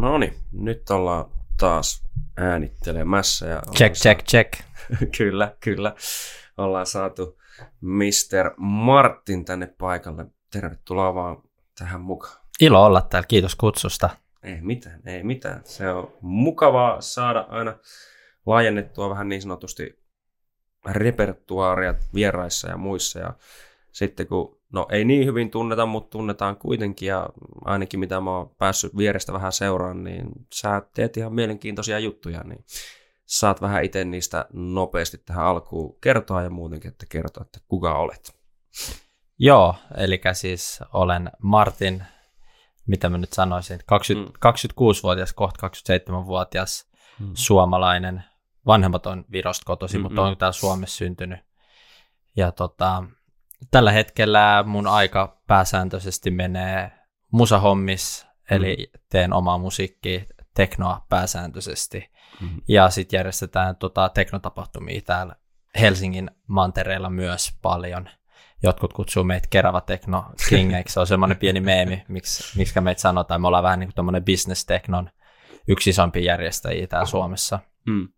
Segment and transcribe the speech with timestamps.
[0.00, 1.24] No niin, nyt ollaan
[1.60, 2.04] taas
[2.36, 3.46] äänittelemässä.
[3.46, 4.52] Ja check, check, check.
[5.18, 5.94] kyllä, kyllä.
[6.56, 7.38] Ollaan saatu
[7.80, 8.54] Mr.
[8.56, 10.26] Martin tänne paikalle.
[10.50, 11.42] Tervetuloa vaan
[11.78, 12.36] tähän mukaan.
[12.60, 14.10] Ilo olla täällä, kiitos kutsusta.
[14.42, 15.60] Ei mitään, ei mitään.
[15.64, 17.78] Se on mukavaa saada aina
[18.46, 20.02] laajennettua vähän niin sanotusti
[20.86, 23.18] repertuaaria vieraissa ja muissa.
[23.18, 23.34] Ja
[23.92, 27.28] sitten kun, no ei niin hyvin tunneta, mutta tunnetaan kuitenkin ja
[27.64, 32.64] ainakin mitä mä oon päässyt vierestä vähän seuraan, niin sä teet ihan mielenkiintoisia juttuja, niin
[33.26, 38.38] saat vähän itse niistä nopeasti tähän alkuun kertoa ja muutenkin, että kertoa, että kuka olet.
[39.38, 42.04] Joo, eli siis olen Martin,
[42.86, 44.52] mitä mä nyt sanoisin, 20, mm.
[44.52, 47.30] 26-vuotias, kohta 27-vuotias mm.
[47.34, 48.24] suomalainen,
[48.66, 50.02] vanhemmat on Virosta kotosi, mm-hmm.
[50.02, 51.40] mutta on täällä Suomessa syntynyt.
[52.36, 53.04] Ja tota,
[53.70, 56.92] tällä hetkellä mun aika pääsääntöisesti menee
[57.32, 58.56] musahommis, mm.
[58.56, 60.20] eli teen omaa musiikkia,
[60.54, 62.10] teknoa pääsääntöisesti.
[62.40, 62.60] Mm.
[62.68, 65.36] Ja sitten järjestetään tota, teknotapahtumia täällä
[65.80, 68.08] Helsingin mantereella myös paljon.
[68.62, 70.92] Jotkut kutsuu meitä Kerava Tekno Kingeiksi.
[70.92, 73.40] Se on semmoinen pieni meemi, miksi, miksi meitä sanotaan.
[73.40, 75.10] Me ollaan vähän niin kuin business teknon
[75.68, 77.58] yksi isompi järjestäjiä täällä Suomessa.
[77.86, 78.08] Mm.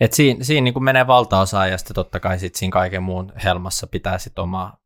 [0.00, 3.86] Et siinä, siinä niin menee valtaosa ja sitten totta kai sit siinä kaiken muun helmassa
[3.86, 4.80] pitää sitten omaa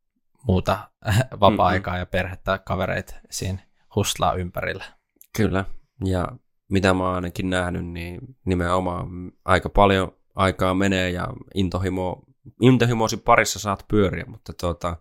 [0.47, 0.77] muuta
[1.39, 2.01] vapaa-aikaa mm-hmm.
[2.01, 3.59] ja perhettä, kavereita siinä
[3.95, 4.83] huslaa ympärillä.
[5.37, 5.65] Kyllä,
[6.05, 6.27] ja
[6.69, 9.07] mitä mä oon ainakin nähnyt, niin nimenomaan
[9.45, 12.23] aika paljon aikaa menee ja intohimo,
[12.61, 14.97] intohimoisi parissa saat pyöriä, mutta tuota,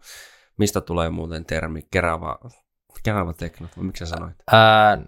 [0.59, 2.39] mistä tulee muuten termi kerava,
[3.03, 4.37] kerava tekno, miksi sä sanoit?
[4.53, 4.99] Ää,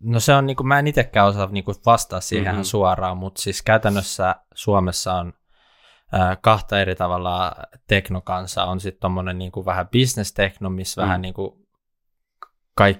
[0.00, 2.64] No se on, niin kuin, mä en itsekään osaa niin kuin vastaa siihen mm-hmm.
[2.64, 5.32] suoraan, mutta siis käytännössä Suomessa on
[6.14, 8.64] äh, kahta eri tavalla teknokansa.
[8.64, 11.06] On sitten tommonen niin kuin vähän business-tekno, missä mm.
[11.06, 11.66] vähän niin kuin
[12.74, 12.98] kaik,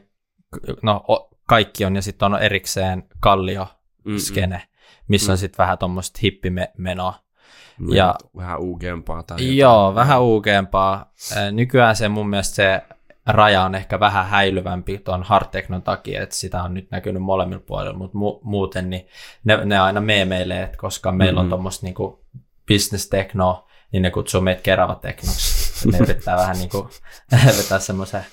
[0.83, 4.63] no, o, kaikki on, ja sitten on erikseen kallio-skene,
[5.09, 5.33] missä mm.
[5.33, 7.25] on sitten vähän tuommoista hippimenoa.
[7.91, 9.57] Ja, vähän uugempaa tai jotain.
[9.57, 11.13] Joo, vähän uugempaa.
[11.53, 12.83] Nykyään se mun mielestä se
[13.27, 17.63] raja on ehkä vähän häilyvämpi tuon hard technon takia, että sitä on nyt näkynyt molemmilla
[17.67, 19.07] puolilla, mutta mu- muuten niin
[19.45, 21.45] ne, ne aina meemeilee, että koska meillä mm-hmm.
[21.45, 22.25] on tuommoista niinku
[22.69, 25.89] business techno, niin ne kutsuu meitä kerava teknoksi.
[25.93, 26.89] Ne yrittää vähän niin kuin
[27.59, 28.25] vetää semmoisen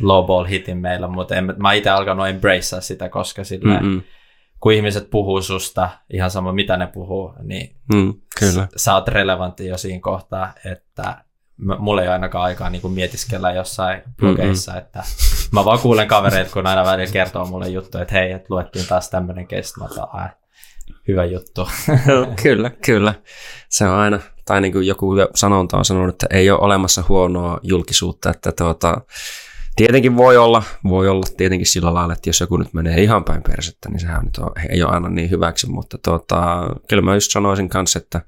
[0.00, 4.02] low ball hitin meillä, mutta en, mä itse alkanut embracea sitä, koska sillä mm-hmm.
[4.60, 8.68] kun ihmiset puhuu susta, ihan sama mitä ne puhuu, niin mm, kyllä.
[8.76, 11.24] sä oot relevantti jo siinä kohtaa, että
[11.78, 14.86] mulla ei ainakaan aikaa niin kuin mietiskellä jossain blogeissa, mm-hmm.
[14.86, 15.02] että
[15.52, 19.10] mä vaan kuulen kavereita, kun aina välillä kertoo mulle juttuja, että hei, että luettiin taas
[19.10, 20.30] tämmöinen kestä, mä otan,
[21.08, 21.68] hyvä juttu.
[22.42, 23.14] kyllä, kyllä.
[23.68, 27.60] Se on aina, tai niin kuin joku sanonta on sanonut, että ei ole olemassa huonoa
[27.62, 29.00] julkisuutta, että tuota,
[29.76, 33.42] tietenkin voi olla, voi olla tietenkin sillä lailla, että jos joku nyt menee ihan päin
[33.42, 37.30] persettä, niin sehän nyt on, ei ole aina niin hyväksi, mutta tuota, kyllä mä just
[37.30, 38.20] sanoisin kanssa, että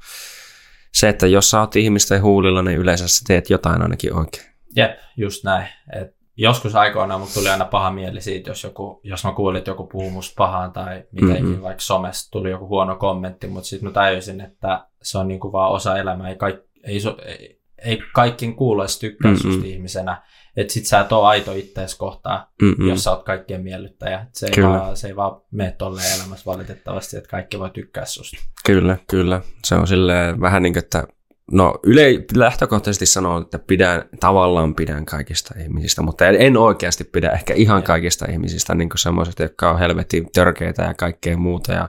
[0.95, 4.45] se, että jos sä oot ihmisten huulilla, niin yleensä sä teet jotain ainakin oikein.
[4.77, 5.69] Jep, just näin.
[6.01, 9.71] Et joskus aikoinaan mut tuli aina paha mieli siitä, jos, joku, jos mä kuulin, että
[9.71, 11.63] joku puhuu musta pahaan tai mitenkin, mm-hmm.
[11.63, 15.73] vaikka somessa tuli joku huono kommentti, mutta sitten mä tajusin, että se on niinku vaan
[15.73, 19.65] osa elämää, ei, kaik, ei, ei, ei kaikkien kuuloisi tykkää mm-hmm.
[19.65, 20.23] ihmisenä,
[20.57, 22.89] että sit sä et ole aito ittees kohtaa, Mm-mm.
[22.89, 24.27] jos sä oot kaikkien miellyttäjä.
[24.33, 28.37] Se ei, vaan, se ei vaan mene tolleen elämässä valitettavasti, että kaikki voi tykkää susta.
[28.67, 29.41] Kyllä, kyllä.
[29.65, 31.05] Se on silleen vähän niin kuin, että
[31.53, 37.55] No yle, lähtökohtaisesti sanoo, että pidän, tavallaan pidän kaikista ihmisistä, mutta en oikeasti pidä ehkä
[37.55, 41.73] ihan kaikista ihmisistä, niin kuin semmoiset, jotka on helvetin törkeitä ja kaikkea muuta.
[41.73, 41.89] Ja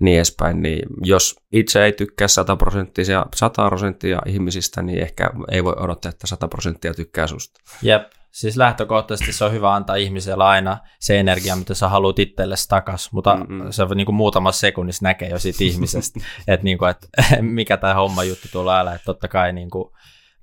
[0.00, 5.64] niin edespäin, niin jos itse ei tykkää 100 prosenttia, 100 prosenttia ihmisistä, niin ehkä ei
[5.64, 7.60] voi odottaa, että 100 prosenttia tykkää susta.
[7.82, 8.02] Jep,
[8.32, 13.12] siis lähtökohtaisesti se on hyvä antaa ihmiselle aina se energia, mitä sä haluat itsellesi takas,
[13.12, 13.70] mutta Mm-mm.
[13.70, 17.08] se niin kuin muutamassa sekunnissa näkee jo siitä ihmisestä, että, niin kuin, että
[17.42, 19.90] mikä tämä homma juttu tulee älä, että totta kai niin kuin,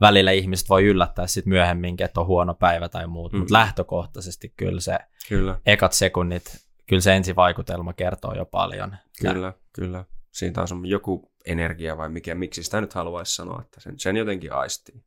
[0.01, 3.39] välillä ihmiset voi yllättää sitten myöhemminkin, että on huono päivä tai muut, mm.
[3.39, 4.99] mutta lähtökohtaisesti kyllä se
[5.29, 5.59] kyllä.
[5.65, 6.43] ekat sekunnit
[6.89, 8.95] kyllä se ensivaikutelma kertoo jo paljon.
[9.21, 10.05] Kyllä, kyllä.
[10.31, 14.53] Siitä on joku energia vai mikä, miksi sitä nyt haluaisi sanoa, että sen, sen jotenkin
[14.53, 15.03] aistii.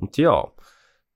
[0.00, 0.56] Mutta joo,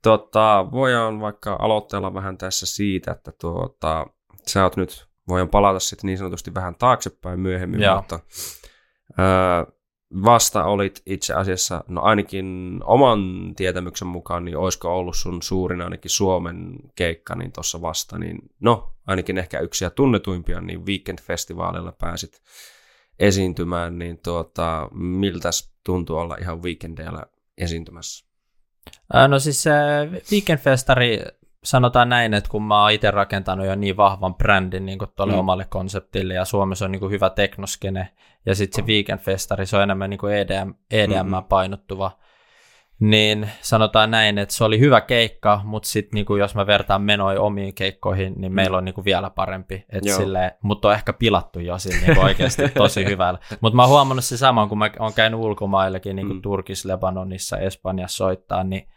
[0.02, 4.06] tota, voidaan vaikka aloitella vähän tässä siitä, että tuota,
[4.46, 7.96] sä oot nyt, voidaan palata sitten niin sanotusti vähän taaksepäin myöhemmin, Joo.
[7.96, 8.20] mutta
[9.18, 9.75] öö,
[10.24, 16.10] vasta olit itse asiassa, no ainakin oman tietämyksen mukaan, niin olisiko ollut sun suurin ainakin
[16.10, 22.42] Suomen keikka niin tuossa vasta, niin no ainakin ehkä yksi ja tunnetuimpia, niin Weekend-festivaalilla pääsit
[23.18, 25.50] esiintymään, niin tuota, miltä
[25.84, 27.22] tuntuu olla ihan Weekendeillä
[27.58, 28.26] esiintymässä?
[29.28, 29.64] No siis
[30.32, 31.35] Weekend-festari,
[31.66, 35.38] sanotaan näin, että kun mä oon itse rakentanut jo niin vahvan brändin niin tuolle mm.
[35.38, 38.08] omalle konseptille ja Suomessa on niin kuin hyvä teknoskene
[38.46, 41.44] ja sitten se Weekend Festari, se on enemmän niin kuin EDM, EDM mm-hmm.
[41.48, 42.10] painottuva,
[43.00, 47.36] niin sanotaan näin, että se oli hyvä keikka, mutta sitten niin jos mä vertaan menoi
[47.36, 48.56] omiin keikkoihin, niin mm.
[48.56, 49.84] meillä on niin kuin vielä parempi.
[50.62, 53.38] mutta on ehkä pilattu jo sille niin oikeasti tosi hyvällä.
[53.60, 56.42] Mutta mä oon huomannut se saman, kun mä oon käynyt ulkomaillekin, niin kuin mm.
[56.42, 58.88] Turkissa, Lebanonissa, Espanjassa soittaa, niin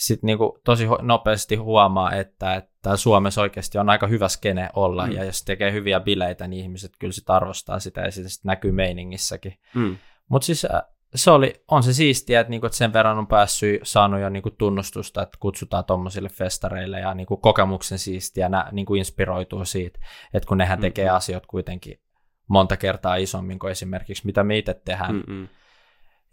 [0.00, 5.12] sitten niinku tosi nopeasti huomaa, että, että Suomessa oikeasti on aika hyvä skene olla, mm.
[5.12, 8.72] ja jos tekee hyviä bileitä, niin ihmiset kyllä sit arvostaa sitä, ja sitten sit näkyy
[8.72, 9.54] meiningissäkin.
[9.74, 9.96] Mm.
[10.28, 10.82] Mutta siis äh,
[11.14, 14.50] se oli, on se siistiä, että, niinku, että sen verran on päässyt, saanut jo niinku
[14.50, 19.98] tunnustusta, että kutsutaan tuommoisille festareille, ja niinku kokemuksen siistiä, nä, niinku inspiroituu siitä,
[20.34, 20.80] että kun nehän mm.
[20.80, 22.00] tekee asiat kuitenkin
[22.48, 25.14] monta kertaa isommin kuin esimerkiksi mitä me itse tehdään.
[25.14, 25.48] Mm-mm.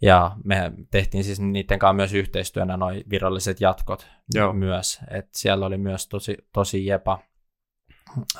[0.02, 4.52] Ja me tehtiin siis niiden kanssa myös yhteistyönä noin viralliset jatkot Joo.
[4.52, 5.00] myös.
[5.10, 7.18] Et siellä oli myös tosi, tosi jepa.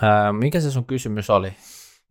[0.03, 1.53] Ää, mikä se sun kysymys oli?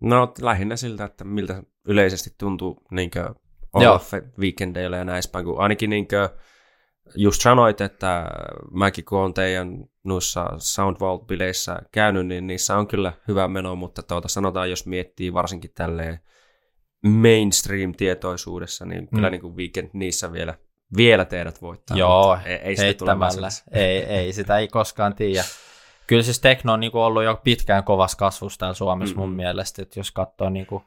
[0.02, 3.12] No lähinnä siltä, että miltä yleisesti tuntuu niin
[3.74, 4.00] olla
[4.40, 6.30] weekendeillä ja näispäin, kun ainakin niin kuin,
[7.16, 8.28] just sanoit, että
[8.72, 14.28] mäkin kun olen teidän noissa Soundvault-bileissä käynyt, niin niissä on kyllä hyvä meno, mutta tuota,
[14.28, 16.20] sanotaan, jos miettii varsinkin tälleen
[17.02, 19.16] mainstream-tietoisuudessa, niin mm.
[19.16, 20.54] kyllä niin kuin Weekend niissä vielä,
[20.98, 21.98] vielä teidät voittaa.
[21.98, 23.48] Joo, ei, ei heittämällä.
[23.72, 25.44] Ei, ei, sitä ei koskaan tiedä.
[26.08, 29.30] Kyllä siis tekno on niin kuin ollut jo pitkään kovassa kasvussa täällä Suomessa mm-hmm.
[29.30, 30.84] mun mielestä, että jos katsoo niin kuin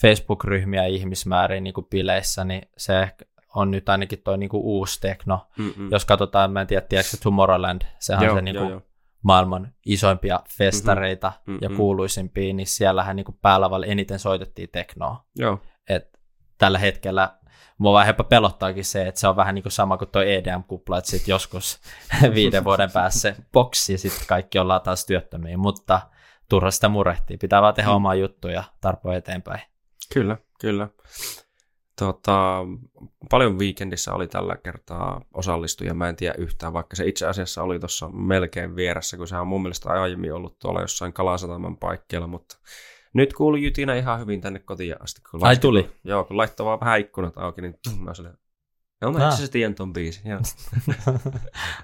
[0.00, 3.08] Facebook-ryhmiä ihmismääriä niin kuin bileissä, niin se
[3.54, 5.46] on nyt ainakin tuo niin uusi tekno.
[5.58, 5.88] Mm-hmm.
[5.90, 8.91] Jos katsotaan, mä en tiedä, tiedätkö Tomorrowland, sehän joo, on se niin kuin joo, joo
[9.22, 11.58] maailman isoimpia festareita mm-hmm.
[11.62, 11.76] ja mm-hmm.
[11.76, 15.24] kuuluisimpia, niin siellähän niin päälavalla eniten soitettiin teknoa.
[15.36, 15.60] Joo.
[15.88, 16.18] Et
[16.58, 17.36] tällä hetkellä
[17.78, 20.98] mua vähän jopa pelottaakin se, että se on vähän niin kuin sama kuin tuo EDM-kupla,
[20.98, 21.80] että sitten joskus
[22.34, 26.00] viiden vuoden päässä se boksi ja sitten kaikki ollaan taas työttömiä, mutta
[26.48, 27.36] turha sitä murehtii.
[27.36, 27.96] Pitää vaan tehdä mm.
[27.96, 29.60] omaa juttuja ja tarpoa eteenpäin.
[30.14, 30.88] Kyllä, kyllä.
[32.02, 32.64] Tota,
[33.30, 37.78] paljon Weekendissä oli tällä kertaa osallistujia, mä en tiedä yhtään, vaikka se itse asiassa oli
[37.78, 42.58] tuossa melkein vieressä, kun se on mun mielestä aiemmin ollut tuolla jossain Kalasataman paikkeilla, mutta
[43.14, 45.20] nyt kuului jytinä ihan hyvin tänne kotiin asti.
[45.30, 45.90] Kun Ai tuli?
[46.04, 48.32] Joo, kun laittoi vaan vähän ikkunat auki, niin mä olin
[49.02, 50.22] Joo, mä itse tiedän ton biisin.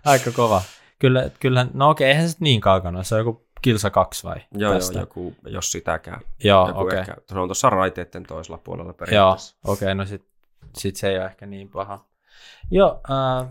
[0.05, 0.63] Aika kova.
[0.99, 4.37] Kyllä, kyllä, no okei, eihän se niin kaukana, se on joku kilsa kaksi vai?
[4.53, 4.95] Joo, tästä?
[4.95, 6.21] joo joku, jos sitäkään.
[6.45, 7.01] Joo, okei.
[7.01, 7.15] Okay.
[7.29, 9.57] se on tuossa raiteiden toisella puolella periaatteessa.
[9.65, 10.25] Joo, okei, okay, no sit,
[10.77, 12.05] sit se ei ole ehkä niin paha.
[12.71, 13.49] Joo, äh,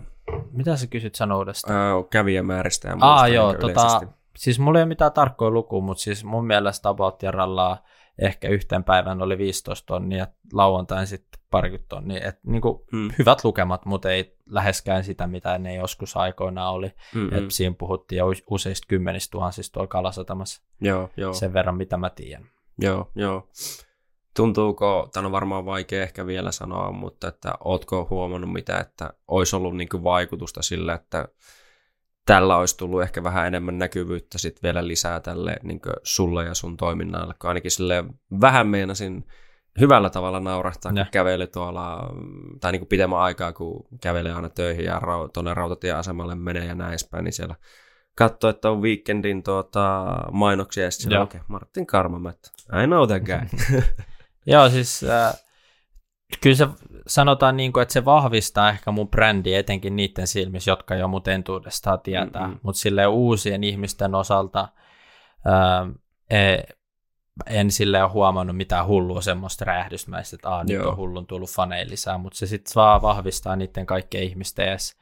[0.52, 1.72] mitä sä kysyt sanoudesta?
[1.72, 3.14] Äh, kävijämääristä ja muusta.
[3.14, 4.00] Ah, joo, tota,
[4.36, 7.84] siis mulla ei ole mitään tarkkoja lukua, mutta siis mun mielestä About rallaa
[8.18, 12.28] ehkä yhteen päivän oli 15 tonnia, lauantain sitten parikymmentä tonnia.
[12.28, 13.10] Et, niin kuin, mm.
[13.18, 16.92] Hyvät lukemat, mutta ei läheskään sitä, mitä ne joskus aikoinaan oli.
[17.14, 17.38] Mm-hmm.
[17.38, 20.62] Et siinä puhuttiin jo useista kymmenistä tuhansista tuolla Kalasatamassa.
[20.80, 21.32] Joo, joo.
[21.32, 22.46] Sen verran, mitä mä tiedän.
[22.78, 23.48] Joo, joo.
[24.36, 29.56] Tuntuuko, tämä on varmaan vaikea ehkä vielä sanoa, mutta että ootko huomannut mitä, että olisi
[29.56, 31.28] ollut niin vaikutusta sillä, että
[32.28, 36.76] tällä olisi tullut ehkä vähän enemmän näkyvyyttä sitten vielä lisää tälle niin sulle ja sun
[36.76, 38.04] toiminnalle, kun ainakin sille
[38.40, 39.26] vähän meinasin
[39.80, 42.14] hyvällä tavalla naurahtaa, kun käveli tuolla,
[42.60, 46.74] tai niin kuin pitemmän aikaa, kun kävelee aina töihin ja rau, tuonne rautatieasemalle menee ja
[46.74, 47.54] näin päin, niin siellä
[48.14, 53.22] katsoo, että on weekendin tuota, mainoksia, ja sitten okei, okay, Martin Karmamet, I know that
[53.22, 53.82] guy.
[54.46, 55.34] Joo, siis äh,
[56.42, 56.68] kyllä se
[57.08, 61.28] sanotaan niin kuin, että se vahvistaa ehkä mun brändi etenkin niiden silmissä, jotka jo mut
[61.28, 62.60] entuudestaan tietää, mm-hmm.
[62.62, 64.68] mutta sille uusien ihmisten osalta
[65.44, 65.86] ää,
[66.30, 66.58] e,
[67.46, 71.86] en sille ole huomannut mitään hullua semmoista räjähdysmäistä, että Aa, nyt on hullun tullut faneja
[71.88, 74.96] lisää, mutta se sitten vaan vahvistaa niiden kaikkien ihmisten edes.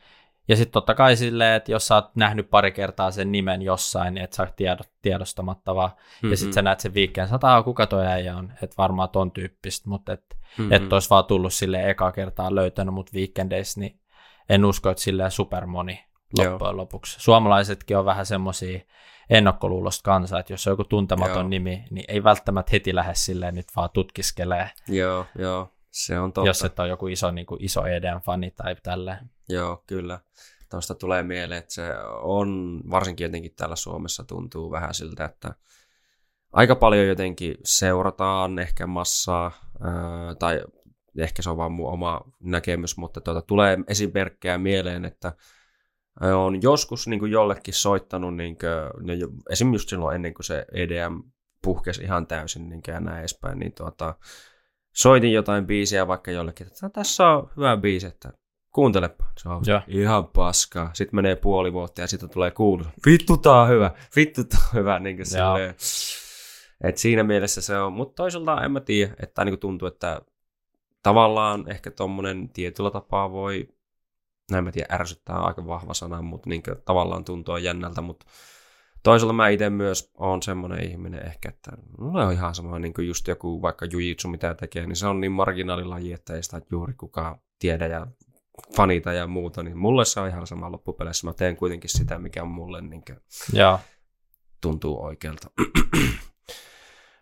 [0.49, 4.15] Ja sitten totta kai silleen, että jos sä oot nähnyt pari kertaa sen nimen jossain,
[4.15, 5.91] niin et sä tiedot, tiedostamatta vaan.
[5.91, 6.31] Mm-hmm.
[6.31, 9.89] Ja sitten sä näet sen viikkeen, sä kuka toi äijä on, että varmaan ton tyyppistä,
[9.89, 10.25] mutta et,
[10.59, 10.73] mm-hmm.
[10.73, 14.01] et olisi vaan tullut sille eka kertaa löytänyt mut weekendeissä, niin
[14.49, 16.05] en usko, että silleen supermoni
[16.39, 16.77] loppujen Joo.
[16.77, 17.21] lopuksi.
[17.21, 18.81] Suomalaisetkin on vähän semmoisia
[19.31, 21.49] ennakkoluulosta kansaa, että jos on joku tuntematon joo.
[21.49, 24.71] nimi, niin ei välttämättä heti lähde silleen nyt vaan tutkiskelee.
[24.89, 26.49] Joo, joo, se on totta.
[26.49, 29.31] Jos et ole joku iso, niin kuin iso EDM-fani tai tälleen.
[29.49, 30.19] Joo, kyllä.
[30.71, 35.55] Tuosta tulee mieleen, että se on, varsinkin jotenkin täällä Suomessa tuntuu vähän siltä, että
[36.53, 39.53] aika paljon jotenkin seurataan ehkä massaa,
[40.39, 40.65] tai
[41.19, 45.33] ehkä se on vaan mun oma näkemys, mutta tuota, tulee esimerkkejä mieleen, että
[46.21, 49.13] on joskus niin kuin jollekin soittanut, niin kuin, no,
[49.51, 51.23] esimerkiksi just silloin ennen kuin se EDM
[51.63, 54.15] puhkesi ihan täysin niin kuin, ja näin edespäin, niin tuota,
[54.93, 58.33] soitin jotain biisiä vaikka jollekin, että tässä on hyvä biisi, että
[58.77, 59.81] kuuntelepa, se on Joo.
[59.89, 60.91] ihan paskaa.
[60.93, 64.79] Sitten menee puoli vuotta ja sitten tulee kuulus, vittu tää on hyvä, vittu tää on
[64.79, 64.99] hyvä.
[64.99, 65.55] Niin kuin Joo.
[65.55, 65.75] silleen.
[66.85, 70.21] Et siinä mielessä se on, mutta toisaalta en mä tiedä, että niin tuntuu, että
[71.03, 73.69] tavallaan ehkä tommonen tietyllä tapaa voi,
[74.51, 78.27] näin mä tiedä, ärsyttää aika vahva sana, mutta niin tavallaan tuntuu jännältä, mutta
[79.03, 83.09] toisaalta mä itse myös on semmoinen ihminen ehkä, että mulla on ihan sama niin kuin
[83.09, 86.95] just joku vaikka jujitsu mitä tekee, niin se on niin marginaalilaji, että ei sitä juuri
[86.95, 88.07] kukaan tiedä ja
[88.77, 91.27] fanita ja muuta, niin mulle se on ihan sama loppupeleissä.
[91.27, 93.19] Mä teen kuitenkin sitä, mikä on mulle niin kuin
[93.53, 93.81] Joo.
[94.61, 95.51] tuntuu oikealta.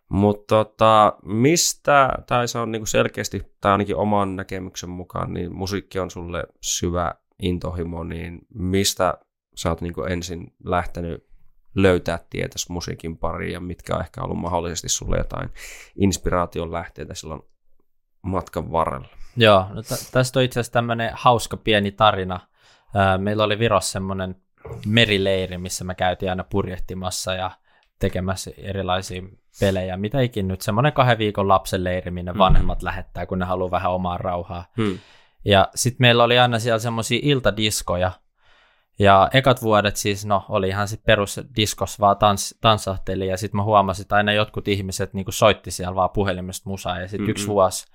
[0.08, 5.98] Mutta tota, mistä, tai se on niinku selkeästi, tai ainakin oman näkemyksen mukaan, niin musiikki
[5.98, 9.18] on sulle syvä intohimo, niin mistä
[9.56, 11.26] sä oot niinku ensin lähtenyt
[11.74, 15.48] löytää tietäs musiikin pariin ja mitkä on ehkä ollut mahdollisesti sulle jotain
[15.96, 17.42] inspiraation lähteitä silloin
[18.22, 19.23] matkan varrella?
[19.36, 22.40] Joo, no tä- tästä on itse asiassa tämmöinen hauska pieni tarina.
[23.18, 24.36] Meillä oli Virossa semmoinen
[24.86, 27.50] merileiri, missä me käytiin aina purjehtimassa ja
[27.98, 29.22] tekemässä erilaisia
[29.60, 29.96] pelejä.
[29.96, 32.38] Mitä ikin nyt, semmoinen kahden viikon lapsen leiri, minne Mhm.
[32.38, 34.64] vanhemmat lähettää, kun ne haluaa vähän omaa rauhaa.
[34.76, 34.98] Hmm.
[35.44, 38.10] Ja sitten meillä oli aina siellä semmoisia iltadiskoja.
[38.98, 43.56] Ja ekat vuodet siis, no oli ihan sit perus diskos vaan tans, tansahteli ja sitten
[43.56, 47.30] mä huomasin, että aina jotkut ihmiset niinku soitti siellä vaan puhelimesta musaa ja sitten Mm-mm.
[47.30, 47.86] yksi vuosi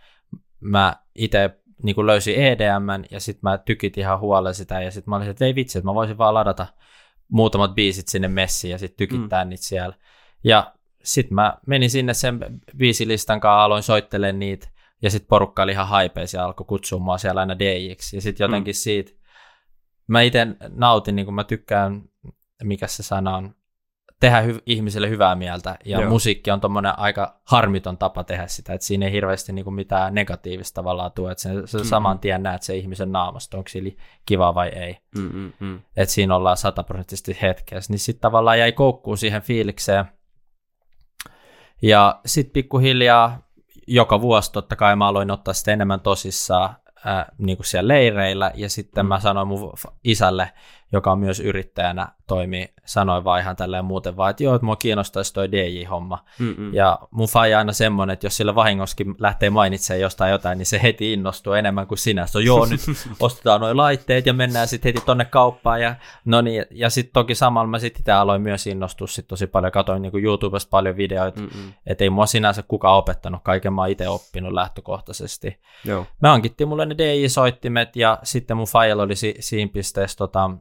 [0.60, 5.16] mä itse niinku löysin EDM ja sitten mä tykit ihan huolella sitä ja sitten mä
[5.16, 6.68] olisin, että ei vitsi, että mä voisin vaan ladata
[7.32, 9.50] muutamat biisit sinne messiin ja sitten tykittää mm.
[9.50, 9.96] niitä siellä.
[10.44, 10.74] Ja
[11.04, 12.40] sitten mä menin sinne sen
[12.78, 14.68] biisilistan kanssa, aloin soittelemaan niitä
[15.02, 18.18] ja sitten porukka oli ihan haipeissa ja alkoi kutsua mua siellä aina DJiksi.
[18.18, 18.76] Ja sitten jotenkin mm.
[18.76, 19.12] siitä,
[20.08, 22.04] mä itse nautin, niin kuin mä tykkään,
[22.64, 23.56] mikä se sana on,
[24.20, 25.78] tehdä hy- ihmiselle hyvää mieltä.
[25.86, 26.10] Ja Joo.
[26.10, 30.14] Musiikki on tommonen aika harmiton tapa tehdä sitä, että siinä ei hirveästi niin kuin mitään
[30.16, 31.32] negatiivista tavallaan tule.
[31.32, 31.88] Että se, se Mhm.
[31.88, 33.92] saman tien näet se ihmisen naamasta, onko sillä
[34.26, 34.98] kiva vai ei.
[35.18, 35.80] Mm, mm, mm.
[35.98, 37.94] Että siinä ollaan sataprosenttisesti hetkessä.
[37.94, 40.06] Niin sitten tavallaan jäi koukkuun siihen fiilikseen.
[41.82, 43.50] Ja sitten pikkuhiljaa
[43.88, 48.52] joka vuosi totta kai mä aloin ottaa sitä enemmän tosissaan ää, niin kuin siellä leireillä.
[48.56, 49.74] Ja sitten mä sanoin mun
[50.04, 50.52] isälle,
[50.92, 54.76] joka on myös yrittäjänä, toimii, sanoin vaan ihan tälleen muuten vaan, että joo, että mua
[54.76, 56.26] kiinnostaisi toi DJ-homma.
[56.40, 56.74] Mm, mm.
[56.74, 60.80] Ja mun faija aina semmoinen, että jos sillä vahingoskin lähtee mainitsemaan jostain jotain, niin se
[60.84, 62.28] heti innostuu enemmän kuin sinä.
[62.28, 62.82] Se on, joo, nyt
[63.20, 65.82] ostetaan nuo laitteet ja mennään sitten heti tonne kauppaan.
[65.82, 65.96] Ja,
[66.26, 69.72] no niin, ja sitten toki samalla mä sitten itse aloin myös innostua sit tosi paljon.
[69.72, 71.42] Katoin niin YouTubesta paljon videoita,
[71.86, 75.60] että ei mua sinänsä kukaan opettanut, kaiken mä oon itse oppinut lähtökohtaisesti.
[75.86, 76.06] Joo.
[76.22, 80.52] Me hankittiin mulle ne DJ-soittimet ja sitten mun faijalla oli si- siinä pisteessä tota,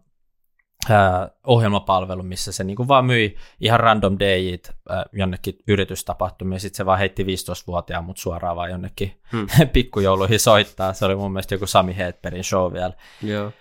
[0.91, 6.61] ää, ohjelmapalvelu, missä se niinku vaan myi ihan random DJt ää, jonnekin yritystapahtumiin.
[6.61, 9.47] Sitten se vaan heitti 15-vuotiaan mut suoraan vaan jonnekin Hmm.
[9.73, 10.93] pikkujouluihin soittaa.
[10.93, 12.93] Se oli mun mielestä joku Sami Hedbergin show vielä.
[13.23, 13.53] Joo.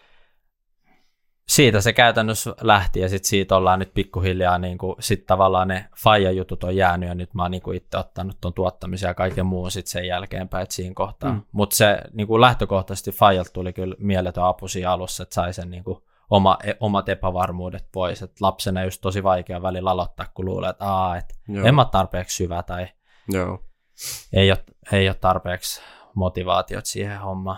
[1.48, 5.86] Siitä se käytännössä lähti ja sitten siitä ollaan nyt pikkuhiljaa, niin kuin, sit tavallaan ne
[5.98, 9.72] faija-jutut on jäänyt ja nyt mä oon niin itse ottanut ton tuottamisen ja kaiken muun
[9.72, 11.32] sitten sen jälkeenpäin, että siinä kohtaa.
[11.32, 11.42] Mm.
[11.52, 15.70] Mutta se niin kuin lähtökohtaisesti faijalta tuli kyllä mieletön apu siinä alussa, että sai sen
[15.70, 18.22] niin kuin, oma, e, omat epävarmuudet pois.
[18.22, 21.66] Et lapsena just tosi vaikea välillä aloittaa, kun luulee, että, Aa, et Joo.
[21.66, 22.88] en mä tarpeeksi syvä tai
[23.30, 23.64] Joo.
[24.34, 25.82] ei ole, ei ole tarpeeksi
[26.16, 27.58] motivaatiot siihen hommaan.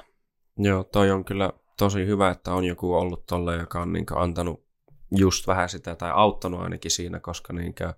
[0.57, 4.63] Joo, toi on kyllä tosi hyvä, että on joku ollut tolle, joka on niinkö antanut
[5.11, 7.93] just vähän sitä tai auttanut ainakin siinä, koska niinkö,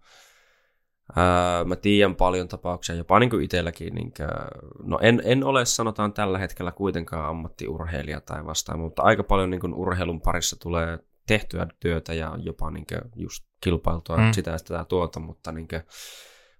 [1.15, 4.27] ää, mä tiedän paljon tapauksia, jopa niin kuin itselläkin, niinkö,
[4.83, 9.61] no en, en ole sanotaan tällä hetkellä kuitenkaan ammattiurheilija tai vastaan, mutta aika paljon niin
[9.61, 14.31] kuin urheilun parissa tulee tehtyä työtä ja jopa niinkö just kilpailtua mm.
[14.31, 15.81] Sitä ja sitä tuota, mutta niinkö,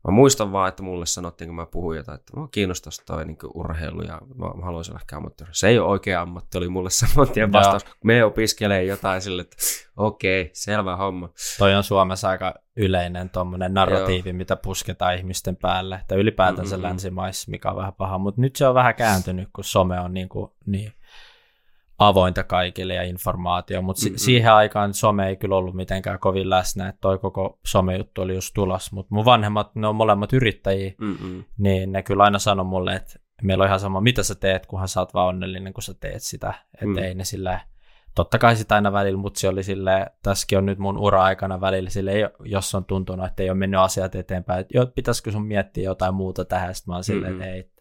[0.08, 3.38] Mä muistan vaan, että mulle sanottiin, kun mä puhuin jotain, että mä kiinnostaisi toi niin
[3.53, 5.55] urheilu ja mä, mä haluaisin ehkä ammattiurheilu.
[5.55, 7.86] Se ei ole oikea ammatti, oli mulle saman tien vastaus.
[8.03, 9.58] Me opiskelee jotain sille, että
[9.98, 11.29] okei, selvä homma.
[11.58, 14.38] Toi on Suomessa aika yleinen tuommoinen narratiivi, Joo.
[14.38, 18.75] mitä pusketaan ihmisten päälle, tai ylipäätänsä länsimaissa, mikä on vähän paha, mutta nyt se on
[18.75, 20.93] vähän kääntynyt, kun some on niin, kuin, niin
[22.08, 24.17] avointa kaikille ja informaatio, mutta si- Mm-mm.
[24.17, 28.51] siihen aikaan some ei kyllä ollut mitenkään kovin läsnä, että toi koko somejuttu oli just
[28.53, 31.43] tulos, mutta mun vanhemmat, ne on molemmat yrittäjiä, Mm-mm.
[31.58, 34.88] niin ne kyllä aina sanoi mulle, että meillä on ihan sama, mitä sä teet, kunhan
[34.88, 36.53] sä oot vaan onnellinen, kun sä teet sitä.
[36.74, 36.98] Että Mm.
[36.98, 37.62] ei ne sille
[38.15, 41.89] totta kai sitä aina välillä, mutta se oli sille tässäkin on nyt mun ura-aikana välillä
[41.89, 45.84] sille, jos on tuntunut, että ei ole mennyt asiat eteenpäin, että joo, pitäisikö sun miettiä
[45.84, 47.41] jotain muuta tähän, sitten mä oon silleen, Mm-mm.
[47.41, 47.72] että ei,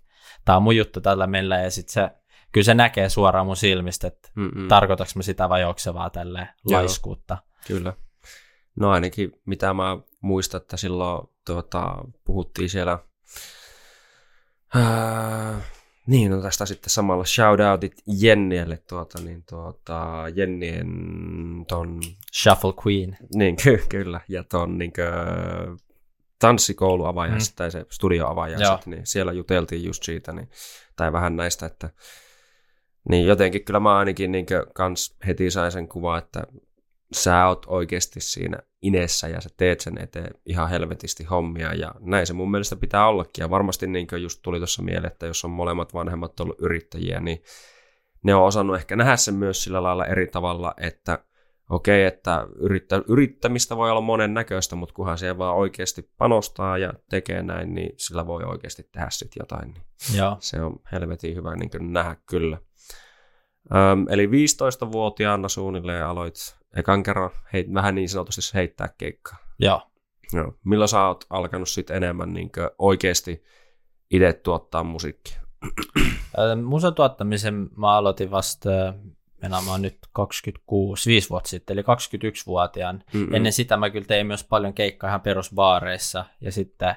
[0.45, 2.11] tää on mun juttu tällä mennä, ja sitten se,
[2.53, 4.69] kyllä se näkee suoraan mun silmistä, että Mm-mm.
[4.69, 6.81] tarkoitaks mä sitä vai onko se vaan tälleen Joo.
[6.81, 7.39] laiskuutta.
[7.67, 7.93] Kyllä.
[8.77, 12.99] No ainakin mitä mä muistan, että silloin tuota, puhuttiin siellä
[14.75, 15.61] ää,
[16.07, 20.87] Niin, no tästä sitten samalla shoutoutit Jennielle, tuota, niin tuota, Jennien
[21.69, 22.01] ton...
[22.43, 23.17] Shuffle Queen.
[23.35, 24.93] Niin, ky- kyllä, ja ton niin
[26.39, 27.57] tanssikouluavajaiset mm.
[27.57, 30.49] tai se studioavajaiset, niin siellä juteltiin just siitä, niin,
[30.97, 31.91] tai vähän näistä, että
[33.09, 36.43] niin jotenkin kyllä mä ainakin niin kans heti sain sen kuva, että
[37.13, 42.27] sä oot oikeasti siinä inessä ja sä teet sen eteen ihan helvetisti hommia ja näin
[42.27, 43.43] se mun mielestä pitää ollakin.
[43.43, 47.21] Ja varmasti niin kuin just tuli tuossa mieleen, että jos on molemmat vanhemmat ollut yrittäjiä,
[47.21, 47.43] niin
[48.23, 51.25] ne on osannut ehkä nähdä sen myös sillä lailla eri tavalla, että
[51.71, 56.79] okei, okay, että yrittä, yrittämistä voi olla monen näköistä, mutta kunhan siihen vaan oikeasti panostaa
[56.79, 59.75] ja tekee näin, niin sillä voi oikeasti tehdä sitten jotain.
[59.75, 59.85] Niin
[60.19, 60.37] Joo.
[60.41, 62.59] Se on helvetin hyvä niin nähdä kyllä.
[63.75, 66.35] Öm, eli 15-vuotiaana suunnilleen aloit
[66.77, 69.39] ekan kerran heit, vähän niin sanotusti heittää keikkaa.
[69.59, 69.83] Joo.
[70.33, 70.55] Joo.
[70.65, 73.45] Milloin sä oot alkanut sitten enemmän niin oikeasti
[74.11, 75.41] itse tuottaa musiikkia?
[76.65, 78.71] Musan tuottamisen mä aloitin vasta,
[79.43, 83.05] minä mä oon nyt 26, 5 vuotta sitten, eli 21-vuotiaan.
[83.13, 83.35] Mm-mm.
[83.35, 86.95] Ennen sitä mä kyllä tein myös paljon keikkaa ihan perusbaareissa, ja sitten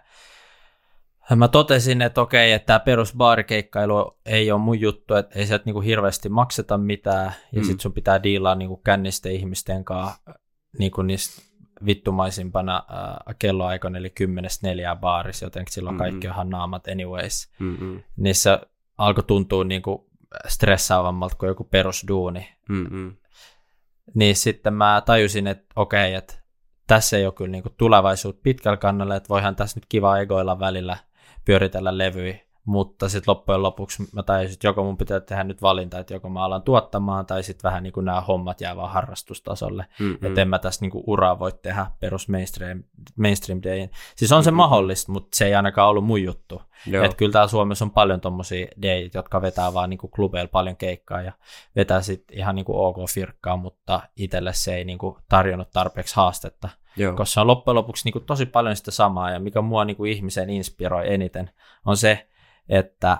[1.35, 5.81] mä totesin, että okei, että tämä perusbaarikeikkailu ei ole mun juttu, että ei sieltä niinku
[5.81, 7.65] hirveästi makseta mitään, ja mm.
[7.65, 10.21] sitten sun pitää diilaa niinku kännisten ihmisten kanssa
[10.79, 11.41] niinku niistä
[11.85, 16.09] vittumaisimpana äh, kelloaikoina, eli kymmenestä neljää baarissa, joten silloin mm-hmm.
[16.09, 17.51] kaikki onhan naamat anyways.
[17.59, 18.03] Mm-hmm.
[18.17, 18.61] Niissä
[18.97, 20.09] alkoi tuntua niinku
[20.47, 22.49] stressaavammalta kuin joku perusduuni.
[22.69, 23.15] Mm-hmm.
[24.13, 26.33] Niin sitten mä tajusin, että okei, että
[26.87, 30.97] tässä ei ole kyllä niinku tulevaisuutta pitkällä kannalla, että voihan tässä nyt kiva egoilla välillä–
[31.45, 35.99] pyöritellä levyjä, mutta sitten loppujen lopuksi mä tajusin, että joko mun pitää tehdä nyt valinta,
[35.99, 39.85] että joko mä alan tuottamaan, tai sitten vähän niin kuin nämä hommat jää vaan harrastustasolle,
[39.99, 40.25] mm-hmm.
[40.27, 42.83] että en mä tässä niin kuin uraa voi tehdä perus mainstream,
[43.17, 43.91] mainstream dayin.
[44.15, 44.57] Siis on se mm-hmm.
[44.57, 46.61] mahdollista, mutta se ei ainakaan ollut mun juttu.
[47.03, 50.77] Että kyllä täällä Suomessa on paljon tommosia dayit, jotka vetää vaan niin kuin klubeilla paljon
[50.77, 51.31] keikkaa ja
[51.75, 56.15] vetää sitten ihan niin kuin ok firkkaa, mutta itselle se ei niin kuin tarjonnut tarpeeksi
[56.15, 56.69] haastetta.
[56.97, 57.13] Joo.
[57.13, 60.11] koska on loppujen lopuksi niin kuin tosi paljon sitä samaa, ja mikä mua niin kuin
[60.11, 61.49] ihmisen inspiroi eniten,
[61.85, 62.27] on se,
[62.69, 63.17] että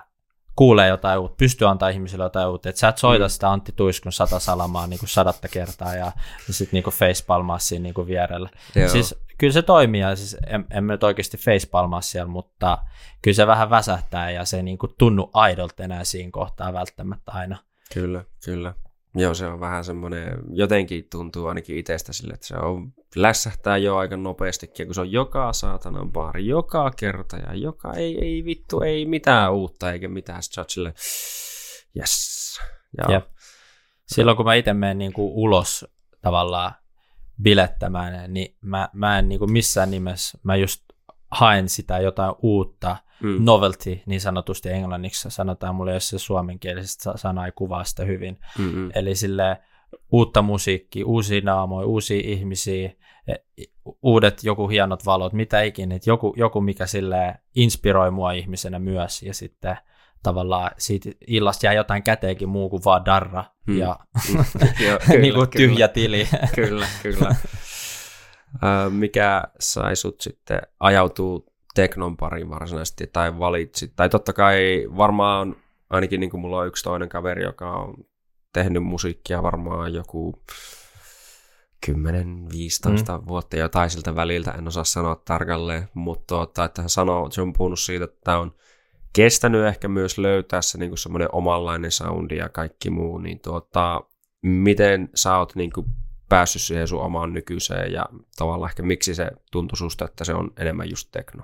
[0.55, 3.29] kuulee jotain uutta, pystyy antaa ihmisille jotain uutta, että sä et soita mm.
[3.29, 6.11] sitä Antti Tuiskun sata salamaa niin kuin sadatta kertaa ja,
[6.47, 8.49] ja sitten niin facepalmaa siinä niin kuin vierellä.
[8.75, 8.89] Joo.
[8.89, 12.77] Siis kyllä se toimii, ja siis en, en nyt oikeasti facepalmaa siellä, mutta
[13.21, 17.57] kyllä se vähän väsähtää ja se niin kuin tunnu aidolta enää siinä kohtaa välttämättä aina.
[17.93, 18.73] Kyllä, kyllä.
[19.15, 23.97] Joo, se on vähän semmoinen, jotenkin tuntuu ainakin itsestä sille, että se on, lässähtää jo
[23.97, 28.81] aika nopeastikin, kun se on joka saatanan baari, joka kerta ja joka, ei, ei vittu,
[28.81, 30.93] ei mitään uutta eikä mitään sille,
[31.97, 32.59] yes.
[32.97, 33.13] Ja.
[33.13, 33.25] Jep.
[34.07, 35.85] Silloin kun mä itse menen niin kuin ulos
[36.21, 36.71] tavallaan
[37.41, 40.83] bilettämään, niin mä, mä en niin kuin missään nimessä, mä just
[41.31, 43.37] haen sitä jotain uutta, mm.
[43.39, 48.39] novelty niin sanotusti englanniksi sanotaan, mulle jos se suomenkielisestä sana ei kuvaa sitä hyvin.
[48.57, 48.91] Mm-hmm.
[48.95, 49.61] Eli sille
[50.11, 52.91] uutta musiikkia, uusia naamoja, uusia ihmisiä,
[53.27, 53.33] e,
[54.01, 59.23] uudet joku hienot valot, mitä ikinä, että joku, joku mikä sille inspiroi mua ihmisenä myös
[59.23, 59.77] ja sitten
[60.23, 63.77] tavallaan siitä illasta jää jotain käteenkin muu kuin vaan darra hmm.
[63.77, 63.99] ja
[64.85, 65.87] Joo, kyllä, niin kuin tyhjä kyllä.
[65.87, 66.27] tili.
[66.55, 67.35] kyllä, kyllä.
[68.99, 73.93] mikä sai sut sitten ajautuu teknon pariin varsinaisesti tai valitsit.
[73.95, 75.55] Tai totta kai varmaan
[75.89, 77.95] ainakin niin kuin mulla on yksi toinen kaveri, joka on
[78.53, 80.43] tehnyt musiikkia varmaan joku
[81.87, 83.27] 10-15 mm.
[83.27, 87.53] vuotta jotain siltä väliltä, en osaa sanoa tarkalleen, mutta tuota, että hän sanoo, se on
[87.53, 88.55] puhunut siitä, että tämä on
[89.13, 94.01] kestänyt ehkä myös löytää se niin semmoinen omanlainen soundi ja kaikki muu, niin tuota,
[94.41, 95.87] miten sä oot niin kuin
[96.29, 98.05] päässyt siihen sun omaan nykyiseen ja
[98.37, 101.43] tavallaan ehkä miksi se tuntui susta, että se on enemmän just tekno?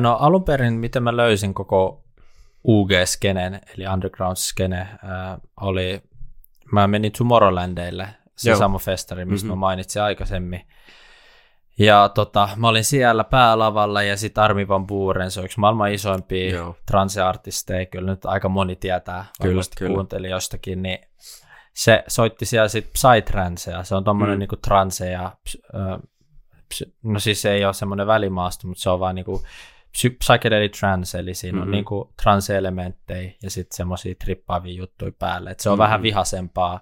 [0.00, 2.03] No alun perin, miten mä löysin koko
[2.66, 4.88] UG-skenen, eli underground-skene,
[5.60, 6.02] oli,
[6.72, 8.58] mä menin Tomorrowlandille, se Joo.
[8.58, 9.58] sama festari, mistä mm-hmm.
[9.58, 10.66] mä mainitsin aikaisemmin.
[11.78, 15.92] Ja tota, mä olin siellä päälavalla ja sitten Armi Van Buuren, se on yksi maailman
[15.92, 19.94] isoimpia transeartisteja, kyllä nyt aika moni tietää, kyllä, kyllä.
[19.94, 20.98] kuunteli jostakin, niin
[21.74, 24.38] se soitti siellä sitten Psytrancea, se on tommonen mm.
[24.38, 25.32] niinku transe ja
[27.02, 29.42] no siis se ei ole semmoinen välimaasto, mutta se on vaan niinku
[30.18, 31.68] psychedelic trance, eli siinä mm-hmm.
[31.68, 35.50] on niinku trance-elementtejä ja sitten semmoisia trippaavia juttuja päälle.
[35.50, 35.82] Et se on mm-hmm.
[35.82, 36.80] vähän vihasempaa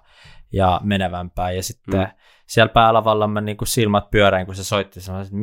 [0.53, 1.51] ja menevämpää.
[1.51, 2.07] Ja sitten mm.
[2.47, 5.35] siellä päälavalla mä niinku silmät pyöräin, kun se soitti, sanoin, että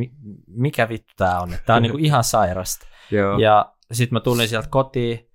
[0.46, 2.86] mikä vittu tää on, tämä on niinku ihan sairasta.
[3.40, 5.30] ja sitten mä tulin sieltä kotiin,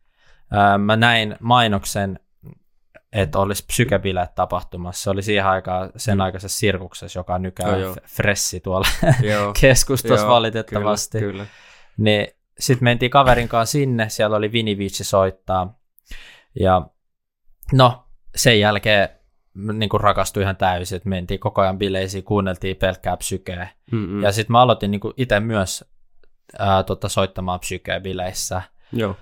[0.80, 2.20] mä näin mainoksen
[3.16, 5.04] että olisi psykebileet tapahtumassa.
[5.04, 6.22] Se oli siihen aikaan sen mm.
[6.22, 8.88] aikaisessa sirkuksessa, joka nykyään on fressi tuolla
[9.62, 11.20] keskustassa valitettavasti.
[11.20, 11.46] Kyllä, kyllä.
[11.98, 12.28] Niin
[12.60, 15.80] sitten mentiin kaverin kanssa sinne, siellä oli Vinivici soittaa.
[16.60, 16.88] Ja
[17.74, 18.06] no,
[18.36, 19.10] sen jälkeen
[19.74, 23.68] niin kuin rakastui ihan täysin, että mentiin koko ajan bileisiin, kuunneltiin pelkkää psykeä.
[23.92, 24.24] Mm-hmm.
[24.24, 25.86] Ja sitten mä aloitin niin itse myös
[26.60, 28.62] ää, tota, soittamaan psykeä bileissä.
[28.92, 29.16] Joo.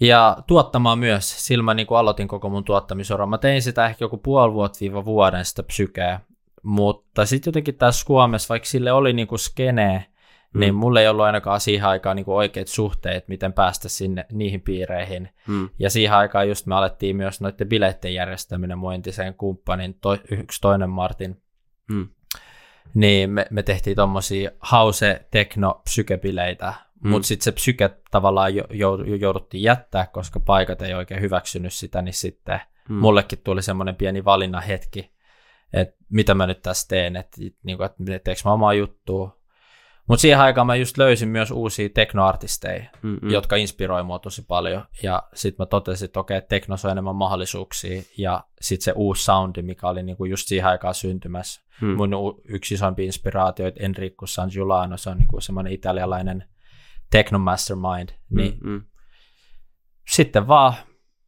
[0.00, 3.28] Ja tuottamaan myös, sillä mä niin kuin aloitin koko mun tuottamisoran.
[3.28, 6.20] Mä tein sitä ehkä joku puoli vuotta viiva vuoden sitä psykeä.
[6.62, 10.06] Mutta sitten jotenkin tässä Suomessa, vaikka sille oli niin kuin skene,
[10.54, 10.60] mm.
[10.60, 15.28] niin mulla ei ollut ainakaan siihen aikaan niin oikeat suhteet, miten päästä sinne niihin piireihin.
[15.46, 15.68] Mm.
[15.78, 20.60] Ja siihen aikaan just me alettiin myös noiden bileiden järjestäminen mun entisen kumppanin, to, yksi
[20.60, 21.42] toinen Martin.
[21.88, 22.08] Mm.
[22.94, 27.10] Niin me, me tehtiin tommosia hause, tekno, psykebileitä, mm.
[27.10, 28.52] mutta sitten se psyke tavallaan
[29.20, 32.94] jouduttiin jättää, koska paikat ei oikein hyväksynyt sitä, niin sitten mm.
[32.94, 35.14] mullekin tuli semmoinen pieni valinnan hetki,
[35.72, 39.43] että mitä mä nyt tässä teen, että, niin kuin, että teekö mä omaa juttua.
[40.08, 43.30] Mutta siihen aikaan mä just löysin myös uusia teknoartisteja, Mm-mm.
[43.30, 44.84] jotka inspiroi mua tosi paljon.
[45.02, 48.02] Ja sitten mä totesin, että okei, teknos on enemmän mahdollisuuksia.
[48.18, 51.60] Ja sitten se uusi soundi, mikä oli niinku just siihen aikaan syntymässä.
[51.80, 51.96] Mm.
[51.96, 52.10] Mun
[52.48, 56.44] yksi isompi inspiraatio, että Enrico San Giuliano, se on niinku semmoinen italialainen
[57.10, 58.08] techno mastermind.
[58.30, 58.84] Niin Mm-mm.
[60.08, 60.74] sitten vaan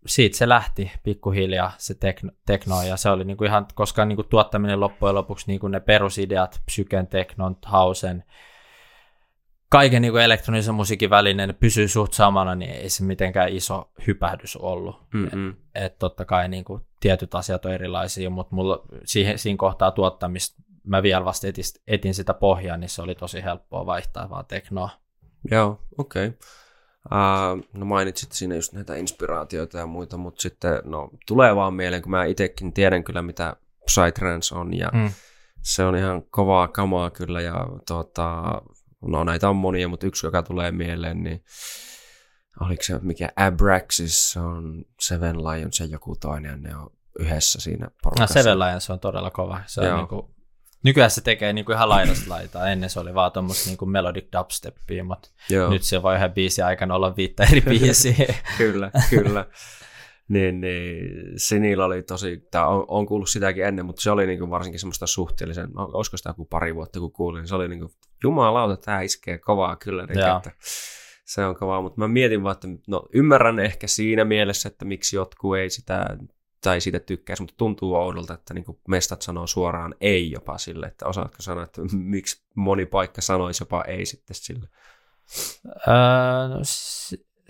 [0.07, 4.81] siitä se lähti pikkuhiljaa se tekno, tekno ja se oli niinku ihan, koska niinku tuottaminen
[4.81, 8.25] loppujen lopuksi niinku ne perusideat, psyken, teknon, hausen,
[9.69, 14.97] kaiken niinku elektronisen musiikin välinen pysyy suht samana, niin ei se mitenkään iso hypähdys ollut.
[15.15, 15.51] Mm-hmm.
[15.51, 20.63] Et, et totta kai niinku tietyt asiat on erilaisia, mutta mulla siihen, siinä kohtaa tuottamista
[20.87, 24.91] mä vielä vasta etin, etin sitä pohjaa, niin se oli tosi helppoa vaihtaa vaan teknoa.
[25.51, 26.27] Joo, okei.
[26.27, 26.39] Okay.
[27.07, 32.03] Uh, no mainitsit siinä just näitä inspiraatioita ja muita, mutta sitten no, tulee vaan mieleen,
[32.03, 35.11] kun mä itsekin tiedän kyllä, mitä Psytrance on, ja mm.
[35.63, 38.43] se on ihan kovaa kamaa kyllä, ja tuota,
[39.07, 41.45] no näitä on monia, mutta yksi, joka tulee mieleen, niin
[42.61, 47.61] oliko se mikä Abraxis, se on Seven Lions ja joku toinen, ja ne on yhdessä
[47.61, 48.39] siinä porukassa.
[48.39, 50.37] No Seven Lions on todella kova, se on niin kuin
[50.83, 52.69] Nykyään se tekee niinku ihan laidasta laitaa.
[52.69, 55.71] Ennen se oli vaan tuommoista niinku melodic dubsteppia, mutta Joo.
[55.71, 58.35] nyt se voi ihan biisi aikana olla viittä eri biisiä.
[58.59, 59.45] kyllä, kyllä.
[60.29, 64.51] Niin, niin Sinillä oli tosi, tää on, on kuullut sitäkin ennen, mutta se oli niinku
[64.51, 67.91] varsinkin semmoista suhteellisen, olisiko sitä joku pari vuotta kun kuulin, niin se oli niinku,
[68.23, 70.07] jumalauta, tämä iskee kovaa kyllä.
[70.07, 70.51] Niin, että
[71.25, 75.17] se on kovaa, mutta mä mietin vaan, että no ymmärrän ehkä siinä mielessä, että miksi
[75.17, 76.17] jotkut ei sitä
[76.61, 80.87] tai siitä tykkäisi, mutta tuntuu oudolta, että niin kuin mestat sanoo suoraan ei jopa sille,
[80.87, 84.69] että osaatko sanoa, että miksi moni paikka sanoisi jopa ei sitten sille?
[85.67, 86.61] Öö, no,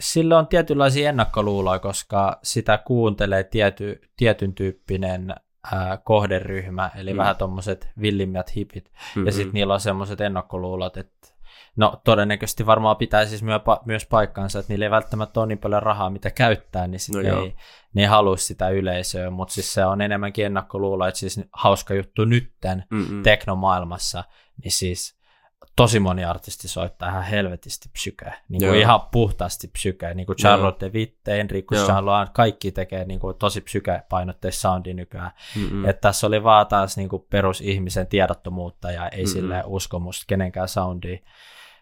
[0.00, 5.35] sillä on tietynlaisia ennakkoluuloja, koska sitä kuuntelee tiety, tietyn tyyppinen
[5.72, 7.16] ää, kohderyhmä, eli mm.
[7.16, 9.26] vähän tuommoiset villimmät hipit, mm-hmm.
[9.26, 11.37] ja sitten niillä on semmoiset ennakkoluulot, että
[11.76, 13.42] No todennäköisesti varmaan pitää siis
[13.85, 17.42] myös paikkansa, että niillä ei välttämättä ole niin paljon rahaa, mitä käyttää, niin sitten no
[17.42, 17.56] ei,
[17.94, 22.24] ne ei halua sitä yleisöä, mutta siis se on enemmänkin ennakkoluulo, että siis hauska juttu
[22.24, 23.22] nytten Mm-mm.
[23.22, 24.24] teknomaailmassa,
[24.64, 25.15] niin siis
[25.77, 30.88] tosi moni artisti soittaa ihan helvetisti psykeä, niin kuin ihan puhtaasti psykeä, niin kuin Charlotte
[30.88, 35.31] Witte, Enrico Jean kaikki tekee niin kuin tosi psykepainotteista soundi nykyään.
[35.87, 41.25] Että tässä oli vaan taas niin kuin perusihmisen tiedottomuutta ja ei sille uskomusta kenenkään soundiin.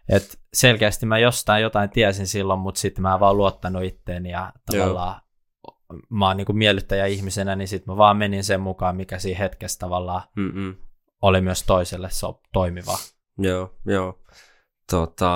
[0.09, 4.53] Et selkeästi mä jostain jotain tiesin silloin, mutta sitten mä en vaan luottanut itteeni ja
[4.67, 5.21] tavallaan
[5.69, 5.99] Joo.
[6.11, 9.79] mä oon niin miellyttäjä ihmisenä, niin sitten mä vaan menin sen mukaan, mikä siinä hetkessä
[9.79, 10.77] tavallaan Mm-mm.
[11.23, 12.97] oli myös toiselle so- toimiva.
[13.39, 14.19] Joo, joo.
[14.91, 15.31] Tota,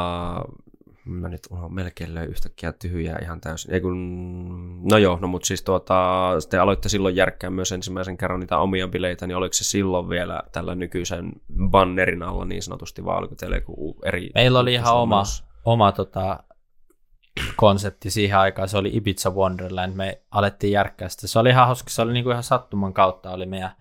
[1.05, 3.75] mä nyt on melkein löy yhtäkkiä tyhjää ihan täysin.
[3.75, 8.41] Ei kun, no joo, no mutta siis tuota, te aloitte silloin järkkää myös ensimmäisen kerran
[8.41, 11.33] niitä omia bileitä, niin oliko se silloin vielä tällä nykyisen
[11.71, 14.31] bannerin alla niin sanotusti, vai oliko teillä joku eri...
[14.35, 15.23] Meillä oli ihan oma,
[15.65, 16.45] oma tota,
[17.57, 21.27] konsepti siihen aikaan, se oli Ibiza Wonderland, me alettiin järkkää sitä.
[21.27, 23.73] Se oli ihan hauska, se oli niinku ihan sattuman kautta, oli meidän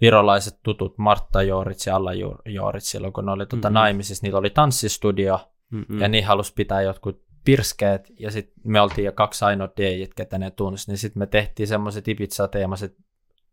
[0.00, 2.10] virolaiset tutut Martta Joorits ja Alla
[2.44, 3.74] Joorits silloin, kun ne oli tuota mm-hmm.
[3.74, 6.00] naimisissa, niillä oli tanssistudio, Mm-mm.
[6.00, 10.38] ja niin halusi pitää jotkut pirskeet, ja sitten me oltiin jo kaksi ainoa DJit, ketä
[10.38, 12.96] ne tunsi, niin sitten me tehtiin semmoiset Ibiza-teemaiset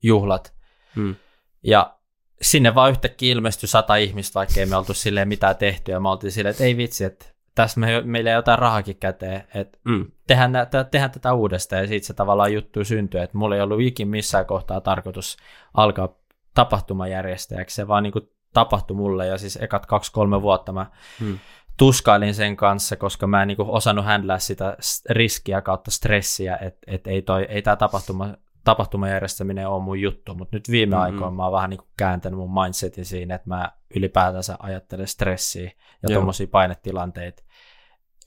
[0.03, 0.53] juhlat,
[0.95, 1.15] mm.
[1.63, 1.97] ja
[2.41, 6.09] sinne vaan yhtäkkiä ilmestyi sata ihmistä, vaikka ei me oltu silleen mitään tehty, ja me
[6.09, 10.11] oltiin silleen, että ei vitsi, että tässä me, meillä ei jotain rahakin käteen, että mm.
[10.27, 10.51] tehdään,
[10.91, 14.45] tehdään tätä uudestaan, ja siitä se tavallaan juttu syntyi, että mulla ei ollut ikin missään
[14.45, 15.37] kohtaa tarkoitus
[15.73, 16.15] alkaa
[16.57, 20.85] tapahtumajärjestäjäksi, se vaan niin kuin tapahtui mulle, ja siis ekat kaksi-kolme vuotta mä
[21.19, 21.39] mm
[21.77, 24.77] tuskailin sen kanssa, koska mä en niin kuin, osannut handlaa sitä
[25.09, 30.55] riskiä kautta stressiä, että et ei, toi, ei tämä tapahtuma, tapahtumajärjestäminen ole mun juttu, mutta
[30.55, 31.03] nyt viime mm-hmm.
[31.03, 35.71] aikoina mä oon vähän niin kuin kääntänyt mun mindsetin siinä, että mä ylipäätänsä ajattelen stressiä
[36.03, 37.43] ja tuommoisia painetilanteita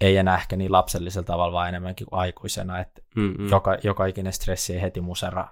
[0.01, 4.33] ei enää ehkä niin lapsellisella tavalla, vaan enemmänkin kuin aikuisena, että mm joka, joka ikinen
[4.33, 5.49] stressi ei heti musera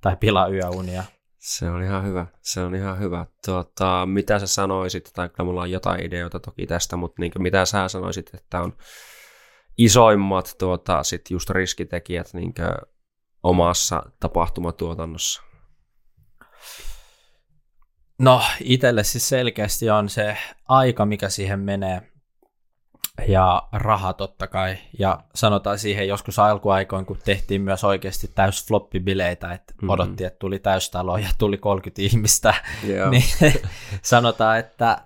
[0.00, 1.04] tai pilaa yöunia.
[1.42, 3.26] Se on ihan hyvä, se on ihan hyvä.
[3.46, 7.64] Tuota, mitä sä sanoisit, tai kyllä mulla on jotain ideoita toki tästä, mutta niin mitä
[7.64, 8.76] sä sanoisit, että on
[9.78, 12.54] isoimmat tuota, sit just riskitekijät niin
[13.42, 15.42] omassa tapahtumatuotannossa?
[18.18, 20.36] No itselle siis selkeästi on se
[20.68, 22.11] aika, mikä siihen menee
[23.28, 24.76] ja raha totta kai.
[24.98, 29.90] Ja sanotaan siihen joskus alkuaikoin, kun tehtiin myös oikeasti täys floppibileitä, että mm-hmm.
[29.90, 32.54] odotti, että tuli täystalo ja tuli 30 ihmistä,
[32.88, 33.10] yeah.
[33.12, 33.24] niin
[34.02, 34.98] sanotaan, että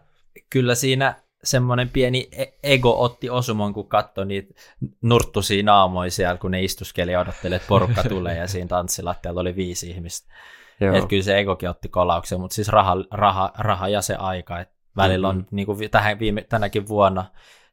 [0.50, 1.14] kyllä siinä
[1.44, 4.54] semmoinen pieni e- ego otti osumon, kun katsoi niitä
[5.02, 9.56] nurttusia naamoja siellä, kun ne istuskeli ja odotteli, että porukka tulee ja siinä tanssilattialla oli
[9.56, 10.32] viisi ihmistä.
[10.80, 14.60] Että kyllä se egokin otti kolauksen, mutta siis raha, raha, raha ja se aika.
[14.60, 15.56] Et välillä on, mm-hmm.
[15.56, 17.24] niin kuin tähän viime, tänäkin vuonna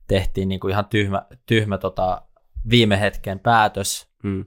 [0.07, 2.21] tehtiin niin kuin ihan tyhmä, tyhmä tota,
[2.69, 4.07] viime hetken päätös.
[4.23, 4.45] Mm.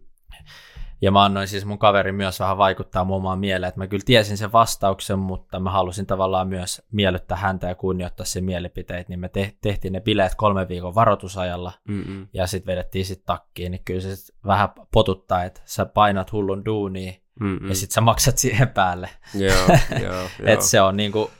[1.00, 4.02] Ja mä annoin siis mun kaveri myös vähän vaikuttaa mun omaan mieleen, että mä kyllä
[4.06, 9.20] tiesin sen vastauksen, mutta mä halusin tavallaan myös miellyttää häntä ja kunnioittaa sen mielipiteet, niin
[9.20, 12.28] me tehtiin ne bileet kolme viikon varoitusajalla Mm-mm.
[12.32, 16.64] ja sitten vedettiin sitten takkiin, niin kyllä se sit vähän potuttaa, että sä painat hullun
[16.64, 17.68] duunia Mm-mm.
[17.68, 19.08] ja sitten sä maksat siihen päälle.
[19.34, 21.30] Joo, joo, Et se on niinku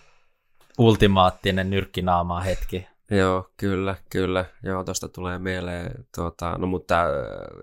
[0.78, 2.86] ultimaattinen nyrkkinaamaa hetki.
[3.10, 4.44] Joo, kyllä, kyllä.
[4.62, 7.08] Joo, tuosta tulee mieleen, tuota, no mutta äh,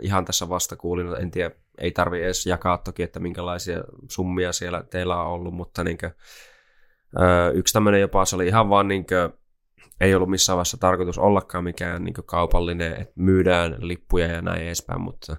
[0.01, 4.83] ihan tässä vasta kuulin, en tiedä, ei tarvi edes jakaa toki, että minkälaisia summia siellä
[4.83, 6.11] teillä on ollut, mutta niin kuin,
[7.21, 9.39] äh, yksi tämmöinen jopa se oli ihan vaan niin kuin,
[10.01, 15.01] ei ollut missään vaiheessa tarkoitus ollakaan mikään niin kaupallinen, että myydään lippuja ja näin edespäin,
[15.01, 15.37] mutta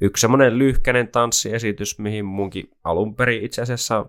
[0.00, 4.06] yksi semmoinen lyhkäinen tanssiesitys, mihin munkin alun perin itse asiassa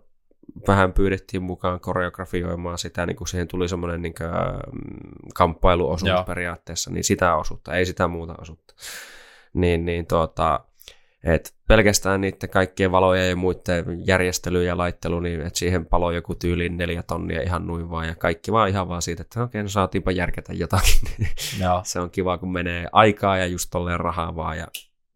[0.67, 4.29] vähän pyydettiin mukaan koreografioimaan sitä, niin kuin siihen tuli semmoinen niin kuin,
[4.73, 6.23] mm, kamppailuosuus Joo.
[6.23, 8.73] periaatteessa, niin sitä osuutta, ei sitä muuta osuutta.
[9.53, 10.59] Niin, niin tuota,
[11.23, 16.35] et pelkästään niiden kaikkien valojen ja muiden järjestely ja laittelu, niin että siihen palo joku
[16.35, 19.69] tyyliin neljä tonnia ihan noin vaan, ja kaikki vaan ihan vaan siitä, että okei, no
[19.69, 20.99] saatiinpa järkätä jotakin.
[21.63, 21.81] Joo.
[21.83, 24.67] se on kiva, kun menee aikaa ja just tolleen rahaa vaan, ja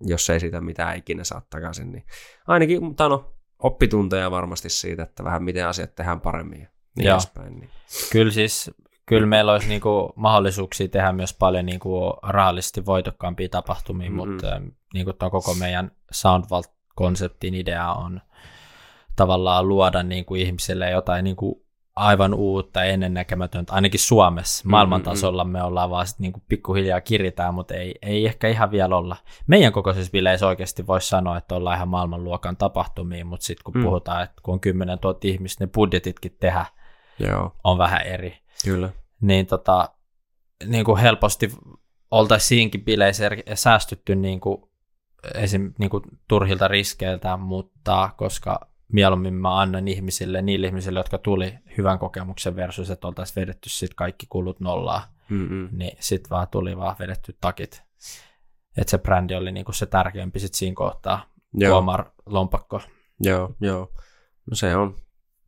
[0.01, 2.05] jos ei sitä mitään ikinä saa takaisin, niin
[2.47, 6.67] ainakin, mutta no, oppitunteja varmasti siitä, että vähän miten asiat tehdään paremmin ja
[6.97, 7.15] niin Joo.
[7.15, 7.59] edespäin.
[7.59, 7.69] Niin.
[8.11, 8.71] Kyllä siis,
[9.05, 14.31] kyllä meillä olisi niinku mahdollisuuksia tehdä myös paljon niinku rahallisesti voitokkaampia tapahtumia, mm-hmm.
[14.31, 14.61] mutta
[14.93, 18.21] niinku koko meidän Soundvault-konseptin idea on
[19.15, 21.65] tavallaan luoda niinku ihmisille jotain niinku
[21.99, 24.63] aivan uutta, ennennäkemätöntä, ainakin Suomessa.
[24.65, 28.71] Mm, Maailman tasolla me ollaan vaan sitten niinku pikkuhiljaa kiritään, mutta ei, ei ehkä ihan
[28.71, 29.15] vielä olla.
[29.47, 33.83] Meidän kokoisessa bileissä oikeasti voisi sanoa, että ollaan ihan maailmanluokan tapahtumia, mutta sitten kun mm.
[33.83, 36.65] puhutaan, että kun on 10 000 ihmistä, ne budjetitkin tehdä
[37.19, 37.55] Joo.
[37.63, 38.37] on vähän eri.
[38.65, 38.89] Kyllä.
[39.21, 39.89] Niin tota,
[40.65, 41.51] niin kuin helposti
[42.11, 44.61] oltaisiin siinkin bileissä säästytty niin kuin,
[45.35, 51.53] esim, niin kuin turhilta riskeiltä, mutta koska mieluummin mä annan ihmisille, niille ihmisille, jotka tuli
[51.77, 55.69] hyvän kokemuksen versus, että oltaisiin vedetty sit kaikki kulut nollaa, Mm-mm.
[55.71, 57.83] niin sitten vaan tuli vaan vedetty takit.
[58.77, 61.83] Että se brändi oli niinku se tärkeämpi sit siinä kohtaa, joo.
[62.25, 62.81] lompakko.
[63.19, 63.91] Joo, joo.
[64.45, 64.95] No se on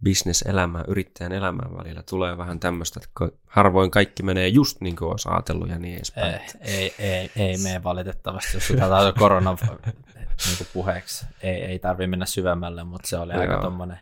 [0.03, 5.29] bisneselämä, yrittäjän elämän välillä tulee vähän tämmöistä, että harvoin kaikki menee just niin kuin olisi
[5.29, 6.33] ajatellut ja niin edespäin.
[6.33, 9.57] Ei, ei, ei, ei mene valitettavasti, jos sitä korona
[10.45, 11.25] niin kuin puheeksi.
[11.41, 13.41] Ei, ei tarvi mennä syvemmälle, mutta se oli Joo.
[13.41, 13.99] aika tommonen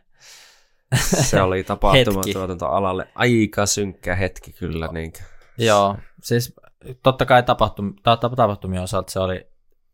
[1.21, 4.89] Se oli tapahtumatuotantoalalle aika synkkä hetki kyllä.
[4.91, 5.13] Niin.
[5.57, 6.55] Joo, siis
[7.03, 9.47] totta kai tapahtum, tapahtumien osalta se oli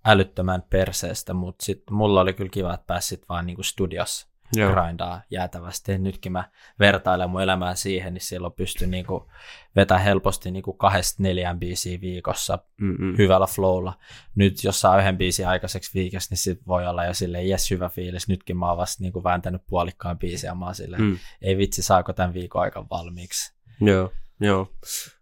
[0.05, 4.73] älyttömän perseestä, mutta sitten mulla oli kyllä kiva, että pääsit vaan niinku studiossa Joo.
[4.73, 5.97] grindaa jäätävästi.
[5.97, 6.43] Nytkin mä
[6.79, 9.31] vertailen mun elämää siihen, niin silloin pystyn niinku
[9.75, 13.17] vetää helposti niinku kahdesta neljään biisiä viikossa Mm-mm.
[13.17, 13.93] hyvällä flowlla.
[14.36, 17.89] Nyt jos saa yhden biisin aikaiseksi viikossa, niin sit voi olla jo sille jes hyvä
[17.89, 18.27] fiilis.
[18.27, 21.17] Nytkin mä oon vasta niinku vääntänyt puolikkaan biisiä, mä oon sille, mm.
[21.41, 23.53] ei vitsi saako tämän viikon aikan valmiiksi.
[23.81, 24.71] Joo, joo.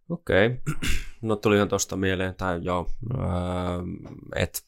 [0.10, 0.46] Okei.
[0.48, 0.60] Okay.
[1.22, 3.24] No tulihan tuosta mieleen, tai joo, öö,
[4.36, 4.60] että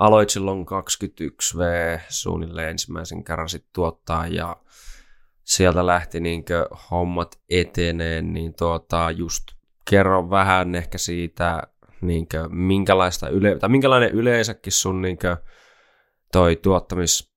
[0.00, 1.60] aloit silloin 21V
[2.08, 4.56] suunnilleen ensimmäisen kerran sit tuottaa ja
[5.44, 6.44] sieltä lähti niin
[6.90, 9.44] hommat eteneen, niin tuota, just
[9.90, 11.62] kerro vähän ehkä siitä,
[12.00, 15.18] niin minkälaista yle, tai minkälainen yleensäkin sun niin
[16.32, 16.56] toi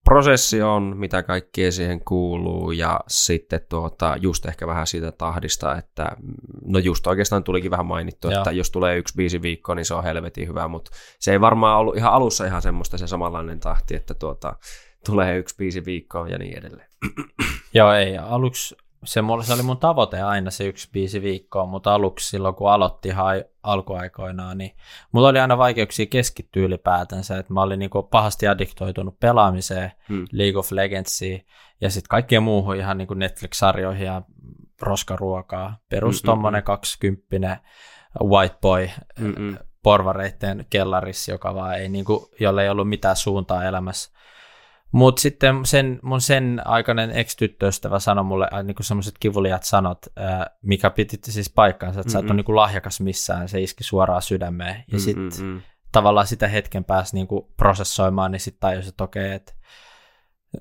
[0.04, 6.12] tuottamisprosessi on, mitä kaikkea siihen kuuluu ja sitten tuota, just ehkä vähän siitä tahdista, että
[6.66, 8.38] no just oikeastaan tulikin vähän mainittu, Joo.
[8.38, 11.80] että jos tulee yksi biisi viikko, niin se on helvetin hyvä, mutta se ei varmaan
[11.80, 14.56] ollut ihan alussa ihan semmoista se samanlainen tahti, että tuota,
[15.06, 16.89] tulee yksi biisi viikkoon ja niin edelleen.
[17.74, 18.18] Joo, ei.
[18.18, 22.56] Aluksi, se, mulla, se oli mun tavoite aina se yksi biisi viikkoa, mutta aluksi silloin
[22.56, 24.76] kun aloitti ihan alkuaikoinaan, niin
[25.12, 30.26] mulla oli aina vaikeuksia keskittyä ylipäätänsä, että mä olin niinku pahasti addiktoitunut pelaamiseen, hmm.
[30.32, 31.46] League of Legendsiin
[31.82, 34.22] ja sitten kaikkeen muuhun ihan niinku Netflix-sarjoihin ja
[34.82, 35.78] roskaruokaa.
[35.89, 37.60] Perus mm, tommonen 20
[38.24, 38.89] white boy
[39.20, 39.58] Mm-mm.
[39.84, 44.12] porvareitten kellarissa, joka vaan ei, niinku, jolle ei ollut mitään suuntaa elämässä.
[44.93, 50.45] Mutta sitten sen, mun sen aikainen ex-tyttöystävä sanoi mulle äh, niinku semmoiset kivuliat sanot, äh,
[50.62, 52.13] mikä piti siis paikkaansa, että mm-hmm.
[52.13, 54.84] sä et ole niinku lahjakas missään, se iski suoraan sydämeen.
[54.91, 55.62] Ja sitten mm-hmm.
[55.91, 59.53] tavallaan sitä hetken pääsi niinku prosessoimaan, niin sitten tajusi, että okei, okay, että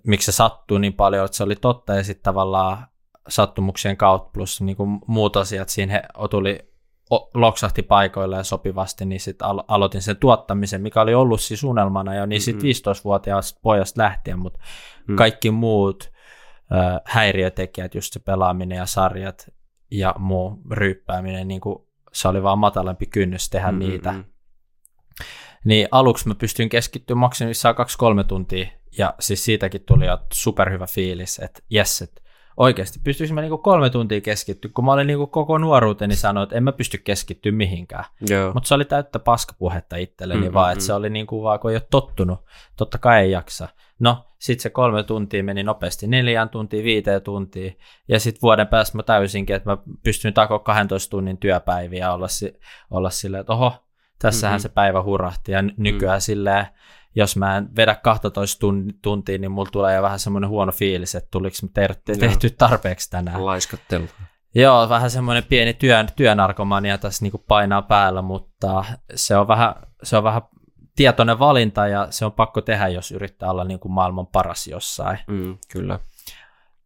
[0.07, 2.87] miksi se sattuu niin paljon, että se oli totta, ja sitten tavallaan
[3.29, 6.72] sattumuksien kautta plus niinku muut asiat siinä he, tuli
[7.35, 12.14] loksahti paikoille ja sopivasti, niin sitten alo- aloitin sen tuottamisen, mikä oli ollut siis unelmana
[12.14, 14.61] jo niin sitten 15-vuotiaasta pojasta lähtien, mutta
[15.09, 15.16] mm.
[15.16, 16.12] kaikki muut
[16.72, 19.51] äh, häiriötekijät, just se pelaaminen ja sarjat
[19.90, 21.77] ja muu ryyppääminen, niin kuin
[22.12, 23.79] se oli vaan matalampi kynnys tehdä mm-hmm.
[23.79, 24.14] niitä.
[25.64, 27.75] Niin aluksi mä pystyin keskittymään maksimissaan
[28.22, 28.66] 2-3 tuntia,
[28.98, 32.22] ja siis siitäkin tuli jo superhyvä fiilis, että jes, että
[32.57, 36.57] oikeasti pystyisin mä niinku kolme tuntia keskittyä, kun mä olin niinku koko nuoruuteni sanoa, että
[36.57, 38.05] en mä pysty keskittyä mihinkään.
[38.55, 40.55] Mutta se oli täyttä paskapuhetta itselleni mm-hmm.
[40.55, 42.38] vaan, että se oli niinku vaan, kun ei ole tottunut,
[42.77, 43.69] totta kai ei jaksa.
[43.99, 48.99] No, sitten se kolme tuntia meni nopeasti neljään tuntiin, viiteen tuntiin, ja sitten vuoden päästä
[48.99, 52.27] mä täysinkin, että mä pystyn takoa 12 tunnin työpäiviä olla,
[52.91, 53.73] olla silleen, että oho,
[54.19, 54.62] tässähän mm-hmm.
[54.62, 56.21] se päivä hurahti, ja nykyään mm-hmm.
[56.21, 56.67] silleen,
[57.14, 58.66] jos mä en vedä 12
[59.03, 61.57] tuntia, niin mulla tulee jo vähän semmoinen huono fiilis, että tuliko
[62.05, 63.46] te- tehty tarpeeksi tänään.
[63.46, 64.07] Laiskattelu.
[64.55, 70.16] Joo, vähän semmoinen pieni työn, työnarkomania tässä niin painaa päällä, mutta se on, vähän, se
[70.16, 70.42] on vähän
[70.96, 75.18] tietoinen valinta ja se on pakko tehdä, jos yrittää olla niin kuin maailman paras jossain.
[75.27, 75.98] Mm, kyllä.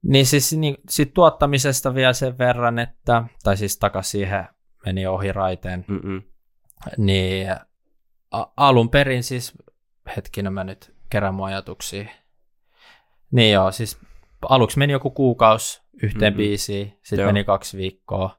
[0.02, 4.44] Niin siis niin, sit tuottamisesta vielä sen verran, että, tai siis takaisin siihen
[4.86, 6.22] meni ohi raiteen, Mm-mm.
[6.98, 7.50] niin
[8.30, 9.52] a- alun perin siis
[10.16, 12.04] hetkinen mä nyt kerään mun ajatuksia.
[13.30, 13.98] Niin joo, siis
[14.48, 16.36] aluksi meni joku kuukausi yhteen mm-hmm.
[16.36, 18.38] biisiin, sitten meni kaksi viikkoa.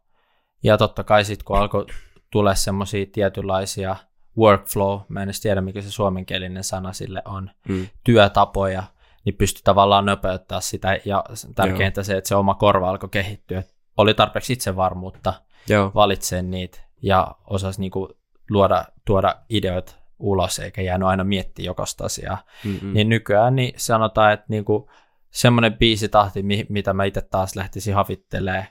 [0.63, 1.85] Ja totta kai sitten kun alkoi
[2.31, 3.95] tulla semmoisia tietynlaisia
[4.37, 7.87] workflow, mä en edes tiedä mikä se suomenkielinen sana sille on, mm.
[8.03, 8.83] työtapoja,
[9.25, 11.23] niin pystyi tavallaan nopeuttaa sitä ja
[11.55, 12.05] tärkeintä Joo.
[12.05, 13.63] se, että se oma korva alkoi kehittyä.
[13.97, 15.33] Oli tarpeeksi itsevarmuutta
[15.69, 15.91] Joo.
[15.95, 18.17] valitse niitä ja osasi niinku
[18.49, 22.43] luoda, tuoda ideoita ulos eikä jäänyt aina miettiä jokaista asiaa.
[22.63, 22.93] Mm-mm.
[22.93, 24.89] Niin nykyään niin sanotaan, että niinku
[25.31, 28.67] semmoinen biisitahti, mitä mä itse taas lähtisin havittelemaan,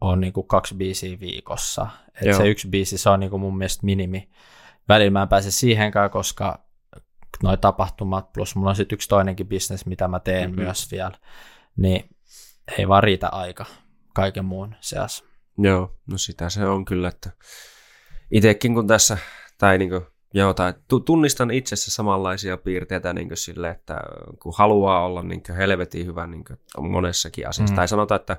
[0.00, 1.86] on niinku kaksi biisiä viikossa.
[2.22, 4.30] Et se yksi biisi, se on niinku mun mielestä minimi.
[4.88, 6.64] Välillä mä en pääse siihenkään, koska
[7.42, 10.62] noi tapahtumat, plus mulla on sitten yksi toinenkin bisnes, mitä mä teen mm-hmm.
[10.62, 11.18] myös vielä,
[11.76, 12.10] niin
[12.78, 13.66] ei vaan riitä aika
[14.14, 15.24] kaiken muun seassa.
[15.58, 17.30] Joo, no sitä se on kyllä, että
[18.30, 19.18] itsekin kun tässä,
[19.58, 24.00] tai niin kuin Joo, tai tunnistan itsessä samanlaisia piirteitä niin kuin sille, että
[24.42, 27.76] kun haluaa olla niin kuin helvetin hyvä niin kuin monessakin asiassa, mm.
[27.76, 28.36] tai sanotaan, että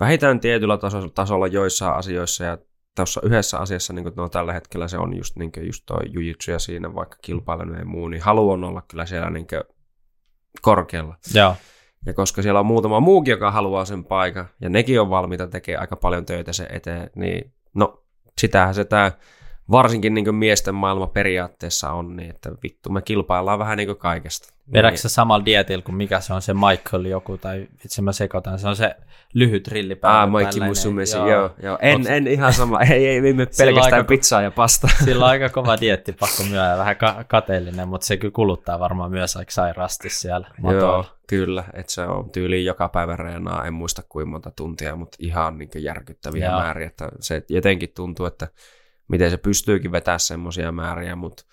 [0.00, 2.58] vähintään tietyllä tasolla, tasolla joissain asioissa ja
[2.96, 6.00] tuossa yhdessä asiassa, niin kuin no, tällä hetkellä se on just, niin kuin, just toi
[6.08, 9.62] jujitsu ja siinä vaikka kilpaileminen ja muu, niin haluan olla kyllä siellä niin kuin
[10.62, 11.16] korkealla.
[11.34, 11.56] Joo.
[12.06, 15.80] Ja koska siellä on muutama muukin, joka haluaa sen paikan, ja nekin on valmiita tekemään
[15.80, 18.04] aika paljon töitä sen eteen, niin no,
[18.38, 19.12] sitähän se tämä
[19.70, 24.54] varsinkin niin miesten maailma periaatteessa on niin, että vittu, me kilpaillaan vähän niin kaikesta.
[24.72, 25.10] Vedätkö niin.
[25.10, 28.76] samalla dietillä kuin mikä se on se Michael joku, tai itse mä sekoitan, se on
[28.76, 28.94] se
[29.34, 30.22] lyhyt rillipäivä.
[30.22, 31.28] Ah, Mikey Musumesi, joo.
[31.28, 31.78] joo, joo.
[31.80, 34.88] En, en ihan sama, ei, ei viime pelkästään aika, pizzaa ja pasta.
[35.04, 39.10] Sillä on aika kova dietti, pakko myöä, vähän ka- kateellinen, mutta se kyllä kuluttaa varmaan
[39.10, 40.86] myös aika sairaasti siellä matoilla.
[40.86, 45.16] Joo, kyllä, että se on tyyliin joka päivä reenaa, en muista kuinka monta tuntia, mutta
[45.20, 46.60] ihan niin järkyttäviä joo.
[46.60, 48.48] määriä, että se jotenkin tuntuu, että
[49.08, 51.44] miten se pystyykin vetämään semmoisia määriä, mutta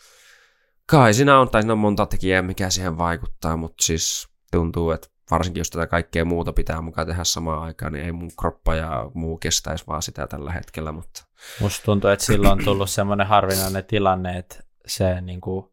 [0.85, 5.07] kai siinä on, tai siinä on monta tekijää, mikä siihen vaikuttaa, mutta siis tuntuu, että
[5.31, 9.11] varsinkin jos tätä kaikkea muuta pitää mukaan tehdä samaan aikaan, niin ei mun kroppa ja
[9.13, 10.91] muu kestäisi vaan sitä tällä hetkellä.
[10.91, 11.25] Mutta...
[11.61, 15.65] Musta tuntuu, että silloin on tullut semmoinen harvinainen tilanne, että se niin kuin,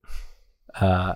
[0.83, 1.15] uh,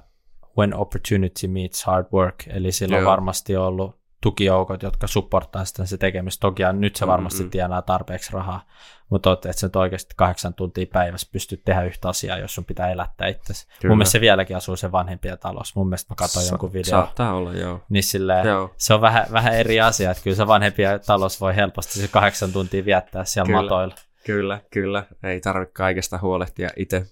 [0.59, 3.11] when opportunity meets hard work, eli silloin Joo.
[3.11, 6.41] varmasti on ollut tukijoukot, jotka supporttaa sitä se tekemistä.
[6.41, 7.51] Toki nyt se varmasti mm-hmm.
[7.51, 8.67] tienaa tarpeeksi rahaa,
[9.11, 12.91] mutta että sä nyt oikeasti kahdeksan tuntia päivässä pystyt tehdä yhtä asiaa, jos sun pitää
[12.91, 13.67] elättää itsesi.
[13.85, 15.73] Mun mielestä se vieläkin asuu sen vanhempien talossa.
[15.77, 16.91] Mun mielestä mä katsoin Sa- jonkun video.
[16.91, 17.81] Saattaa olla, joo.
[17.89, 18.75] Niin silleen, joo.
[18.77, 22.53] se on vähän, vähän eri asia, että kyllä se vanhempien talossa voi helposti se kahdeksan
[22.53, 23.95] tuntia viettää siellä kyllä, matoilla.
[24.27, 25.07] Kyllä, kyllä.
[25.23, 27.07] Ei tarvitse kaikesta huolehtia itse.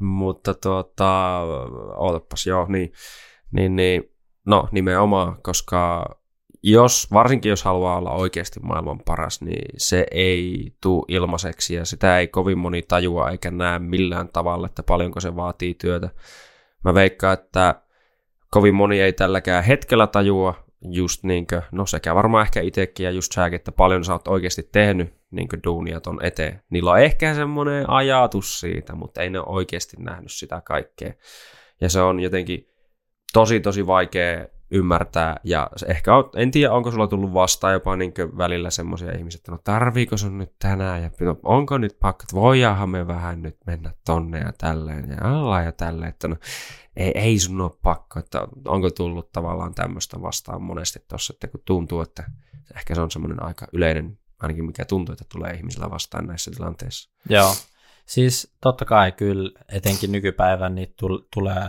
[0.00, 1.40] Mutta tuota,
[1.96, 2.92] ootapas, joo, niin,
[3.52, 4.02] niin, niin,
[4.46, 6.04] no nimenomaan, koska
[6.62, 12.18] jos, varsinkin jos haluaa olla oikeasti maailman paras, niin se ei tule ilmaiseksi ja sitä
[12.18, 16.10] ei kovin moni tajua eikä näe millään tavalla, että paljonko se vaatii työtä.
[16.84, 17.82] Mä veikkaan, että
[18.50, 20.54] kovin moni ei tälläkään hetkellä tajua,
[20.90, 24.28] just niin kuin, no sekä varmaan ehkä itsekin ja just säkin, että paljon sä oot
[24.28, 26.62] oikeasti tehnyt niin duunia ton eteen.
[26.70, 31.12] Niillä on ehkä semmoinen ajatus siitä, mutta ei ne oikeasti nähnyt sitä kaikkea.
[31.80, 32.68] Ja se on jotenkin
[33.32, 38.12] tosi tosi vaikea ymmärtää, ja ehkä on, en tiedä, onko sulla tullut vastaan jopa niin
[38.36, 42.36] välillä semmoisia ihmisiä, että no tarviiko sun nyt tänään, ja no, onko nyt pakko, että
[42.36, 46.36] voidaanhan me vähän nyt mennä tonne ja tälleen, ja alla ja tälleen, että no
[46.96, 51.62] ei, ei sun ole pakko, että onko tullut tavallaan tämmöistä vastaan monesti tuossa, että kun
[51.64, 52.24] tuntuu, että
[52.76, 57.10] ehkä se on semmoinen aika yleinen, ainakin mikä tuntuu, että tulee ihmisillä vastaan näissä tilanteissa.
[57.28, 57.54] Joo,
[58.06, 60.94] siis totta kai kyllä etenkin nykypäivän niin
[61.34, 61.68] tulee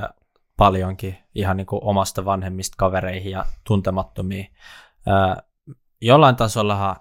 [0.58, 4.48] paljonkin ihan niin kuin omasta vanhemmista kavereihin ja tuntemattomiin.
[6.02, 6.96] Jollain tasollahan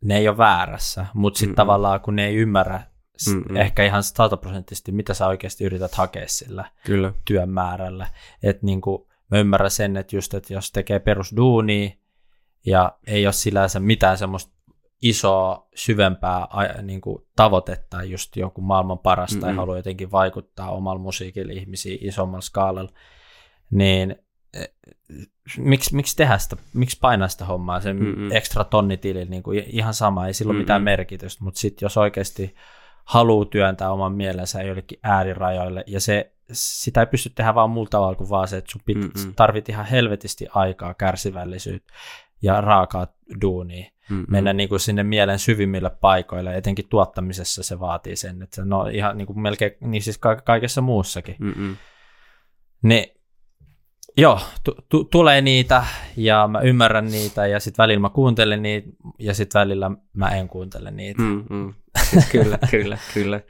[0.00, 2.80] ne ei ole väärässä, mutta sitten tavallaan kun ne ei ymmärrä
[3.26, 3.56] Mm-mm.
[3.56, 7.12] ehkä ihan sataprosenttisesti, mitä sä oikeasti yrität hakea sillä Kyllä.
[7.24, 8.06] työn määrällä.
[8.42, 11.90] Että niin kuin, mä ymmärrän sen, että just, että jos tekee perusduunia
[12.66, 14.55] ja ei ole sillä mitään semmoista
[15.02, 16.46] isoa, syvempää
[16.82, 19.40] niin kuin, tavoitetta, just joku maailman paras mm-hmm.
[19.40, 22.92] tai haluaa jotenkin vaikuttaa omalla musiikilla ihmisiin isommalla skaalalla,
[23.70, 24.16] niin
[24.54, 24.64] e,
[25.58, 28.32] miksi, miksi tehdä sitä, miksi painaa sitä hommaa, sen mm-hmm.
[28.32, 30.60] ekstra tonnitilillä, niin kuin ihan sama, ei sillä mm-hmm.
[30.60, 32.54] mitään merkitystä, mutta sitten jos oikeasti
[33.04, 38.14] haluaa työntää oman mielensä jollekin äärirajoille, ja se, sitä ei pysty tehdä vaan muulla tavalla
[38.14, 38.98] kuin vaan se, että sun pit,
[39.36, 41.92] tarvit ihan helvetisti aikaa, kärsivällisyyttä
[42.42, 43.06] ja raakaa
[43.40, 44.24] duunia, mm-hmm.
[44.28, 49.18] mennä niin kuin sinne mielen syvimmille paikoille, etenkin tuottamisessa se vaatii sen, että no ihan
[49.18, 51.36] niin kuin melkein, niin siis ka- kaikessa muussakin.
[51.38, 51.76] Mm-hmm.
[52.82, 53.06] Niin
[54.16, 55.84] joo, t- t- tulee niitä
[56.16, 60.48] ja mä ymmärrän niitä ja sitten välillä mä kuuntelen niitä ja sitten välillä mä en
[60.48, 61.22] kuuntele niitä.
[61.22, 61.74] Mm-hmm.
[62.32, 63.40] kyllä, kyllä, kyllä.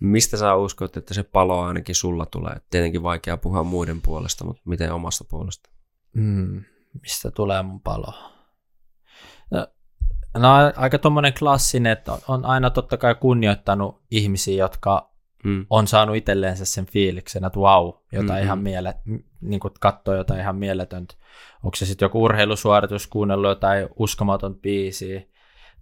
[0.00, 2.56] Mistä sä uskot, että se palo ainakin sulla tulee?
[2.70, 5.70] Tietenkin vaikea puhua muiden puolesta, mutta miten omasta puolesta?
[6.12, 6.64] Mm,
[7.02, 8.14] mistä tulee mun palo?
[9.50, 9.66] No,
[10.38, 15.10] no aika tuommoinen klassinen, että on aina totta kai kunnioittanut ihmisiä, jotka
[15.44, 15.66] mm.
[15.70, 18.44] on saanut itselleensä sen fiiliksen, että wow, jotain mm-hmm.
[18.44, 18.94] ihan miele,
[19.40, 21.14] niin kuin katsoo jotain ihan mieletöntä.
[21.62, 25.22] Onko se sitten joku urheilusuoritus, kuunnellut jotain uskomaton biisiä,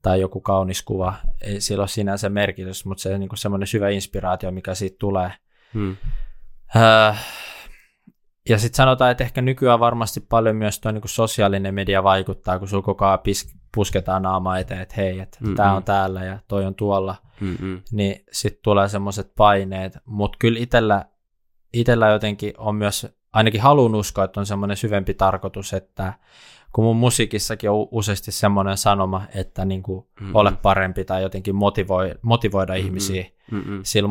[0.02, 1.14] tai joku kaunis kuva.
[1.40, 5.32] Ei sillä ole sinänsä merkitys, mutta se on niin semmoinen syvä inspiraatio, mikä siitä tulee.
[5.74, 5.96] Hmm.
[6.76, 7.12] Öö,
[8.48, 12.68] ja sitten sanotaan, että ehkä nykyään varmasti paljon myös tuo niin sosiaalinen media vaikuttaa, kun
[12.68, 16.64] sulla koko ajan pis- pusketaan naama eteen, että hei, että tämä on täällä ja toi
[16.64, 17.16] on tuolla.
[17.40, 17.82] Mm-mm.
[17.92, 19.98] Niin sitten tulee semmoiset paineet.
[20.04, 21.04] Mutta kyllä itsellä,
[21.72, 26.12] itsellä jotenkin on myös, ainakin haluan uskoa, että on semmoinen syvempi tarkoitus, että
[26.72, 30.34] kun mun musiikissakin on useasti semmoinen sanoma, että niin kuin mm-hmm.
[30.34, 32.86] ole parempi tai jotenkin motivoi, motivoida mm-hmm.
[32.86, 33.80] ihmisiä mm-hmm.
[33.82, 34.08] sillä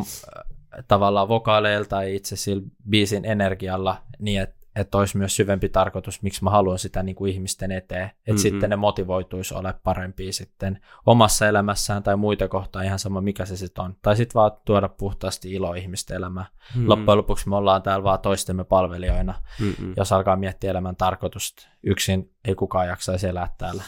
[0.88, 6.44] tavallaan vokaaleilla tai itse sillä biisin energialla niin, että että olisi myös syvempi tarkoitus, miksi
[6.44, 8.38] mä haluan sitä niin kuin ihmisten eteen, että mm-hmm.
[8.38, 13.58] sitten ne motivoituisi ole parempia sitten omassa elämässään tai muita kohtaa, ihan sama mikä se
[13.58, 13.96] sitten on.
[14.02, 16.48] Tai sitten vaan tuoda puhtaasti ilo ihmisten elämään.
[16.52, 16.90] Mm-hmm.
[16.90, 19.94] Loppujen lopuksi me ollaan täällä vaan toistemme palvelijoina, mm-hmm.
[19.98, 21.68] jos alkaa miettiä elämän tarkoitusta.
[21.84, 23.84] Yksin ei kukaan jaksaisi elää täällä.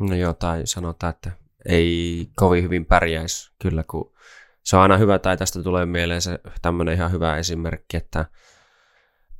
[0.00, 1.30] No joo, tai sanotaan, että
[1.66, 4.12] ei kovin hyvin pärjäisi kyllä, kun
[4.64, 8.24] se on aina hyvä, tai tästä tulee mieleen se tämmöinen ihan hyvä esimerkki, että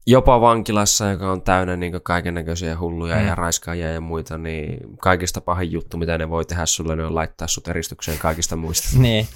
[0.06, 3.26] jopa vankilassa, joka on täynnä niin kaiken näköisiä hulluja mm.
[3.26, 7.14] ja raiskaajia ja muita, niin kaikista pahin juttu, mitä ne voi tehdä sulle, niin on
[7.14, 8.88] laittaa sut eristykseen kaikista muista.
[8.98, 9.26] niin,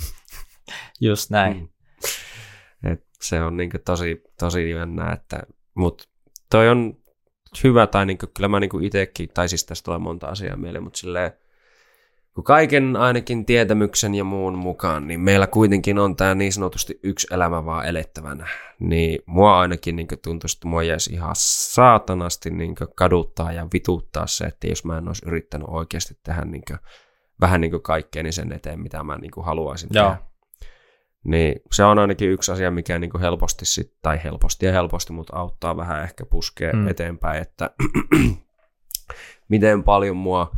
[1.00, 1.56] just näin.
[1.56, 2.92] Mm.
[2.92, 5.42] Et se on niin tosi, tosi jännä, että,
[5.74, 6.04] mutta
[6.50, 6.96] toi on
[7.64, 10.98] hyvä, tai niin kyllä mä niin itsekin, tai siis tästä tulee monta asiaa mieleen, mutta
[10.98, 11.32] silleen,
[12.36, 17.26] kun kaiken ainakin tietämyksen ja muun mukaan, niin meillä kuitenkin on tämä niin sanotusti yksi
[17.30, 18.48] elämä vaan elettävänä.
[18.80, 24.44] Niin mua ainakin niin tuntuu, että mua jäisi ihan saatanasti niin kaduttaa ja vituttaa se,
[24.44, 26.78] että jos mä en olisi yrittänyt oikeasti tehdä niin kuin,
[27.40, 30.04] vähän niin kaikkea niin sen eteen, mitä mä niin haluaisin Joo.
[30.04, 30.26] tehdä.
[31.24, 35.36] Niin se on ainakin yksi asia, mikä niin helposti, sit, tai helposti ja helposti, mutta
[35.36, 36.88] auttaa vähän ehkä puskea mm.
[36.88, 37.70] eteenpäin, että
[39.48, 40.50] miten paljon mua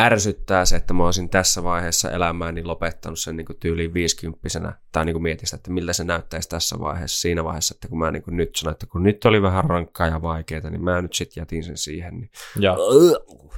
[0.00, 5.04] ärsyttää se, että mä olisin tässä vaiheessa elämääni niin lopettanut sen niin tyyliin viisikymppisenä, tai
[5.04, 8.22] niin mietin sitä, että miltä se näyttäisi tässä vaiheessa, siinä vaiheessa, että kun mä niin
[8.26, 11.64] nyt sanoin, että kun nyt oli vähän rankkaa ja vaikeaa, niin mä nyt sitten jätin
[11.64, 12.76] sen siihen, niin ja.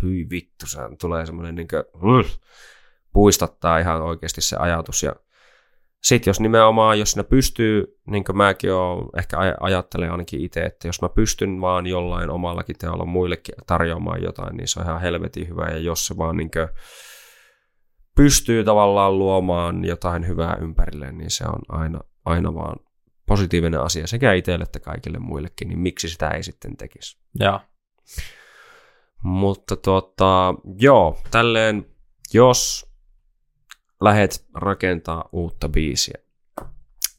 [0.03, 2.25] hyi vittu, se tulee semmoinen niin kuin,
[3.13, 5.17] puistattaa ihan oikeasti se ajatus, ja
[6.03, 10.89] sitten jos nimenomaan, jos ne pystyy, niin kuin mäkin olen, ehkä ajattelen ainakin itse, että
[10.89, 15.49] jos mä pystyn vaan jollain omallakin teolla muillekin tarjoamaan jotain, niin se on ihan helvetin
[15.49, 15.69] hyvä.
[15.69, 16.69] Ja jos se vaan niin kuin
[18.17, 22.77] pystyy tavallaan luomaan jotain hyvää ympärilleen, niin se on aina, aina vaan
[23.27, 27.19] positiivinen asia sekä itselle että kaikille muillekin, niin miksi sitä ei sitten tekisi.
[27.41, 27.61] Joo.
[29.23, 31.87] Mutta tota, joo, tälleen,
[32.35, 32.92] jos
[34.05, 36.19] lähet rakentaa uutta biisiä,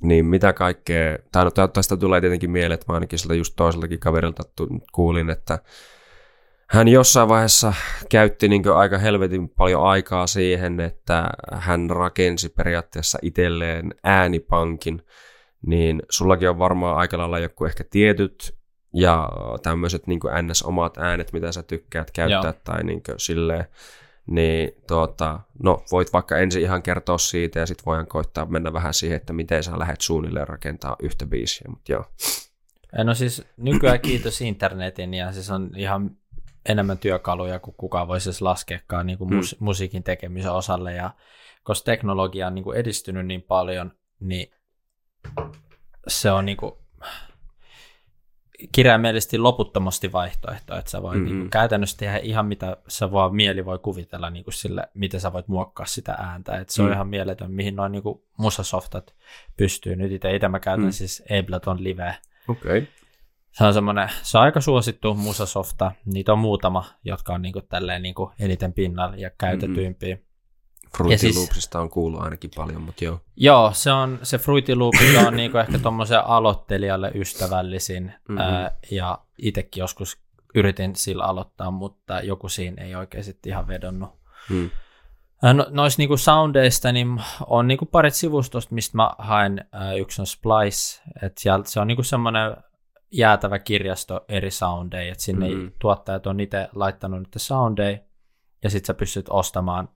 [0.02, 4.00] niin mitä kaikkea, tai no tästä tulee tietenkin mieleen, että mä ainakin siltä just toiseltakin
[4.00, 4.44] kaverilta
[4.92, 5.60] kuulin, että
[6.70, 7.74] hän jossain vaiheessa
[8.10, 15.02] käytti niin aika helvetin paljon aikaa siihen, että hän rakensi periaatteessa itselleen äänipankin,
[15.66, 18.58] niin sullakin on varmaan aika lailla joku ehkä tietyt
[18.94, 19.30] ja
[19.64, 22.62] tämmöiset niin ns-omat äänet, mitä sä tykkäät käyttää Joo.
[22.64, 23.66] tai niin silleen,
[24.28, 28.94] niin tuota, no, voit vaikka ensin ihan kertoa siitä ja sitten voidaan koittaa mennä vähän
[28.94, 32.06] siihen, että miten sä lähdet suunnilleen rakentaa yhtä biisiä, mutta joo.
[33.04, 36.18] No siis nykyään kiitos internetin ja siis on ihan
[36.70, 39.38] enemmän työkaluja kuin kukaan voisi edes laskeakaan niin kuin mm.
[39.38, 41.12] mus- musiikin tekemisen osalle ja
[41.64, 44.54] koska teknologia on niin kuin edistynyt niin paljon, niin
[46.08, 46.74] se on niin kuin
[48.72, 51.40] kirjaimellisesti loputtomasti vaihtoehto, että sä voit mm-hmm.
[51.40, 55.34] niin käytännössä tehdä ihan mitä sä vaan mieli voi kuvitella niin kuin sille, miten sä
[55.34, 56.58] voit muokkaa sitä ääntä.
[56.58, 56.88] että se mm.
[56.88, 59.16] on ihan mieletön, mihin noin niin kuin musasoftat
[59.58, 59.96] pystyy.
[59.96, 60.92] Nyt itse, itse mä käytän mm.
[60.92, 62.16] siis Ableton Live.
[62.48, 62.84] Okay.
[63.52, 65.92] Se on semmoinen, se on aika suosittu musasofta.
[66.06, 70.16] Niitä on muutama, jotka on niin kuin tälleen niin kuin eniten pinnalla ja käytetyimpiä.
[70.16, 70.33] Mm-hmm.
[70.98, 73.20] Fruity siis, Loopsista on kuullut ainakin paljon, mutta joo.
[73.36, 74.94] Joo, se, on, se Fruity Loop
[75.28, 78.38] on niinku ehkä tuommoisen aloittelijalle ystävällisin, mm-hmm.
[78.38, 80.18] ää, ja itsekin joskus
[80.56, 84.10] yritin sillä aloittaa, mutta joku siinä ei oikein sitten ihan vedonnut.
[84.50, 84.70] Mm.
[85.54, 89.66] No, noista niinku soundeista niin on niinku parit sivustosta, mistä mä haen.
[89.72, 92.56] Ää, yksi on Splice, että se on niinku semmoinen
[93.12, 95.72] jäätävä kirjasto eri soundeja, että sinne mm-hmm.
[95.80, 97.98] tuottajat on itse laittanut niitä soundeja,
[98.64, 99.90] ja sitten sä pystyt ostamaan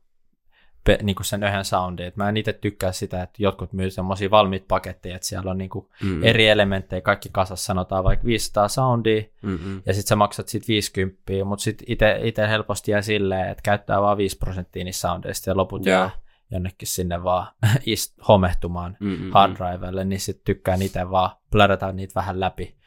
[0.87, 2.05] pe, niin kuin sen yhden soundin.
[2.05, 5.57] Et mä en itse tykkää sitä, että jotkut myy semmoisia valmiita paketteja, että siellä on
[5.57, 6.23] niin kuin mm-hmm.
[6.23, 9.81] eri elementtejä, kaikki kasassa sanotaan vaikka 500 soundia, mm-hmm.
[9.85, 11.87] ja sitten sä maksat sit 50, mutta sitten
[12.23, 15.99] itse helposti jää silleen, että käyttää vain 5 prosenttia niistä soundeista, ja loput yeah.
[15.99, 17.47] jää jonnekin sinne vaan
[18.27, 19.31] homehtumaan mm-hmm.
[19.31, 22.77] hard niin sitten tykkään itse vaan plärätä niitä vähän läpi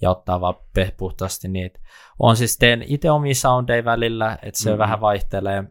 [0.00, 0.54] ja ottaa vaan
[0.96, 1.80] puhtaasti niitä.
[2.18, 4.78] On siis teen itse omia soundeja välillä, että se mm-hmm.
[4.78, 5.64] vähän vaihtelee,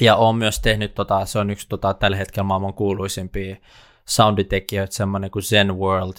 [0.00, 3.56] ja on myös tehnyt, tota, se on yksi tota, tällä hetkellä maailman kuuluisimpia
[4.04, 6.16] sounditekijöitä, semmoinen kuin Zen World.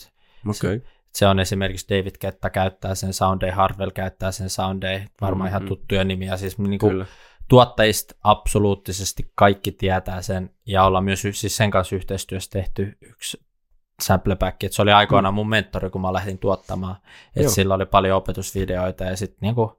[0.50, 0.80] Okay.
[0.80, 0.82] Se,
[1.14, 5.58] se on esimerkiksi David Ketta käyttää sen soundei, Harvel käyttää sen soundei, varmaan mm-hmm.
[5.58, 6.38] ihan tuttuja nimiä.
[6.38, 7.06] Siis niin kuin,
[7.48, 13.48] tuottajista absoluuttisesti kaikki tietää sen, ja ollaan myös siis sen kanssa yhteistyössä tehty yksi
[14.02, 16.96] sampleback, se oli aikoinaan mun mentori, kun mä lähdin tuottamaan,
[17.36, 19.70] että sillä oli paljon opetusvideoita, ja sitten niin kuin,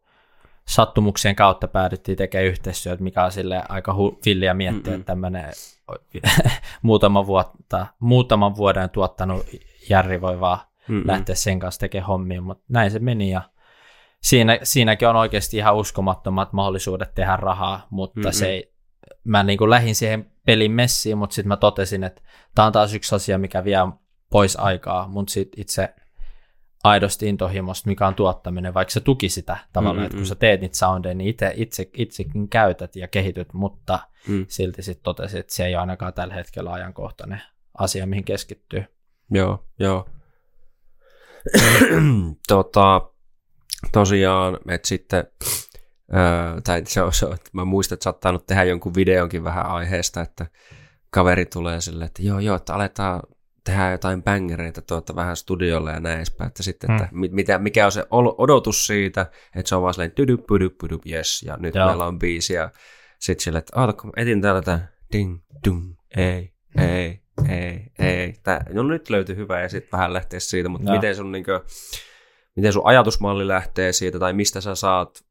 [0.69, 5.53] sattumuksien kautta päädyttiin tekemään yhteistyötä, mikä on sille aika hu- villiä miettiä, että tämmöinen
[6.83, 9.47] muutaman, vuotta, muutaman vuoden tuottanut
[9.91, 10.59] Järri voi vaan
[10.89, 11.03] Mm-mm.
[11.07, 13.43] lähteä sen kanssa tekemään hommia, mutta näin se meni ja
[14.23, 18.33] siinä, siinäkin on oikeasti ihan uskomattomat mahdollisuudet tehdä rahaa, mutta Mm-mm.
[18.33, 18.73] se ei,
[19.25, 22.23] mä niin kuin lähdin siihen pelin messiin, mutta sitten mä totesin, että
[22.55, 23.79] tämä on taas yksi asia, mikä vie
[24.31, 25.95] pois aikaa, mutta sitten itse
[26.89, 30.07] aidosti intohimosta, mikä on tuottaminen, vaikka se tuki sitä tavallaan, mm-hmm.
[30.07, 34.47] että kun sä teet niitä soundeja, niin itse, itse, itsekin käytät ja kehityt, mutta mm.
[34.49, 37.43] silti sitten totesit, että se ei ole ainakaan tällä hetkellä ajankohtainen
[37.78, 38.84] asia, mihin keskittyy.
[39.30, 40.09] Joo, joo.
[42.49, 43.11] tota,
[43.93, 45.24] tosiaan, että sitten,
[46.12, 49.66] ää, tai se on, se on, mä muistan, että sä oot tehdä jonkun videonkin vähän
[49.66, 50.47] aiheesta, että
[51.11, 53.22] kaveri tulee silleen, että joo, joo, että aletaan
[53.69, 57.29] tehdään jotain bängereitä tuota vähän studiolle ja näin edespäin, että sitten, että mm.
[57.31, 61.43] mitä, mikä on se odotus siitä, että se on vaan silleen tydyp, pydyp, pydyp, yes,
[61.43, 61.87] ja nyt Joo.
[61.87, 62.71] meillä on biisi, ja
[63.19, 68.83] sitten silleen, että kun etin täällä tämän ding, dung, ei, ei, ei, ei, tää, no
[68.83, 71.61] nyt löytyy hyvä, ja sitten vähän lähtee siitä, mutta miten sun, niin kuin,
[72.57, 75.25] miten sun ajatusmalli lähtee siitä, tai mistä sä saat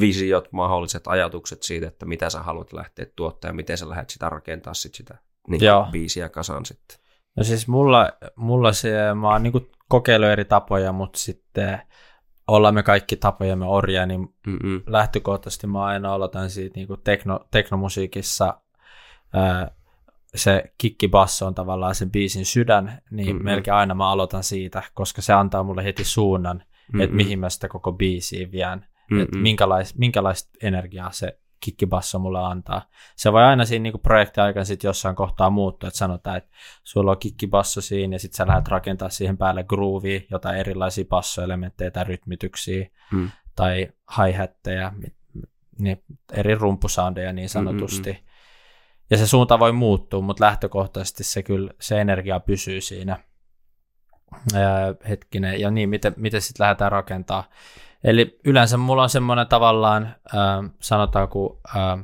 [0.00, 4.28] visiot, mahdolliset ajatukset siitä, että mitä sä haluat lähteä tuottaa, ja miten sä lähdet sitä
[4.28, 7.09] rakentaa sit sitä niin biisiä kasaan sitten.
[7.40, 11.80] No siis mulla, mulla se, mä oon niin kokeillut eri tapoja, mutta sitten
[12.48, 14.82] ollaan me kaikki tapojamme orjia, niin Mm-mm.
[14.86, 18.60] lähtökohtaisesti mä aina aloitan siitä niin tekno, teknomusiikissa
[19.34, 19.70] ää,
[20.34, 23.44] se kikkibasso on tavallaan sen biisin sydän, niin Mm-mm.
[23.44, 27.00] melkein aina mä aloitan siitä, koska se antaa mulle heti suunnan, Mm-mm.
[27.00, 28.86] että mihin mä sitä koko biisiä vien,
[29.22, 32.82] että minkälais, minkälaista energiaa se kikkibasso mulle antaa.
[33.16, 36.50] Se voi aina siinä niin projektin aikana sitten jossain kohtaa muuttua, että sanotaan, että
[36.84, 41.90] sulla on kikkibasso siinä ja sitten sä lähdet rakentaa siihen päälle groovia, jotain erilaisia bassoelementtejä
[41.90, 43.30] tai rytmityksiä hmm.
[43.56, 43.88] tai
[44.18, 44.92] hi-hatteja,
[45.78, 48.12] niin eri rumpusoundeja niin sanotusti.
[48.12, 48.26] Mm-hmm.
[49.10, 53.18] Ja se suunta voi muuttua, mutta lähtökohtaisesti se kyllä, se energia pysyy siinä.
[54.54, 57.44] Ää, hetkinen, ja niin, miten, miten sitten lähdetään rakentaa.
[58.04, 61.98] Eli yleensä mulla on semmoinen tavallaan, ää, sanotaanko, ää,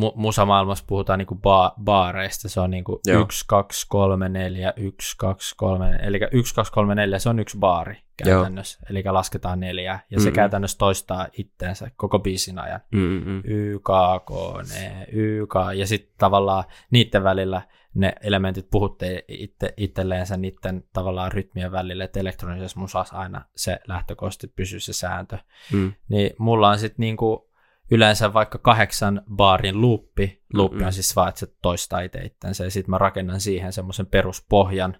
[0.00, 5.54] mu- musamaailmassa puhutaan niinku ba- baareista, se on niinku 1, 2, 3, 4, 1, 2,
[5.56, 8.86] 3, eli 1, 2, 3, 4, se on yksi baari käytännössä, Joo.
[8.90, 10.24] eli lasketaan neljää, ja mm-hmm.
[10.24, 12.80] se käytännössä toistaa itteensä koko biisin ajan.
[12.92, 13.42] Mm-hmm.
[13.44, 13.88] Y, K,
[14.26, 14.30] K,
[14.62, 17.62] N, Y, K, ja sitten tavallaan niiden välillä
[17.94, 24.46] ne elementit puhutte itse, itselleensä niiden tavallaan rytmien välillä, että elektronisessa musassa aina se lähtökohtaisesti
[24.46, 25.38] pysyy se sääntö.
[25.72, 25.92] Mm.
[26.08, 27.50] Niin mulla on sitten niinku
[27.90, 30.86] yleensä vaikka kahdeksan baarin luuppi, luuppi mm-hmm.
[30.86, 34.96] on siis vaan, että se toistaa itse itsensä, ja sitten mä rakennan siihen semmoisen peruspohjan.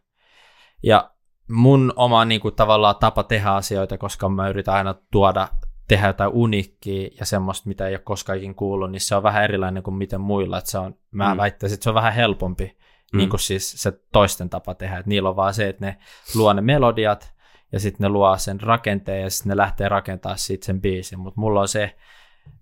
[0.82, 1.10] Ja
[1.50, 5.48] mun oma niin kuin, tavallaan tapa tehdä asioita, koska mä yritän aina tuoda,
[5.88, 9.82] tehdä jotain unikkiä ja semmoista, mitä ei ole koskaan kuullut, niin se on vähän erilainen
[9.82, 10.58] kuin miten muilla.
[10.58, 11.38] Että se on, mä mm.
[11.38, 12.78] väittäisin, että se on vähän helpompi
[13.14, 13.18] mm.
[13.18, 14.98] niin kuin siis se toisten tapa tehdä.
[14.98, 15.96] Että niillä on vaan se, että ne
[16.34, 17.34] luo ne melodiat
[17.72, 21.18] ja sitten ne luo sen rakenteen ja sitten ne lähtee rakentamaan siitä sen biisin.
[21.18, 21.96] Mutta mulla on se,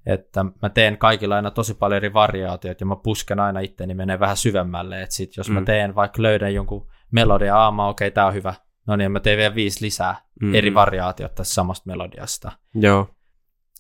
[0.07, 4.21] että mä teen kaikilla aina tosi paljon eri variaatioita ja mä pusken aina itteni menee
[4.21, 5.55] vähän syvemmälle, että sit jos mm.
[5.55, 8.55] mä teen vaikka löydän jonkun melodia, aama, okei, okay, tää on hyvä,
[8.87, 10.55] no niin, mä teen vielä viisi lisää mm.
[10.55, 12.53] eri variaatioita tästä samasta melodiasta.
[12.75, 13.09] Joo.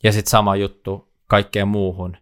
[0.04, 2.16] Ja sitten sama juttu kaikkeen muuhun.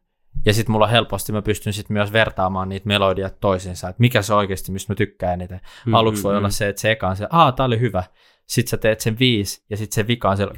[0.47, 4.35] Ja sitten mulla helposti mä pystyn sitten myös vertaamaan niitä melodiat toisiinsa, että mikä se
[4.35, 5.61] oikeasti, mistä mä tykkään eniten.
[5.87, 6.53] Mm, Aluksi voi mm, olla mm.
[6.53, 8.03] se, että se eka on se, aa, tää oli hyvä.
[8.47, 10.49] Sitten sä teet sen viisi, ja sitten se vika on se,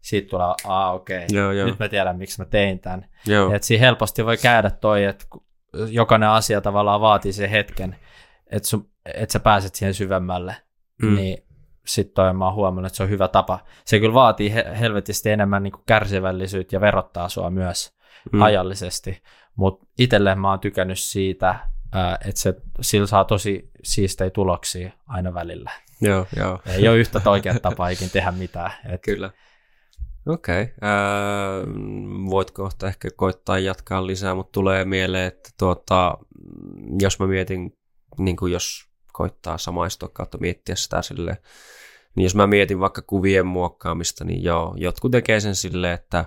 [0.00, 1.64] siitä tulee, aa okei, okay.
[1.64, 3.06] nyt mä tiedän miksi mä tein tämän.
[3.54, 5.24] Että siinä helposti voi käydä toi, että
[5.88, 7.96] jokainen asia tavallaan vaatii sen hetken,
[8.46, 10.56] että, sun, että sä pääset siihen syvemmälle,
[11.02, 11.14] mm.
[11.14, 11.38] niin
[11.86, 13.58] sitten toi mä oon huomannut, että se on hyvä tapa.
[13.84, 17.94] Se kyllä vaatii he, helvetisti enemmän niin kärsivällisyyttä ja verottaa sua myös
[18.32, 18.42] mm.
[18.42, 19.22] ajallisesti,
[19.56, 21.58] mutta itselleen mä oon tykännyt siitä,
[22.24, 25.70] että se, sillä saa tosi siistejä tuloksia aina välillä.
[26.00, 26.60] Joo, joo.
[26.66, 28.72] Ei ole yhtä oikea tapa ikin tehdä mitään.
[28.92, 29.30] Et, Kyllä.
[30.26, 30.62] Okei.
[30.62, 30.90] Okay.
[30.90, 31.66] Äh,
[32.30, 36.18] voit kohta ehkä koittaa jatkaa lisää, mutta tulee mieleen, että tuota,
[37.00, 37.78] jos mä mietin,
[38.18, 41.36] niin kuin jos koittaa samaistua kautta miettiä sitä silleen,
[42.14, 46.24] niin jos mä mietin vaikka kuvien muokkaamista, niin joo, jotkut tekee sen silleen, että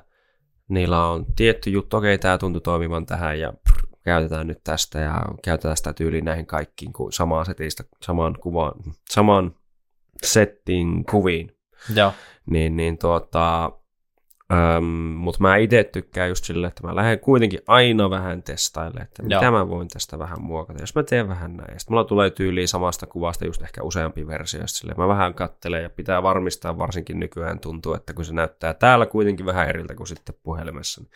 [0.67, 4.99] niillä on tietty juttu, okei, okay, tämä tuntuu toimivan tähän ja prr, käytetään nyt tästä
[4.99, 8.73] ja käytetään sitä tyyliin näihin kaikkiin kuin samaan setistä, samaan kuvaan,
[9.09, 9.55] samaan
[10.23, 11.57] settiin kuviin.
[11.95, 12.13] Joo.
[12.45, 13.71] Niin, niin tuota,
[14.53, 19.23] Öm, mutta mä itse tykkään just silleen, että mä lähden kuitenkin aina vähän testaille, että
[19.23, 19.39] Joo.
[19.39, 20.83] mitä mä voin tästä vähän muokata.
[20.83, 24.61] Jos mä teen vähän näin, sitten mulla tulee tyyliin samasta kuvasta just ehkä useampi versio,
[24.65, 29.05] silleen mä vähän kattelen ja pitää varmistaa, varsinkin nykyään tuntuu, että kun se näyttää täällä
[29.05, 31.11] kuitenkin vähän eriltä kuin sitten puhelimessa, niin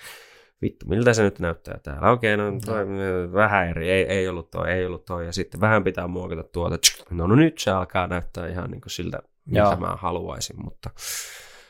[0.62, 2.12] vittu, miltä se nyt näyttää täällä?
[2.12, 2.86] Okei, no toi,
[3.34, 6.78] vähän eri, ei, ei ollut toi, ei ollut toi, ja sitten vähän pitää muokata tuota,
[7.10, 9.76] no, no nyt se alkaa näyttää ihan niin kuin siltä, mitä Joo.
[9.76, 10.90] mä haluaisin, mutta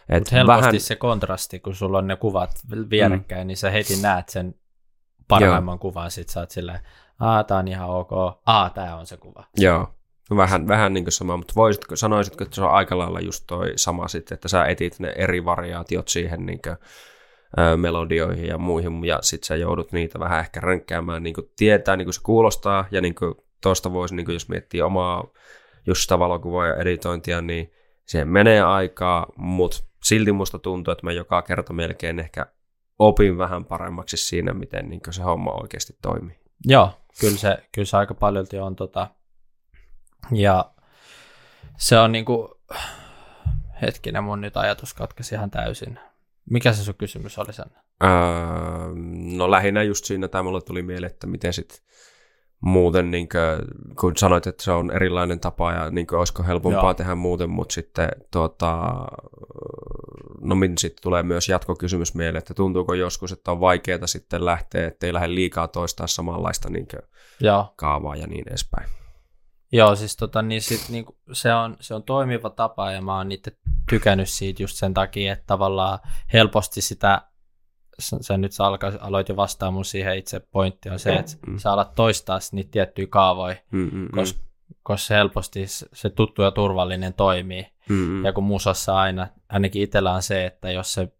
[0.10, 0.80] et helposti vähän...
[0.80, 2.52] se kontrasti, kun sulla on ne kuvat
[2.90, 3.48] vierekkäin, mm.
[3.48, 4.56] niin sä heti näet sen
[5.28, 5.80] parhaimman Joo.
[5.80, 6.80] kuvan, sit sä oot silleen,
[7.20, 8.12] aa, tää on ihan ok,
[8.46, 9.44] aa, tää on se kuva.
[9.58, 9.94] Joo,
[10.36, 13.74] vähän, vähän niin kuin sama, mutta voisitko, sanoisitko, että se on aika lailla just toi
[13.76, 16.76] sama sitten, että sä etit ne eri variaatiot siihen niin kuin,
[17.60, 21.98] ö, melodioihin ja muihin, ja sit sä joudut niitä vähän ehkä ränkkäämään, niin kuin tietää,
[21.98, 25.28] niin kuin se kuulostaa, ja niin kuin tuosta voisi, niin kuin jos miettii omaa
[25.88, 27.72] just sitä valokuva ja editointia, niin
[28.06, 32.46] siihen menee aikaa, mutta silti musta tuntuu, että mä joka kerta melkein ehkä
[33.00, 36.40] opin vähän paremmaksi siinä, miten niin se homma oikeasti toimii.
[36.66, 39.08] Joo, kyllä se, kyllä se aika paljon on tota,
[40.32, 40.72] ja
[41.78, 42.62] se on niinku,
[43.82, 46.00] hetkinen mun nyt ajatus katkesi ihan täysin.
[46.50, 47.66] Mikä se sun kysymys oli sen?
[48.04, 48.10] Öö,
[49.38, 51.78] no lähinnä just siinä tämä mulle tuli mieleen, että miten sitten
[52.62, 56.84] muuten, niin kuin, kun sanoit, että se on erilainen tapa ja niin kuin, olisiko helpompaa
[56.84, 56.94] Joo.
[56.94, 58.96] tehdä muuten, mutta sitten tuota,
[60.42, 64.88] no min sitten tulee myös jatkokysymys mieleen, että tuntuuko joskus, että on vaikeaa sitten lähteä,
[64.88, 66.88] ettei lähde liikaa toistaa samanlaista niin
[67.40, 67.74] Joo.
[67.76, 68.90] kaavaa ja niin edespäin.
[69.72, 73.32] Joo, siis tota, niin sit, niin, se, on, se on toimiva tapa ja mä oon
[73.32, 73.52] itse
[73.90, 76.00] tykännyt siitä just sen takia, että tavallaan
[76.34, 77.22] helposti sitä
[78.00, 81.58] sä nyt sä alkaa, aloit jo vastaa mun siihen itse pointti on se, että mm.
[81.58, 84.08] sä alat toistaa niitä tiettyjä kaavoja, mm, mm,
[84.84, 87.68] koska koska helposti se tuttu ja turvallinen toimii.
[87.90, 88.26] Mm-hmm.
[88.26, 91.12] Ja kun musassa aina, ainakin itsellä on se, että jos se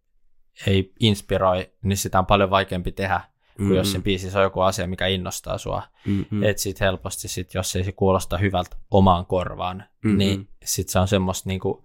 [0.66, 3.20] ei inspiroi, niin sitä on paljon vaikeampi tehdä,
[3.56, 3.76] kuin Mm-mm.
[3.76, 5.82] jos sen biisissä on joku asia, mikä innostaa sua.
[6.06, 6.42] Mm-mm.
[6.42, 10.18] Et sit helposti, sit, jos ei se kuulosta hyvältä omaan korvaan, Mm-mm.
[10.18, 11.84] niin sit se on semmoista niinku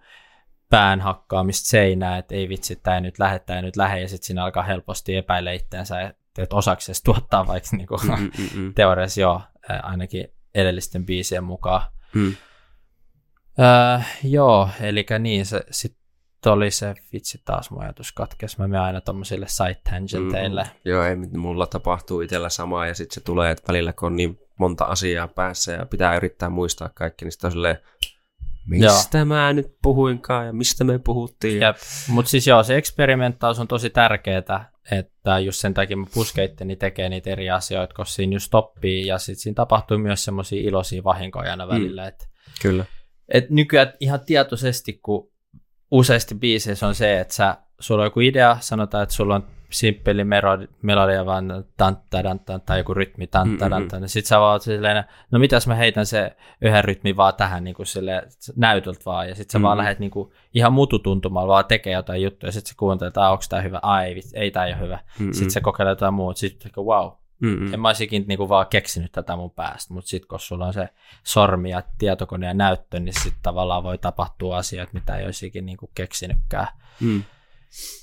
[0.69, 4.27] pään hakkaamista seinää, että ei vitsi, tämä ei nyt lähde, tämä nyt lähde, ja sitten
[4.27, 6.49] siinä alkaa helposti epäillä itseänsä, että et
[6.79, 9.41] se tuottaa vaikka niinku, Mm, mm, mm, teoriassa joo,
[9.83, 11.81] ainakin edellisten biisien mukaan.
[12.13, 12.35] mm.
[13.59, 16.05] Öö, joo, eli niin, se sitten
[16.53, 20.63] oli se, vitsi taas mun ajatus katkes, mä menen aina tommosille side tangenteille.
[20.63, 20.69] Mm.
[20.85, 24.39] Joo, ei, mulla tapahtuu itsellä samaa ja sitten se tulee, että välillä kun on niin
[24.59, 27.77] monta asiaa päässä ja pitää yrittää muistaa kaikki, niin sitten on silleen,
[28.67, 31.61] mistä mä nyt puhuinkaan ja mistä me puhuttiin.
[31.61, 31.75] Jep.
[32.07, 37.09] Mutta siis joo, se eksperimenttaus on tosi tärkeää, että just sen takia mä puskeitteni tekee
[37.09, 41.51] niitä eri asioita, koska siinä just oppii ja sitten siinä tapahtuu myös semmoisia iloisia vahinkoja
[41.51, 42.01] aina välillä.
[42.01, 42.07] Mm.
[42.07, 42.25] Että
[42.61, 42.85] Kyllä.
[43.33, 45.31] et nykyään ihan tietoisesti, kun
[45.91, 50.23] useasti biiseissä on se, että sä, sulla on joku idea, sanotaan, että sulla on simppeli
[50.23, 55.67] melodi- melodia, vaan tanttadantan tai joku rytmi tanttadantan, niin sit sä vaan silleen, no mitäs
[55.67, 58.23] mä heitän se yhden rytmin vaan tähän niin kuin sille
[58.55, 59.63] näytöltä vaan, ja sit sä mm-hmm.
[59.63, 63.29] vaan lähdet niin kuin ihan mututuntumalla vaan tekee jotain juttuja, ja sit sä kuuntelet, että
[63.29, 64.99] onko tää hyvä, ai ei tää ei ole hyvä.
[65.19, 65.33] Mm-mm.
[65.33, 67.73] Sitten sä kokeilet jotain muuta, sit wow, Mm-mm.
[67.73, 70.73] en mä olisi ikinä niinku vaan keksinyt tätä mun päästä, mutta sitten kun sulla on
[70.73, 70.89] se
[71.23, 75.65] sormi ja tietokone ja näyttö, niin sitten tavallaan voi tapahtua asioita, mitä ei olisi ikinä
[75.65, 76.67] niinku keksinytkään.
[77.01, 77.23] Mm.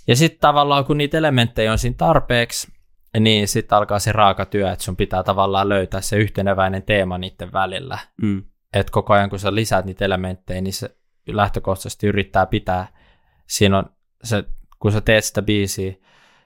[0.09, 2.73] Ja sitten tavallaan kun niitä elementtejä on siinä tarpeeksi,
[3.21, 7.53] niin sitten alkaa se raaka työ, että sun pitää tavallaan löytää se yhteneväinen teema niiden
[7.53, 7.99] välillä.
[8.23, 8.45] Mm.
[8.73, 10.97] Että koko ajan kun sä lisäät niitä elementtejä, niin se
[11.29, 12.89] lähtökohtaisesti yrittää pitää,
[13.49, 13.85] siinä on
[14.25, 14.45] se,
[14.79, 15.93] kun sä teet sitä biisiä,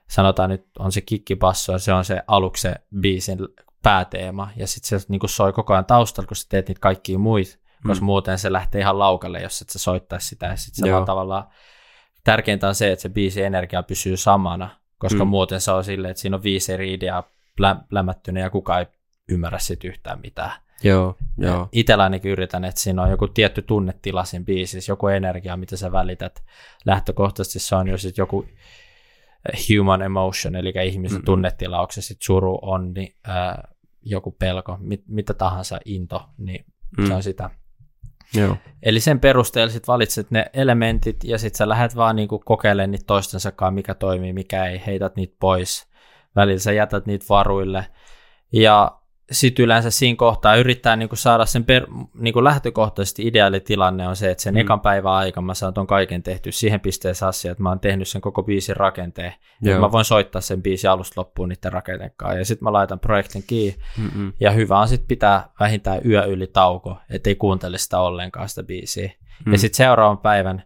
[0.08, 3.38] sanotaan nyt on se kikkipasso ja se on se aluksi se biisin
[3.82, 7.58] pääteema ja sitten se niin soi koko ajan taustalla, kun sä teet niitä kaikkia muita,
[7.86, 8.06] koska Mm.
[8.06, 11.44] muuten se lähtee ihan laukalle, jos et sä soittaisi sitä ja sitten se vaan tavallaan
[12.26, 15.28] tärkeintä on se, että se biisin energia pysyy samana, koska Mm.
[15.28, 17.22] muuten se on silleen, että siinä on viisi eri ideaa
[17.56, 18.86] plä- lämättynä ja kukaan ei
[19.28, 20.52] ymmärrä siitä yhtään mitään.
[20.82, 21.68] Joo, joo.
[21.72, 25.92] Itellä ainakin yritän, että siinä on joku tietty tunnetila siinä biisissä, joku energia, mitä sä
[25.92, 26.44] välität.
[26.84, 28.46] Lähtökohtaisesti se on jo sit joku
[29.68, 31.24] human emotion, eli ihmisen Mm-mm.
[31.24, 33.68] tunnetila, onko se sitten suru, onni, ää,
[34.02, 36.64] joku pelko, mit, mitä tahansa, into, niin
[36.98, 37.06] Mm.
[37.06, 37.50] se on sitä.
[38.34, 38.56] Joo.
[38.82, 43.04] Eli sen perusteella sit valitset ne elementit ja sitten sä lähdet vaan niinku kokeilemaan niitä
[43.06, 45.86] toistensa kanssa, mikä toimii, mikä ei, heität niitä pois.
[46.36, 47.86] Välillä sä jätät niitä varuille.
[48.52, 49.00] Ja
[49.32, 54.42] sitten yleensä siinä kohtaa yrittää niinku saada sen per, niinku lähtökohtaisesti ideaalitilanne on se, että
[54.42, 54.60] sen Mm.
[54.60, 58.08] ekan päivän aikana mä saan ton kaiken tehty siihen pisteeseen asti, että mä oon tehnyt
[58.08, 59.32] sen koko biisin rakenteen.
[59.62, 59.80] Ja Joo.
[59.80, 62.38] mä voin soittaa sen biisin alusta loppuun niiden rakenteen kanssa.
[62.38, 64.32] Ja sitten mä laitan projektin kiinni Mm-mm.
[64.40, 69.10] ja hyvä on sitten pitää vähintään yö yli tauko, ettei kuuntele sitä ollenkaan sitä biisiä.
[69.46, 69.52] Mm.
[69.52, 70.62] Ja sitten seuraavan päivän,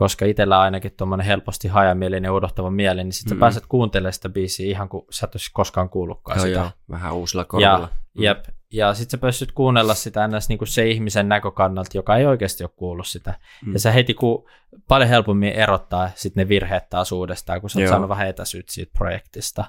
[0.00, 3.40] koska itsellä on ainakin tuommoinen helposti hajamielinen ja odottava mieli, niin sitten Mm.
[3.40, 6.58] pääset kuuntelemaan sitä biisiä ihan kuin sä et olisi koskaan kuullutkaan Joo, sitä.
[6.58, 6.70] joo.
[6.90, 7.88] Vähän uusilla korvilla.
[8.14, 10.48] Ja, jep, ja sitten sä pystyt kuunnella sitä ns.
[10.48, 13.30] Niinku se ihmisen näkökannalta, joka ei oikeasti ole kuullut sitä.
[13.30, 13.68] Mm.
[13.68, 13.72] Mm.
[13.72, 14.48] Ja sä heti ku,
[14.88, 17.90] paljon helpommin erottaa sit ne virheet taas uudestaan, kun sä oot Joo.
[17.90, 19.64] saanut vähän etäisyyttä siitä projektista.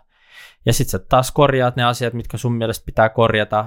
[0.65, 3.65] Ja sitten sä taas korjaat ne asiat, mitkä sun mielestä pitää korjata.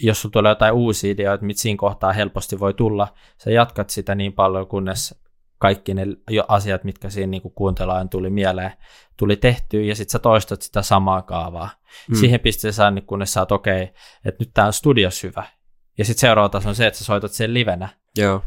[0.00, 3.08] Jos sulla tulee jotain uusia ideoita, mitä siinä kohtaa helposti voi tulla,
[3.38, 5.14] sä jatkat sitä niin paljon, kunnes
[5.58, 6.06] kaikki ne
[6.48, 8.72] asiat, mitkä siinä niin kuuntelaan tuli mieleen,
[9.16, 11.70] tuli tehtyä, ja sitten sä toistat sitä samaa kaavaa.
[12.08, 12.14] Mm.
[12.14, 13.94] Siihen pisteeseen, niin kunnes sä oot okei, okay,
[14.24, 15.44] että nyt tää on studios hyvä.
[15.98, 17.88] Ja sitten seuraava taso on se, että sä soitat sen livenä,
[18.18, 18.42] Joo.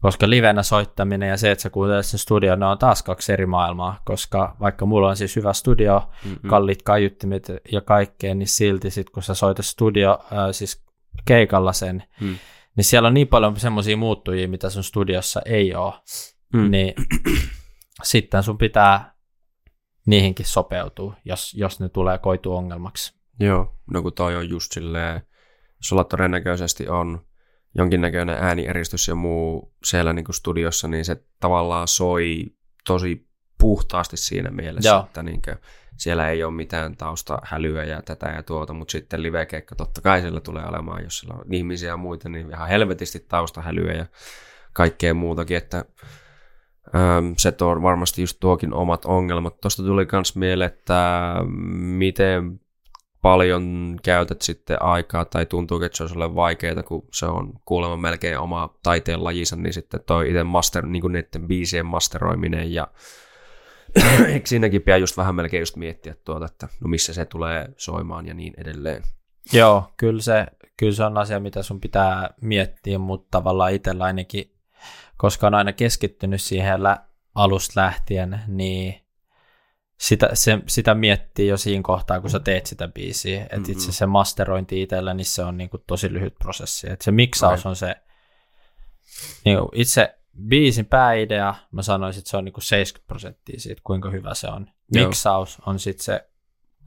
[0.00, 3.46] koska livenä soittaminen ja se, että sä kuuntelet sen studio, ne on taas kaksi eri
[3.46, 6.50] maailmaa, koska vaikka mulla on siis hyvä studio, Mm-mm.
[6.50, 10.84] kalliit kaiuttimet ja kaikkea, niin silti sit kun sä soitat studio, ää, siis
[11.24, 12.36] keikalla sen, Mm.
[12.76, 15.94] niin siellä on niin paljon semmoisia muuttujia, mitä sun studiossa ei ole,
[16.54, 16.70] Mm.
[16.70, 16.94] niin
[18.02, 19.14] sitten sun pitää
[20.06, 23.14] niihinkin sopeutua, jos, jos ne tulee koitu ongelmaksi.
[23.40, 25.22] Joo, no kun toi on just silleen,
[25.80, 27.26] sulla todennäköisesti on
[27.74, 32.44] jonkinnäköinen äänieristys ja muu siellä niin kuin studiossa, niin se tavallaan soi
[32.86, 33.28] tosi
[33.58, 35.04] puhtaasti siinä mielessä, Joo.
[35.04, 35.56] että niin kuin,
[35.96, 40.40] siellä ei ole mitään taustahälyä ja tätä ja tuota, mutta sitten livekeikka totta kai siellä
[40.40, 44.06] tulee olemaan, jos siellä on ihmisiä ja muita, niin ihan helvetisti taustahälyä ja
[44.72, 45.84] kaikkea muutakin, että
[47.36, 49.60] se tuo varmasti just tuokin omat ongelmat.
[49.60, 51.34] Tuosta tuli myös mieleen, että
[51.76, 52.60] miten
[53.22, 57.96] paljon käytät sitten aikaa tai tuntuu, että se on sulle vaikeaa, kun se on kuulemma
[57.96, 62.88] melkein oma taiteen lajinsa, niin sitten toi itse master, niin kuin niiden biisien masteroiminen ja
[64.32, 68.26] eikö siinäkin pidä just vähän melkein just miettiä tuota, että no missä se tulee soimaan
[68.26, 69.02] ja niin edelleen.
[69.52, 74.53] Joo, kyllä se, kyllä se on asia, mitä sun pitää miettiä, mutta tavallaan itsellä ainakin,
[75.16, 77.04] koska on aina keskittynyt siihen lä-
[77.34, 79.04] alusta lähtien, niin
[80.00, 83.42] sitä, se, sitä miettii jo siinä kohtaa, kun sä teet sitä biisiä.
[83.42, 83.72] Että mm-hmm.
[83.72, 86.90] itse se masterointi itsellä, niin se on niin kuin tosi lyhyt prosessi.
[86.90, 87.96] Että se miksaus on se,
[89.44, 93.80] niin kuin itse biisin pääidea, mä sanoisin, että se on niin kuin 70 prosenttia siitä,
[93.84, 94.70] kuinka hyvä se on.
[94.92, 95.06] Joo.
[95.06, 96.28] Miksaus on sitten se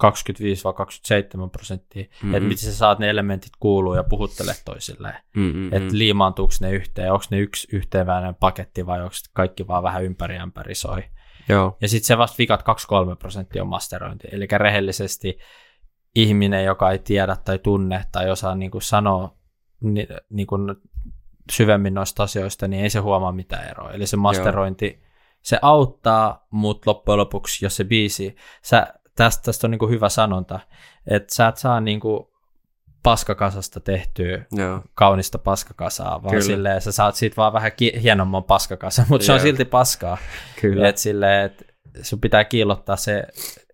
[0.04, 2.36] 25-27 prosenttia, mm-hmm.
[2.36, 5.16] että miten sä saat ne elementit kuuluu ja puhuttele toisilleen.
[5.36, 5.74] Mm-hmm.
[5.74, 10.38] Että liimaantuuko ne yhteen, onko ne yksi yhteenväinen paketti vai onko kaikki vaan vähän ympäri
[10.38, 11.04] ämpäri soi.
[11.50, 11.78] Joo.
[11.82, 12.64] Ja sitten se vasta vikat 2-3
[13.20, 14.28] prosenttia on masterointi.
[14.32, 15.40] Eli rehellisesti
[16.16, 19.38] ihminen, joka ei tiedä tai tunne tai osaa niin kuin sanoa
[19.82, 20.76] ni, niin kuin
[21.52, 23.92] syvemmin noista asioista, niin ei se huomaa mitään eroa.
[23.92, 25.10] Eli se masterointi, Joo.
[25.42, 30.10] se auttaa, mutta loppujen lopuksi, jos se biisi, sä, tästä, tästä on niin kuin hyvä
[30.10, 30.60] sanonta,
[31.08, 32.28] että sä et saa niin kuin
[33.04, 34.82] paskakasasta tehtyä Joo.
[34.94, 36.46] kaunista paskakasaa, vaan Kyllä.
[36.46, 40.18] silleen, sä saat siitä vaan vähän ki- hienomman paskakasan, mutta se on silti paskaa.
[40.62, 40.90] Kyllä.
[40.90, 43.24] Et silleen, et sun pitää kiillottaa se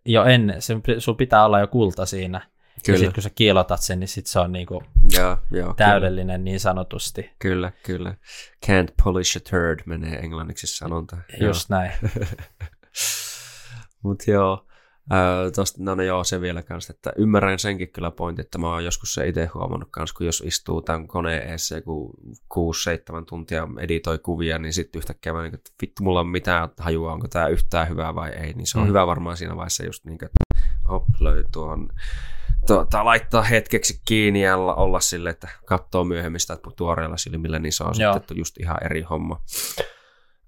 [0.05, 0.57] jo ennen,
[0.97, 2.41] sun pitää olla jo kulta siinä.
[2.85, 2.95] Kyllä.
[2.95, 6.43] Ja sitten kun sä kiilotat sen, niin sit se on niinku joo, joo, täydellinen kyllä.
[6.43, 7.31] niin sanotusti.
[7.39, 8.15] Kyllä, kyllä.
[8.65, 11.17] Can't polish a turd menee englanniksi sanonta.
[11.39, 11.79] Just joo.
[11.79, 11.91] näin.
[14.03, 14.67] Mutta joo,
[15.11, 18.67] Öö, tosta, no, no joo, se vielä kanssa, että ymmärrän senkin kyllä pointti, että mä
[18.67, 22.13] oon joskus se itse huomannut kanssa, kun jos istuu tämän koneen eessä joku
[22.53, 22.57] 6-7
[23.29, 27.27] tuntia editoi kuvia, niin sitten yhtäkkiä mä niin, että vittu, mulla on mitään hajua, onko
[27.27, 28.87] tämä yhtään hyvää vai ei, niin se on mm.
[28.87, 31.03] hyvä varmaan siinä vaiheessa just niin, että hop,
[31.51, 31.89] tuohon
[32.67, 37.83] tuota, laittaa hetkeksi kiinni ja olla sille, että katsoo myöhemmin sitä tuoreella silmillä, niin se
[37.83, 38.13] on Joo.
[38.13, 39.41] sitten just ihan eri homma.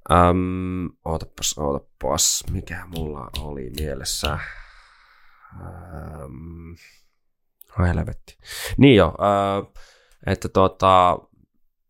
[0.10, 4.40] Um, ootapas, ootapas, mikä mulla oli mielessä.
[5.62, 6.76] Um,
[7.80, 8.38] helvetti.
[8.78, 9.74] Niin jo, uh,
[10.28, 11.20] että tota,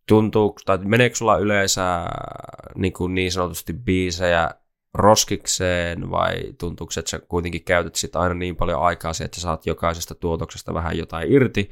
[0.08, 2.06] tuntuu, tai meneekö sulla yleensä
[2.76, 4.50] niin, kuin niin sanotusti biisejä
[4.94, 9.42] roskikseen vai tuntuuko, että sä kuitenkin käytät sitä aina niin paljon aikaa siihen, että sä
[9.42, 11.70] saat jokaisesta tuotoksesta vähän jotain irti,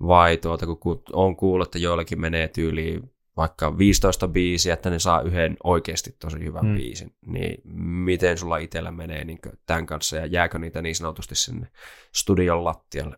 [0.00, 5.20] vai tuota, kun on kuullut, että joillakin menee tyyliin vaikka 15 biisiä, että ne saa
[5.20, 6.74] yhden oikeasti tosi hyvän hmm.
[6.74, 7.62] biisin, niin
[8.04, 11.68] miten sulla itsellä menee niin tämän kanssa ja jääkö niitä niin sanotusti sinne
[12.14, 13.16] studion lattialle?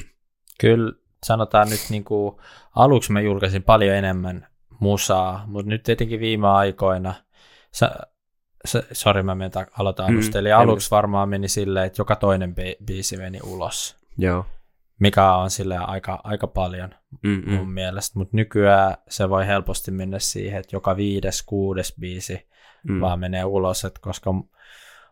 [0.60, 0.92] Kyllä
[1.24, 2.36] sanotaan nyt niin kuin,
[2.76, 4.46] aluksi mä julkaisin paljon enemmän
[4.80, 7.14] musaa, mutta nyt tietenkin viime aikoina,
[7.72, 7.90] sä,
[8.92, 10.14] sori mä menen aloitan hmm.
[10.14, 12.54] alusta, eli aluksi varmaan meni silleen, että joka toinen
[12.84, 13.96] biisi meni ulos.
[14.18, 14.46] Joo
[15.00, 17.54] mikä on sille aika, aika paljon Mm-mm.
[17.54, 22.48] mun mielestä, mutta nykyään se voi helposti mennä siihen, että joka viides, kuudes biisi
[22.82, 23.00] mm.
[23.00, 24.30] vaan menee ulos, että koska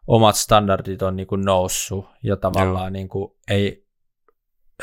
[0.07, 2.91] omat standardit on niin kuin noussut ja tavallaan Joo.
[2.91, 3.89] niin kuin ei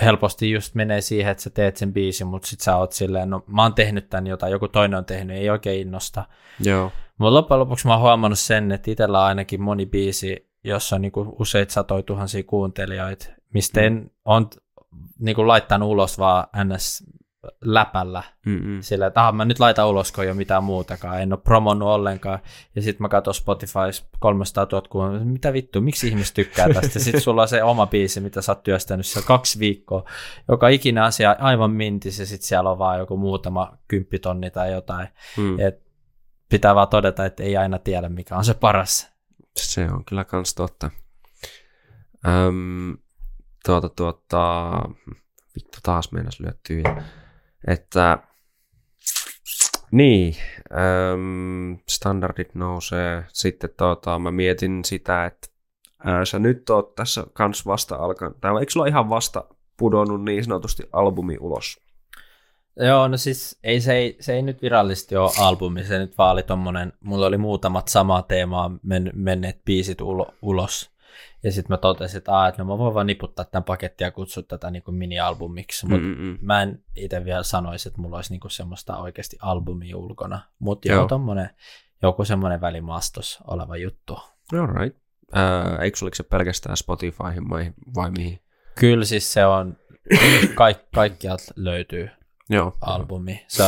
[0.02, 3.44] helposti just menee siihen, että sä teet sen biisin, mutta sit sä oot silleen, no
[3.48, 6.26] mä oon tehnyt tän jotain, joku toinen on tehnyt, ei oikein innosta.
[6.60, 6.92] Joo.
[7.18, 11.02] Mutta loppujen lopuksi mä oon huomannut sen, että itsellä on ainakin moni biisi, jossa on
[11.02, 13.86] niin kuin useita satoja tuhansia kuuntelijoita, mistä mm.
[13.86, 14.50] en, on
[15.20, 17.04] niin kuin laittanut ulos vaan ns
[17.62, 18.82] läpällä Mm-mm.
[18.82, 22.40] sillä, että mä nyt laitan ulos, kun ei ole mitään muutakaan, en ole promonnut ollenkaan,
[22.76, 23.80] ja sitten mä katson Spotify
[24.20, 28.20] 300 000 kuunnelmaa, mitä vittu, miksi ihmiset tykkää tästä, sitten sulla on se oma biisi,
[28.20, 30.10] mitä sä oot työstänyt siellä kaksi viikkoa,
[30.48, 35.08] joka ikinä asia aivan mintis, ja sitten siellä on vaan joku muutama kymppitonni tai jotain,
[35.38, 35.60] mm.
[35.60, 35.86] Et
[36.50, 39.16] pitää vaan todeta, että ei aina tiedä, mikä on se paras.
[39.58, 40.92] Se on kyllä kans totta.
[42.28, 42.98] Öm,
[43.66, 44.72] tuota, tuota,
[45.56, 47.04] vittu taas meinas lyöttyä.
[47.68, 48.20] Että
[49.92, 50.36] niin,
[51.14, 53.26] äm, standardit nousee.
[53.34, 55.48] Sitten tuota, mä mietin sitä, että
[56.04, 59.44] ää, sä nyt oot tässä kans vasta alkanut, tai eikö sulla ihan vasta
[59.78, 61.80] pudonnut niin sanotusti albumi ulos?
[62.80, 66.32] Joo, no siis ei, se, ei, se ei nyt virallisesti ole albumi, se nyt vaan
[66.32, 70.95] oli tommonen, mulla oli muutamat samaa teemaa men, menneet biisit ulo, ulos.
[71.44, 74.12] Ja sitten mä totesin, että, Aa, että no mä voin vaan niputtaa tämän pakettia ja
[74.12, 75.86] kutsua tätä niin kuin mini-albumiksi.
[75.86, 76.08] Mutta
[76.42, 80.42] mä en itse vielä sanoisi, että mulla olisi niin kuin semmoista oikeasti albumia ulkona.
[80.60, 81.50] Mutta joo, tommonen,
[82.02, 84.20] joku semmoinen välimastos oleva juttu.
[84.54, 84.98] All right.
[85.38, 88.40] Äh, eikö oliko se pelkästään Spotifyhin vai, vai mihin?
[88.80, 89.78] Kyllä siis se on,
[90.56, 92.10] kaik, kaikkialta löytyy
[92.50, 92.78] Joo.
[92.82, 93.46] albumi.
[93.48, 93.64] Se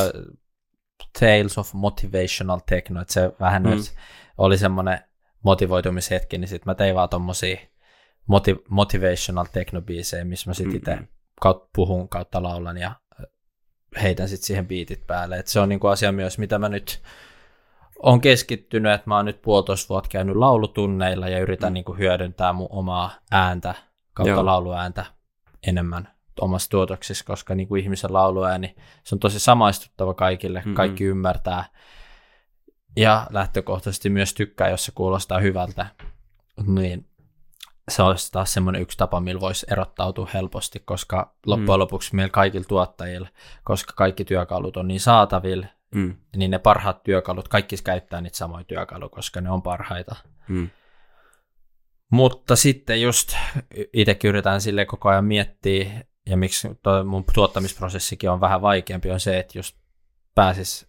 [1.19, 3.69] Tales of Motivational Techno, että se vähän mm.
[4.37, 4.99] oli semmoinen
[5.43, 7.57] motivoitumishetki, niin sitten mä tein vaan tommosia
[8.31, 11.07] motiv- motivational techno-biisejä, missä mä sitten itse mm-hmm.
[11.45, 12.91] kaut- puhun kautta laulan ja
[14.01, 15.39] heitän sitten siihen biitit päälle.
[15.39, 17.01] Et se on niinku asia myös, mitä mä nyt
[17.99, 21.73] on keskittynyt, että mä oon nyt puolitoista vuotta käynyt laulutunneilla ja yritän mm.
[21.73, 23.75] niinku hyödyntää mun omaa ääntä
[24.13, 24.45] kautta Joo.
[24.45, 25.05] lauluääntä
[25.67, 30.73] enemmän omassa tuotoksissa, koska niinku ihmisen lauluääni, se on tosi samaistuttava kaikille, mm-hmm.
[30.73, 31.63] kaikki ymmärtää
[32.97, 35.85] ja lähtökohtaisesti myös tykkää, jos se kuulostaa hyvältä.
[36.67, 37.09] Niin
[37.91, 41.79] se olisi taas semmoinen yksi tapa, millä voisi erottautua helposti, koska loppujen mm.
[41.79, 43.27] lopuksi meillä kaikilla tuottajilla,
[43.63, 46.15] koska kaikki työkalut on niin saatavilla, mm.
[46.35, 50.15] niin ne parhaat työkalut, kaikki käyttää niitä samoja työkaluja, koska ne on parhaita.
[50.47, 50.69] Mm.
[52.11, 53.35] Mutta sitten just
[53.93, 55.91] itsekin yritän sille koko ajan miettiä,
[56.29, 56.67] ja miksi
[57.05, 59.77] mun tuottamisprosessikin on vähän vaikeampi, on se, että just
[60.35, 60.87] pääsis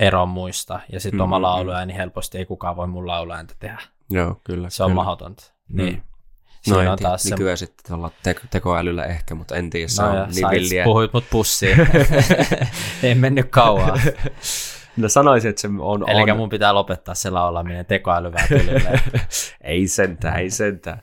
[0.00, 3.80] eroon muista, ja sitten mm, oma lauluääni helposti ei kukaan voi mun lauluääntä tehdä.
[4.10, 4.70] Joo, kyllä.
[4.70, 5.02] Se on kyllä.
[5.02, 5.44] mahdotonta.
[5.68, 5.94] Niin.
[5.94, 6.02] Mm.
[6.60, 7.66] Siinä no on taas nykyään se...
[7.66, 10.84] sitten tuolla te- tekoälyllä ehkä, mutta en tiedä, se no on niin villiä.
[10.84, 11.78] puhuit mut pussiin.
[13.02, 14.00] ei mennyt kauan.
[14.96, 16.10] No sanoisin, että se on...
[16.10, 16.36] Eli on...
[16.36, 18.48] mun pitää lopettaa se laulaminen tekoälyvää
[19.60, 21.02] ei sentään, ei sentään.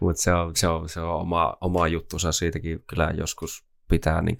[0.00, 4.36] Mutta se on, se on, se on oma, oma juttusa siitäkin kyllä joskus pitää niin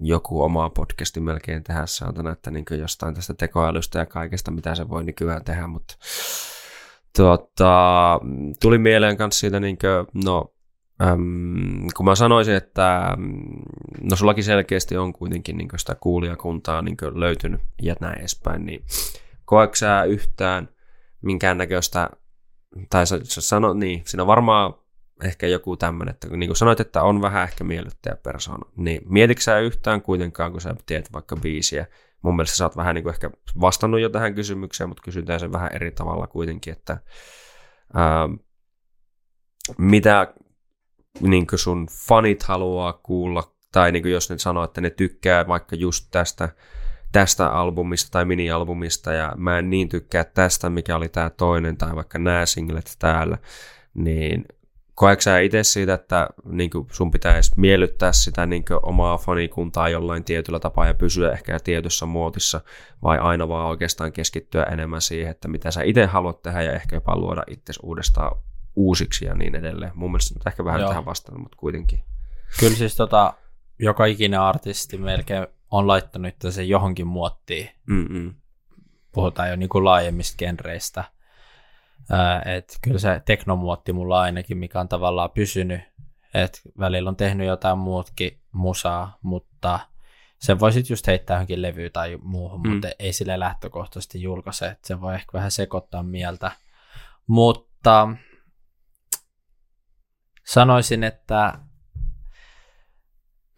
[0.00, 4.88] joku oma podcasti melkein tehdä saatana, että niin jostain tästä tekoälystä ja kaikesta, mitä se
[4.88, 5.94] voi nykyään tehdä, mutta
[7.16, 8.20] tuota,
[8.60, 10.54] tuli mieleen myös siitä, niin kuin, no,
[11.02, 13.16] äm, kun mä sanoisin, että
[14.02, 18.84] no sullakin selkeästi on kuitenkin niin sitä kuulijakuntaa niin löytynyt ja näin edespäin, niin
[19.44, 20.68] koetko sä yhtään
[21.22, 22.10] minkäännäköistä,
[22.90, 24.74] tai sä, sä sano, niin, siinä varmaan
[25.22, 29.60] ehkä joku tämmöinen, että niin kuin sanoit, että on vähän ehkä miellyttäjä persoona, niin mietitkö
[29.60, 31.86] yhtään kuitenkaan, kun sä teet vaikka biisiä,
[32.22, 35.52] mun mielestä sä oot vähän niin kuin ehkä vastannut jo tähän kysymykseen, mutta kysytään sen
[35.52, 36.98] vähän eri tavalla kuitenkin, että
[37.94, 38.28] ää,
[39.78, 40.34] mitä
[41.20, 45.48] niin kuin sun fanit haluaa kuulla, tai niin kuin jos ne sanoo, että ne tykkää
[45.48, 46.48] vaikka just tästä,
[47.12, 51.96] tästä albumista tai mini-albumista, ja mä en niin tykkää tästä, mikä oli tämä toinen, tai
[51.96, 53.38] vaikka nämä singlet täällä,
[53.94, 54.44] niin
[54.94, 60.60] koetko sä itse siitä, että niin sun pitäisi miellyttää sitä niin omaa fanikuntaa jollain tietyllä
[60.60, 62.60] tapaa ja pysyä ehkä tietyssä muotissa,
[63.02, 66.96] vai aina vaan oikeastaan keskittyä enemmän siihen, että mitä sä itse haluat tehdä ja ehkä
[66.96, 68.36] jopa luoda itse uudestaan
[68.76, 69.92] uusiksi ja niin edelleen.
[69.94, 70.88] Mun mielestä nyt ehkä vähän Joo.
[70.88, 72.00] tähän vastaan, mutta kuitenkin.
[72.60, 73.34] Kyllä siis tota,
[73.78, 77.70] joka ikinen artisti melkein on laittanut sen johonkin muottiin.
[77.86, 78.34] Mm-mm.
[79.12, 81.04] Puhutaan jo niin kuin laajemmista genreistä.
[82.44, 85.80] Et kyllä se teknomuotti mulla ainakin, mikä on tavallaan pysynyt.
[86.34, 89.80] Et välillä on tehnyt jotain muutkin musaa, mutta
[90.38, 92.72] sen voi sitten just heittää johonkin levyyn tai muuhun, mm.
[92.72, 94.66] mutta ei sille lähtökohtaisesti julkaise.
[94.66, 96.50] Et se voi ehkä vähän sekoittaa mieltä.
[97.26, 98.08] Mutta
[100.46, 101.58] sanoisin, että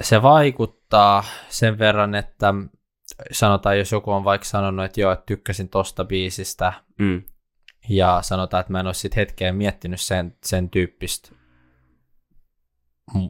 [0.03, 2.55] se vaikuttaa sen verran, että
[3.33, 7.23] sanotaan, jos joku on vaikka sanonut, että joo, että tykkäsin tosta biisistä, mm
[7.89, 11.29] ja sanotaan, että mä en ole sitten hetkeen miettinyt sen, sen tyyppistä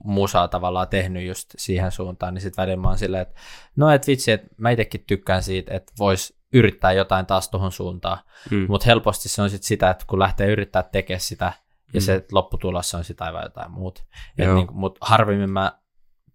[0.04, 3.40] musaa tavallaan tehnyt just siihen suuntaan, niin sitten välillä mä oon silleen, että
[3.76, 8.18] no et vitsi, että mä itsekin tykkään siitä, että vois yrittää jotain taas tuohon suuntaan,
[8.50, 8.66] mm.
[8.68, 11.52] mutta helposti se on sitten sitä, että kun lähtee yrittää tekemään sitä,
[11.92, 12.04] ja mm.
[12.04, 14.04] se lopputulos on sitä aivan jotain muuta.
[14.38, 15.78] Niin, mutta harvemmin mä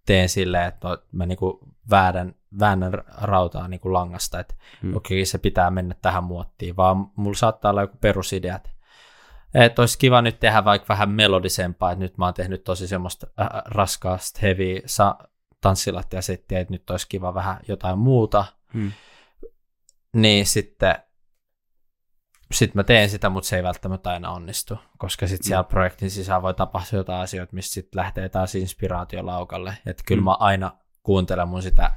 [0.06, 4.96] teen silleen, että no, mä niinku väännän, väännän rautaa niinku langasta, että hmm.
[4.96, 8.70] okei, okay, se pitää mennä tähän muottiin, vaan mulla saattaa olla joku perusidea, että
[9.54, 13.26] että olisi kiva nyt tehdä vaikka vähän melodisempaa, että nyt mä oon tehnyt tosi semmoista
[13.40, 15.18] äh, raskaasta heavy sa-
[15.60, 18.44] tanssilattia-settiä, että nyt olisi kiva vähän jotain muuta.
[18.74, 18.92] Hmm.
[20.12, 20.94] Niin sitten
[22.52, 25.68] sitten mä teen sitä, mutta se ei välttämättä aina onnistu, koska sitten siellä mm.
[25.68, 29.74] projektin sisään voi tapahtua jotain asioita, mistä sitten lähtee taas inspiraatiolaukalle.
[29.86, 30.24] Että kyllä mm.
[30.24, 30.72] mä aina
[31.02, 31.90] kuuntelen mun sitä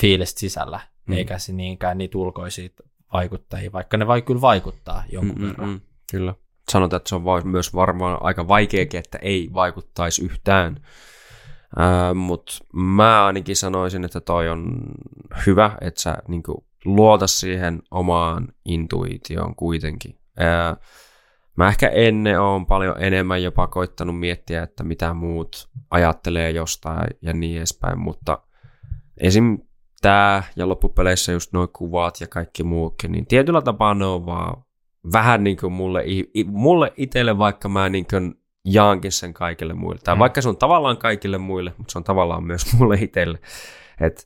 [0.00, 1.14] fiilistä sisällä, mm.
[1.16, 2.68] eikä se niinkään niitä ulkoisia
[3.12, 5.68] vaikuttajia, vaikka ne vai kyllä vaikuttaa jonkun mm, verran.
[5.68, 5.80] Mm,
[6.10, 6.34] kyllä.
[6.70, 10.76] Sanotaan, että se on myös varmaan aika vaikeakin, että ei vaikuttaisi yhtään.
[11.80, 14.76] Äh, Mutta mä ainakin sanoisin, että toi on
[15.46, 16.42] hyvä, että sä niin
[16.84, 20.18] luota siihen omaan intuitioon kuitenkin.
[20.38, 20.76] Ää,
[21.56, 27.32] mä ehkä ennen on paljon enemmän jopa koittanut miettiä, että mitä muut ajattelee jostain ja
[27.32, 28.38] niin edespäin, mutta
[29.20, 29.58] esim.
[30.00, 34.64] Tämä ja loppupeleissä just nuo kuvat ja kaikki muukin, niin tietyllä tapaa ne on vaan
[35.12, 36.04] vähän niin kuin mulle,
[36.46, 38.34] mulle itselle, vaikka mä niin kuin
[38.64, 40.00] jaankin sen kaikille muille.
[40.04, 40.18] Tai mm.
[40.18, 43.38] vaikka se on tavallaan kaikille muille, mutta se on tavallaan myös mulle itselle.
[44.00, 44.22] Että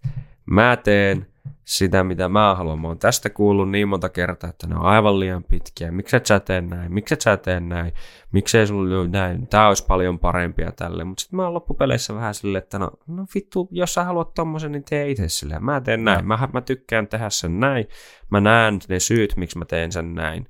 [0.47, 1.27] mä teen
[1.71, 2.81] sitä, mitä mä haluan.
[2.81, 5.93] Mä oon tästä kuullut niin monta kertaa, että ne on aivan liian pitkiä.
[5.93, 6.95] Miksi et sä tee näin?
[6.95, 7.93] Miksi et sä tee näin?
[8.33, 9.47] Miksi ei sulla ole näin?
[9.47, 11.05] Tää olisi paljon parempia tälle.
[11.05, 14.73] Mutta sitten mä oon loppupeleissä vähän silleen, että no, no vittu, jos sä haluat tommosen,
[14.73, 15.65] niin tee itse silleen.
[15.65, 16.27] Mä teen näin.
[16.27, 17.87] Mä, mä tykkään tehdä sen näin.
[18.31, 20.47] Mä näen ne syyt, miksi mä teen sen näin.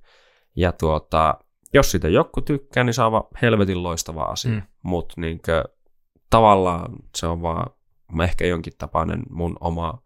[0.57, 1.35] Ja tuota,
[1.75, 4.53] jos sitä joku tykkää, niin se on helvetin loistava asia.
[4.53, 4.63] Mm.
[4.83, 5.41] Mutta niin
[6.31, 7.71] tavallaan se on vaan
[8.23, 10.03] ehkä jonkin tapainen mun oma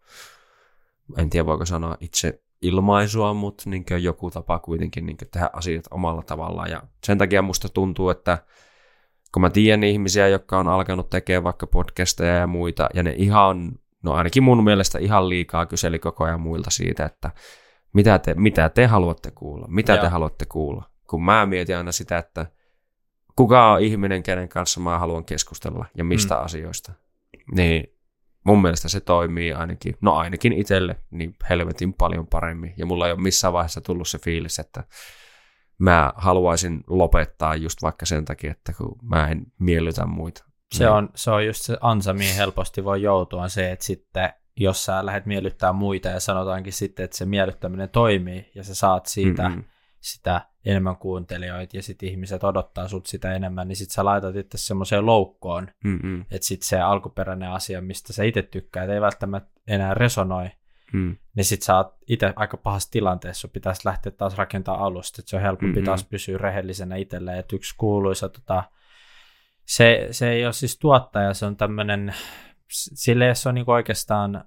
[1.17, 6.21] en tiedä voiko sanoa itse ilmaisua, mutta niin joku tapa kuitenkin niin tehdä asiat omalla
[6.21, 6.69] tavallaan.
[6.69, 8.37] Ja sen takia musta tuntuu, että
[9.33, 13.71] kun mä tiedän ihmisiä, jotka on alkanut tekemään vaikka podcasteja ja muita, ja ne ihan,
[14.03, 17.31] no ainakin mun mielestä ihan liikaa kyseli koko ajan muilta siitä, että
[17.93, 20.01] mitä te, mitä te haluatte kuulla, mitä Joo.
[20.01, 20.89] te haluatte kuulla.
[21.09, 22.45] Kun mä mietin aina sitä, että
[23.35, 26.41] kuka on ihminen, kenen kanssa mä haluan keskustella ja mistä mm.
[26.41, 26.93] asioista.
[27.55, 27.94] Niin
[28.45, 32.73] mun mielestä se toimii ainakin, no ainakin itselle, niin helvetin paljon paremmin.
[32.77, 34.83] Ja mulla ei ole missään vaiheessa tullut se fiilis, että
[35.77, 40.45] mä haluaisin lopettaa just vaikka sen takia, että kun mä en miellytä muita.
[40.73, 40.93] Se niin.
[40.93, 45.05] on, se on just se ansa, mihin helposti voi joutua, se, että sitten jos sä
[45.05, 49.63] lähdet miellyttää muita ja sanotaankin sitten, että se miellyttäminen toimii ja sä saat siitä mm-hmm.
[49.99, 54.57] sitä enemmän kuuntelijoita ja sitten ihmiset odottaa sut sitä enemmän, niin sitten sä laitat itse
[54.57, 56.21] semmoiseen loukkoon, mm-hmm.
[56.21, 60.49] että sitten se alkuperäinen asia, mistä sä itse tykkäät, ei välttämättä enää resonoi,
[60.93, 61.17] mm.
[61.35, 65.29] niin sitten sä oot itse aika pahassa tilanteessa, sun pitäisi lähteä taas rakentaa alusta, että
[65.29, 65.85] se on helpompi mm-hmm.
[65.85, 68.63] taas pysyä rehellisenä itselleen, että yksi kuuluisa, tota,
[69.65, 72.13] se, se ei ole siis tuottaja, se on tämmöinen,
[72.71, 74.43] sille se on niinku oikeastaan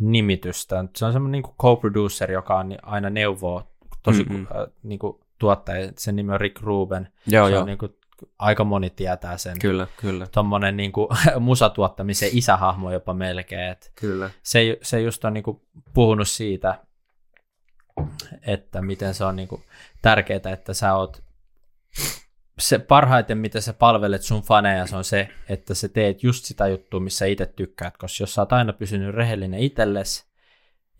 [0.00, 3.75] nimitystä, se on semmoinen niinku co-producer, joka on aina neuvoo
[4.06, 4.42] tosi mm-hmm.
[4.42, 7.08] äh, niin kuin tuottaja, sen nimi on Rick Ruben.
[7.26, 7.60] Joo, se joo.
[7.60, 7.96] On, niin kuin,
[8.38, 9.58] aika moni tietää sen.
[9.58, 10.26] Kyllä, kyllä.
[10.26, 11.08] Tuommoinen niin kuin,
[11.40, 13.70] musatuottamisen isähahmo jopa melkein.
[13.70, 14.30] Et kyllä.
[14.42, 15.60] Se, se just on niin kuin,
[15.94, 16.78] puhunut siitä,
[18.46, 19.62] että miten se on niin kuin,
[20.02, 21.22] tärkeää, että sä oot
[22.58, 26.66] se parhaiten, mitä sä palvelet sun faneja, se on se, että sä teet just sitä
[26.66, 30.26] juttua, missä itse tykkäät, koska jos sä oot aina pysynyt rehellinen itsellesi,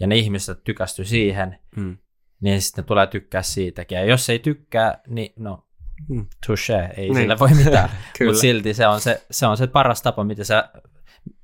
[0.00, 1.96] ja ne ihmiset tykästy siihen, mm
[2.40, 3.98] niin sitten tulee tykkää siitäkin.
[3.98, 5.66] Ja jos ei tykkää, niin no,
[6.08, 6.26] mm.
[6.46, 7.16] touche, ei niin.
[7.16, 7.88] sillä voi mitään.
[8.26, 10.70] Mutta silti se on se, se on se paras tapa, miten sä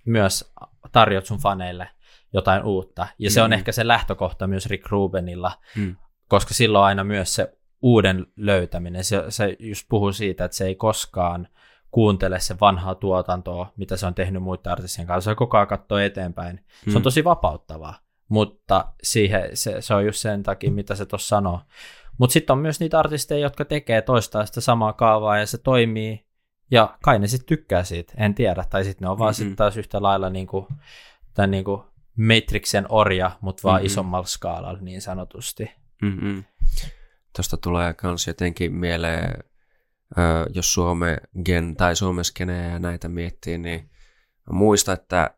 [0.04, 0.52] myös
[0.92, 1.88] tarjot sun faneille
[2.32, 3.06] jotain uutta.
[3.18, 3.32] Ja mm.
[3.32, 3.54] se on mm.
[3.54, 5.96] ehkä se lähtökohta myös Rick Rubenilla, mm.
[6.28, 9.04] koska silloin aina myös se uuden löytäminen.
[9.04, 11.48] Se, se just puhuu siitä, että se ei koskaan
[11.90, 15.30] kuuntele se vanhaa tuotantoa, mitä se on tehnyt muiden artistien kanssa.
[15.30, 16.64] Se koko ajan katsoo eteenpäin.
[16.84, 17.02] Se on mm.
[17.02, 17.94] tosi vapauttavaa
[18.32, 21.60] mutta siihen, se, se on just sen takia, mitä se tuossa sanoo.
[22.18, 26.26] Mutta sitten on myös niitä artisteja, jotka tekee toistaa sitä samaa kaavaa ja se toimii,
[26.70, 28.64] ja kai ne sitten tykkää siitä, en tiedä.
[28.70, 29.22] Tai sitten ne on mm-hmm.
[29.22, 30.68] vaan sitten taas yhtä lailla niinku,
[31.34, 31.84] tämän niinku
[32.16, 33.86] Matrixen orja, mutta vaan mm-hmm.
[33.86, 35.70] isommalla skaalalla niin sanotusti.
[36.02, 36.44] Mm-hmm.
[37.36, 39.44] Tuosta tulee myös jotenkin mieleen,
[40.54, 43.90] jos Suome gen tai Suomeskenejä ja näitä miettii, niin
[44.50, 45.34] muista, että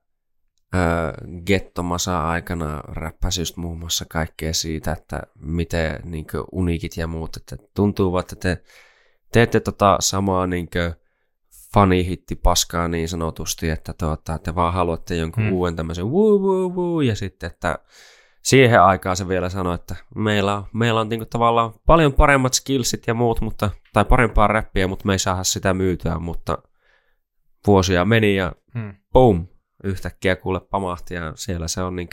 [1.47, 7.57] Gettomasa aikana räppäsi just muun muassa kaikkea siitä, että miten niin unikit ja muut, että
[7.75, 8.63] tuntuu, että te
[9.33, 10.69] teette tota samaa niin
[11.75, 15.53] fanihitti paskaa niin sanotusti, että tuota, te vaan haluatte jonkun hmm.
[15.53, 17.79] uuden tämmöisen wuu, wuu, wuu, ja sitten, että
[18.43, 23.07] siihen aikaan se vielä sanoi, että meillä on, meillä on niin tavallaan paljon paremmat skillsit
[23.07, 26.59] ja muut, mutta, tai parempaa räppiä, mutta me ei saada sitä myytyä, mutta
[27.67, 28.95] vuosia meni ja hmm.
[29.13, 29.47] boom,
[29.85, 32.09] yhtäkkiä kuule pamahti ja siellä se on niin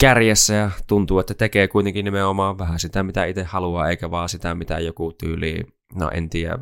[0.00, 4.54] kärjessä ja tuntuu, että tekee kuitenkin nimenomaan vähän sitä, mitä itse haluaa, eikä vaan sitä,
[4.54, 6.58] mitä joku tyyli, no en tiedä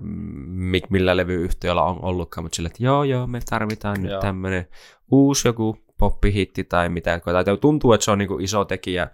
[0.90, 4.66] millä levyyhtiöllä on ollutkaan, mutta sille, että joo joo, me tarvitaan nyt tämmöinen
[5.10, 9.10] uusi joku poppihitti tai mitä, tai tuntuu, että se on niin iso tekijä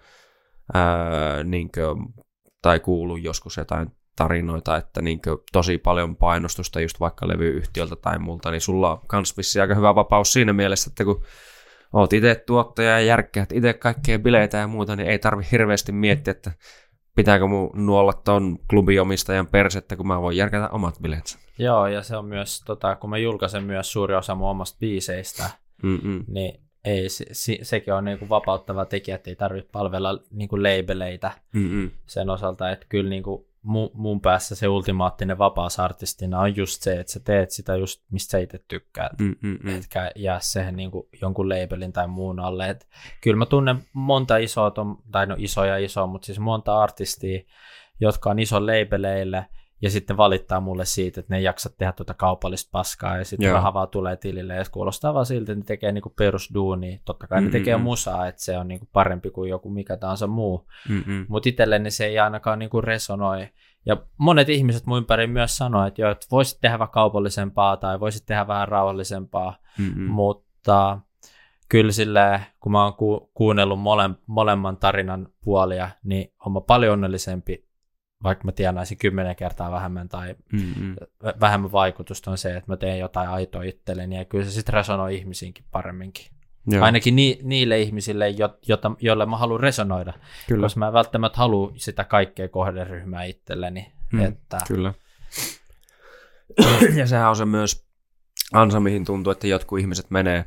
[0.75, 2.15] ää, niin kuin,
[2.63, 5.21] tai kuuluu joskus jotain tarinoita, että niin
[5.53, 9.95] tosi paljon painostusta just vaikka levyyhtiöltä tai multa, niin sulla on kans vissi aika hyvä
[9.95, 11.25] vapaus siinä mielessä, että kun
[11.93, 16.31] oot itse tuottaja ja järkkäät itse kaikkea bileitä ja muuta, niin ei tarvi hirveästi miettiä,
[16.31, 16.53] että
[17.17, 21.39] pitääkö mun nuolla ton klubiomistajan persettä, kun mä voin järkätä omat bileet.
[21.59, 25.51] Joo, ja se on myös, tota, kun mä julkaisen myös suuri osa mun omasta biiseistä,
[25.83, 26.25] Mm-mm.
[26.29, 31.31] niin ei, se, se, sekin on niinku vapauttava tekijä, että ei tarvitse palvella niinku labeleitä
[31.53, 31.91] Mm-mm.
[32.07, 37.13] sen osalta, että kyllä niinku mun, mun päässä se ultimaattinen vapaasartistina on just se, että
[37.13, 39.79] sä teet sitä just, mistä sä itse tykkäät, mm, mm, mm.
[39.79, 42.69] etkä jää siihen niin kuin jonkun labelin tai muun alle.
[42.69, 42.89] Et
[43.21, 44.73] kyllä mä tunnen monta isoa,
[45.13, 47.41] tai no isoja isoa, mutta siis monta artistia,
[48.01, 49.47] jotka on iso labeleille–
[49.83, 53.47] ja sitten valittaa mulle siitä, että ne ei jaksa tehdä tuota kaupallista paskaa, ja sitten
[53.53, 57.01] raha vaan tulee tilille, ja kuulostaa vaan siltä, että ne tekee niinku perusduuni.
[57.05, 57.53] Totta kai Mm-mm.
[57.53, 60.69] ne tekee musaa, että se on niinku parempi kuin joku mikä tahansa muu.
[61.29, 63.49] Mutta itselleni se ei ainakaan niinku resonoi.
[63.87, 68.01] Ja monet ihmiset mun ympäri myös sanoo, että, joo, että voisit tehdä vähän kaupallisempaa, tai
[68.01, 70.03] voisit tehdä vähän rauhallisempaa, Mm-mm.
[70.03, 70.99] mutta
[71.69, 77.70] kyllä sille, kun mä oon ku- kuunnellut mole, molemman tarinan puolia, niin on paljon onnellisempi
[78.23, 80.97] vaikka mä tienaisin kymmenen kertaa vähemmän tai mm-hmm.
[81.41, 85.17] vähemmän vaikutusta on se, että mä teen jotain aitoa itselleni ja kyllä se sitten resonoi
[85.17, 86.27] ihmisiinkin paremminkin.
[86.67, 86.85] Joo.
[86.85, 90.13] Ainakin ni, niille ihmisille, jo, jota, joille mä haluan resonoida.
[90.49, 90.63] Kyllä.
[90.65, 93.93] Koska mä en välttämättä halua sitä kaikkea kohderyhmää itselleni.
[94.13, 94.59] Mm, että...
[94.69, 94.95] Kyllä.
[96.97, 97.87] ja sehän on se myös
[98.53, 100.45] ansa, mihin tuntuu, että jotkut ihmiset menee,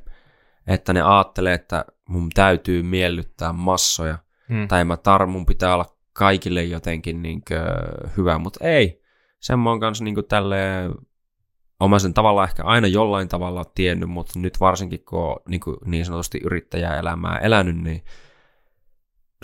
[0.68, 4.18] että ne ajattelee, että mun täytyy miellyttää massoja,
[4.50, 4.68] mm.
[4.68, 7.42] tai mä tar, mun pitää olla kaikille jotenkin niin
[8.18, 9.04] hyvä, mutta ei.
[9.40, 10.94] Sen mä oon kanssa niin tälleen
[12.02, 16.06] sen tavallaan ehkä aina jollain tavalla tiennyt, mutta nyt varsinkin kun on niin, kuin niin
[16.06, 18.04] sanotusti yrittäjäelämää elänyt, niin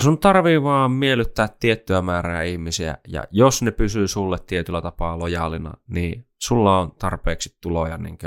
[0.02, 5.74] sun tarvii vaan miellyttää tiettyä määrää ihmisiä, ja jos ne pysyy sulle tietyllä tapaa lojaalina,
[5.88, 8.18] niin sulla on tarpeeksi tuloja niin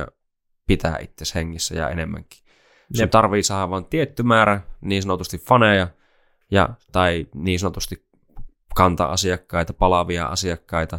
[0.67, 2.39] pitää itse hengissä ja enemmänkin.
[2.95, 3.11] Sun Jep.
[3.11, 5.89] tarvii saada vain tietty määrä niin sanotusti faneja,
[6.51, 8.09] ja, tai niin sanotusti
[8.75, 10.99] kanta-asiakkaita, palavia asiakkaita,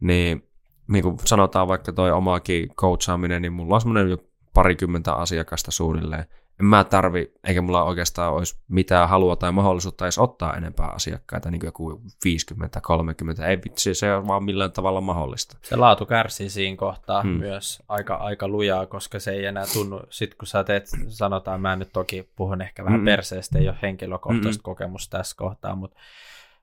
[0.00, 0.48] niin
[0.88, 4.18] niin kuin sanotaan vaikka toi omaakin coachaaminen, niin mulla on semmoinen jo
[4.54, 6.24] parikymmentä asiakasta suunnilleen.
[6.60, 11.50] En mä tarvi, eikä mulla oikeastaan olisi mitään halua tai mahdollisuutta edes ottaa enempää asiakkaita,
[11.50, 13.46] niin kuin joku 50, 30.
[13.46, 15.56] Ei vitsi, se on vaan millään tavalla mahdollista.
[15.62, 17.30] Se laatu kärsii siinä kohtaa hmm.
[17.30, 21.76] myös aika, aika lujaa, koska se ei enää tunnu, sit kun sä teet, sanotaan, mä
[21.76, 23.04] nyt toki puhun ehkä vähän hmm.
[23.04, 24.72] perseestä, ei ole henkilökohtaista hmm.
[24.72, 25.96] kokemusta tässä kohtaa, mutta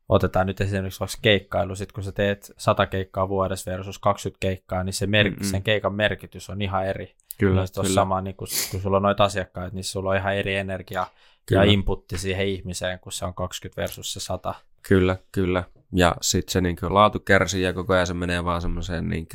[0.09, 4.83] otetaan nyt esimerkiksi vaikka keikkailu, sit kun sä teet 100 keikkaa vuodessa versus 20 keikkaa,
[4.83, 7.15] niin se mer- sen keikan merkitys on ihan eri.
[7.37, 7.89] Kyllä, kyllä.
[7.89, 11.07] Sama, niin kun, kun sulla on noita asiakkaita, niin sulla on ihan eri energia
[11.45, 11.65] kyllä.
[11.65, 14.55] ja inputti siihen ihmiseen, kun se on 20 versus se 100.
[14.87, 15.63] Kyllä, kyllä.
[15.93, 19.27] Ja sitten se niin laatu kärsii ja koko ajan se menee vaan semmoiseen niin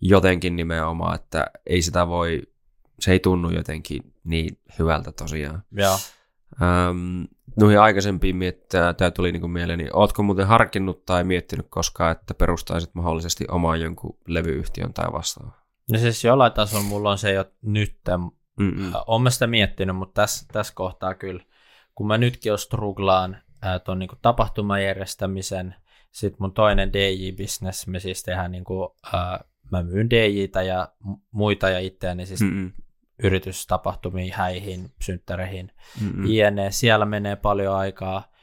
[0.00, 2.42] jotenkin nimenomaan, että ei sitä voi,
[3.00, 5.62] se ei tunnu jotenkin niin hyvältä tosiaan.
[5.72, 5.96] Joo.
[6.62, 7.22] Ähm,
[7.60, 12.34] noihin aikaisempiin miettiä, tämä tuli niin mieleen, niin ootko muuten harkinnut tai miettinyt koskaan, että
[12.34, 15.66] perustaisit mahdollisesti omaan jonkun levyyhtiön tai vastaavaa?
[15.92, 18.00] No siis jollain tasolla mulla on se jo nyt.
[19.06, 21.44] Olen mä sitä miettinyt, mutta tässä, tässä kohtaa kyllä,
[21.94, 23.36] kun mä nytkin jo struglaan
[23.84, 25.74] tuon niin tapahtuman järjestämisen,
[26.10, 30.88] sitten mun toinen DJ-business, me siis tehdään, niin kuin, ää, mä myyn DJitä ja
[31.30, 32.72] muita ja itseäni siis Mm-mm
[33.22, 36.26] yritystapahtumiin, häihin, synttäreihin, mm-hmm.
[36.26, 36.70] jne.
[36.70, 38.36] Siellä menee paljon aikaa.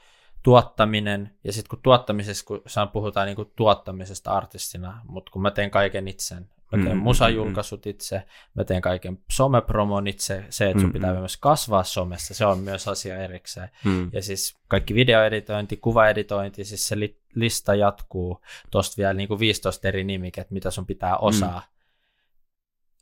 [0.44, 2.62] Tuottaminen, ja sitten kun tuottamisessa, kun
[2.94, 7.04] puhutaan niin kuin tuottamisesta artistina, mutta kun mä teen kaiken itse, mä teen mm-hmm.
[7.04, 8.24] musajulkaisut itse,
[8.54, 10.94] mä teen kaiken somepromon itse, se, että sun mm-hmm.
[10.94, 13.70] pitää myös kasvaa somessa, se on myös asia erikseen.
[13.86, 14.10] Mm-hmm.
[14.14, 18.42] Ja siis kaikki videoeditointi, kuvaeditointi, siis se li- lista jatkuu,
[18.72, 21.60] tosta vielä niin kuin 15 eri nimiket, mitä sun pitää osaa.
[21.60, 21.73] Mm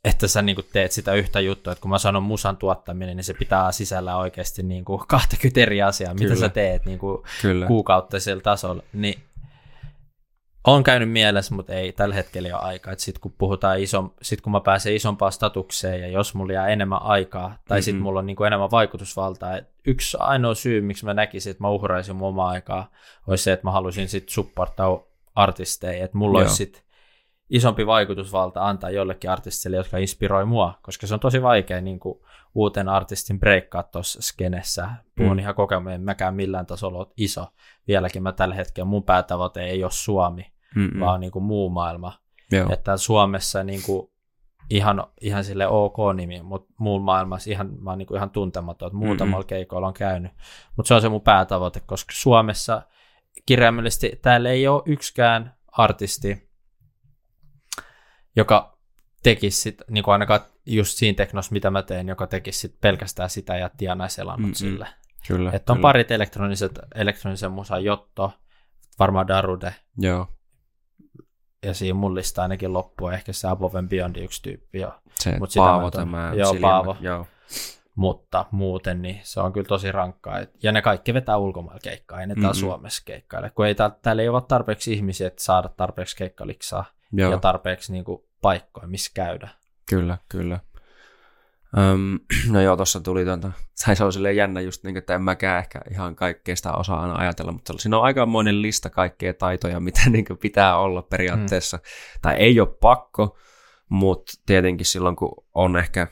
[0.04, 3.34] että sä niin teet sitä yhtä juttua, että kun mä sanon musan tuottaminen, niin se
[3.34, 6.40] pitää sisällä oikeasti niin kuin 20 eri asiaa, mitä Kyllä.
[6.40, 7.66] sä teet niin kuin Kyllä.
[7.66, 9.22] kuukauttaisella tasolla, niin
[10.64, 12.94] on käynyt mielessä, mutta ei tällä hetkellä ole aikaa.
[12.96, 17.02] Sitten kun puhutaan iso, sit kun mä pääsen isompaan statukseen ja jos mulla jää enemmän
[17.02, 17.84] aikaa tai mm-hmm.
[17.84, 19.56] sitten mulla on niin kuin enemmän vaikutusvaltaa.
[19.56, 22.90] Et yksi ainoa syy, miksi mä näkisin, että mä uhraisin mun omaa aikaa,
[23.26, 25.00] olisi se, että mä haluaisin sitten supportaa
[25.34, 26.04] artisteja.
[26.04, 26.42] Että mulla Joo.
[26.42, 26.82] olisi sitten
[27.52, 32.20] isompi vaikutusvalta antaa jollekin artistille, jotka inspiroi mua, koska se on tosi vaikea niin kuin
[32.54, 34.88] uuten artistin breikkaa tuossa skenessä.
[35.16, 35.38] Puhun mm.
[35.38, 37.46] ihan kokemaan, en mäkään millään tasolla ole iso.
[37.88, 41.00] Vieläkin mä tällä hetkellä, mun päätavoite ei ole Suomi, Mm-mm.
[41.00, 42.12] vaan niin kuin muu maailma.
[42.52, 42.72] Joo.
[42.72, 44.10] Että Suomessa niin kuin
[44.70, 48.86] ihan, ihan sille ok nimi, mutta muun maailmassa ihan, mä oon niin kuin ihan tuntematon,
[48.86, 50.32] että muutamalla keikoilla on käynyt.
[50.76, 52.82] Mutta se on se mun päätavoite, koska Suomessa
[53.46, 56.51] kirjaimellisesti täällä ei ole yksikään artisti,
[58.36, 58.78] joka
[59.22, 63.30] tekisi sit, niin kuin ainakaan just siinä teknossa, mitä mä teen, joka tekisi sit pelkästään
[63.30, 64.88] sitä ja tienaisi elannut mm sille.
[65.28, 65.82] Kyllä, Että on kyllä.
[65.82, 68.32] parit elektroniset, elektronisen musan Jotto,
[68.98, 69.74] varmaan Darude.
[69.98, 70.28] Joo.
[71.66, 74.80] Ja siinä mun lista ainakin loppuu, ehkä se Above Beyond yksi tyyppi.
[74.80, 74.94] Jo.
[75.14, 76.32] Se Mut Paavo sitä tämä.
[76.36, 76.68] Joo, silmä.
[76.68, 76.96] Paavo.
[77.00, 77.26] Joo.
[77.94, 80.40] Mutta muuten niin se on kyllä tosi rankkaa.
[80.62, 82.52] Ja ne kaikki vetää ulkomailla keikkaa, ei ne mm-hmm.
[82.52, 83.50] Suomessa keikkaile.
[83.50, 87.30] Kun ei täällä, täällä ei ole tarpeeksi ihmisiä, että saada tarpeeksi keikkaliksaa Joo.
[87.30, 89.48] ja tarpeeksi niin kuin, paikkoja, missä käydä.
[89.88, 90.60] Kyllä, kyllä.
[91.78, 92.18] Öm,
[92.52, 93.52] no joo, tuossa tuli tuota,
[93.86, 97.02] tai se on silleen jännä just niin, että en mäkään ehkä ihan kaikkea sitä osaa
[97.02, 101.76] aina ajatella, mutta siinä on aikamoinen lista kaikkea taitoja, mitä niin pitää olla periaatteessa.
[101.76, 102.18] Hmm.
[102.22, 103.38] Tai ei ole pakko,
[103.88, 106.06] mutta tietenkin silloin, kun on ehkä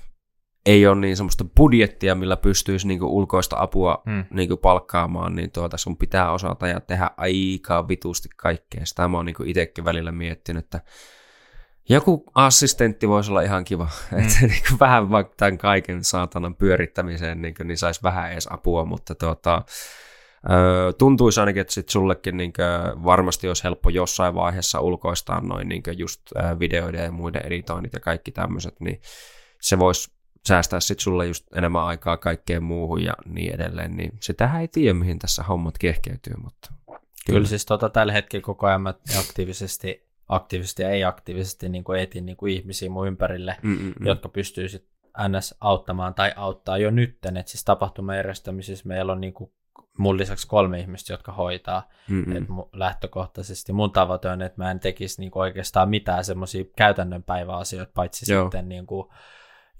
[0.66, 4.24] ei ole niin semmoista budjettia, millä pystyisi niinku ulkoista apua hmm.
[4.30, 8.86] niinku palkkaamaan, niin tuota sun pitää osata ja tehdä aika vitusti kaikkea.
[8.86, 10.80] Sitä mä oon niinku itsekin välillä miettinyt, että
[11.88, 14.18] joku assistentti voisi olla ihan kiva, mm.
[14.18, 18.48] että niin kuin vähän vaikka tämän kaiken saatanan pyörittämiseen niin, kuin, niin saisi vähän edes
[18.50, 19.62] apua, mutta tuota,
[20.98, 25.82] tuntuisi ainakin, että sit sullekin niin kuin, varmasti olisi helppo jossain vaiheessa ulkoistaa noin niin
[25.82, 26.20] kuin just
[26.58, 29.00] videoiden ja muiden editoinnit ja kaikki tämmöiset, niin
[29.60, 34.60] se voisi säästää sitten sulle just enemmän aikaa kaikkeen muuhun ja niin edelleen, niin sitähän
[34.60, 38.82] ei tiedä, mihin tässä hommat kehkeytyy, mutta kyllä, kyllä siis tota, tällä hetkellä koko ajan
[38.82, 44.06] mä aktiivisesti, aktiivisesti ja ei aktiivisesti niin kuin etin niin kuin ihmisiä mun ympärille, Mm-mm.
[44.06, 44.90] jotka pystyy sitten
[45.28, 49.52] NS auttamaan tai auttaa jo nytten, että siis tapahtumajärjestämisessä meillä on niin kuin
[49.98, 51.88] mun lisäksi kolme ihmistä, jotka hoitaa.
[52.08, 52.36] Mm-hmm.
[52.36, 57.92] Et lähtökohtaisesti mun tavoite on, että mä en tekisi niinku oikeastaan mitään semmoisia käytännön päiväasioita,
[57.94, 58.44] paitsi Joo.
[58.44, 59.12] sitten niinku,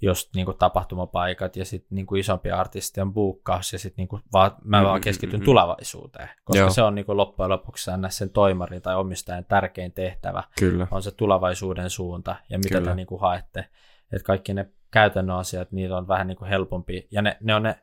[0.01, 4.89] just niinku tapahtumapaikat ja sitten niinku isompia artistien buukkaus ja sitten vaan, mä mm-hmm.
[4.89, 5.45] vaan keskityn mm-hmm.
[5.45, 6.69] tulevaisuuteen, koska Joo.
[6.69, 10.87] se on niinku loppujen lopuksi aina sen toimarin tai omistajan tärkein tehtävä, Kyllä.
[10.91, 12.89] on se tulevaisuuden suunta ja mitä Kyllä.
[12.89, 13.65] te niinku haette.
[14.11, 17.79] Että kaikki ne käytännön asiat, niitä on vähän niinku helpompi ja ne, ne on ne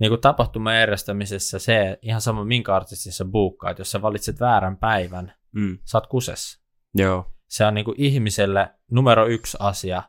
[0.00, 5.32] niin kuin tapahtuman järjestämisessä se, ihan sama minkä artistissa buukkaat, jos sä valitset väärän päivän,
[5.52, 5.78] mm.
[5.84, 6.60] sä oot kusessa.
[6.94, 7.32] Joo.
[7.46, 10.02] Se on niin kuin ihmiselle numero yksi asia,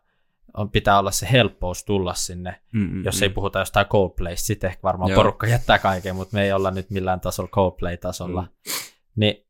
[0.59, 3.33] on, pitää olla se helppous tulla sinne, Mm-mm, jos ei mm.
[3.33, 5.15] puhuta jostain Coldplaysta, sitten ehkä varmaan Joo.
[5.15, 8.41] porukka jättää kaiken, mutta me ei olla nyt millään tasolla Coldplay-tasolla.
[8.41, 8.47] Mm.
[9.15, 9.47] Niin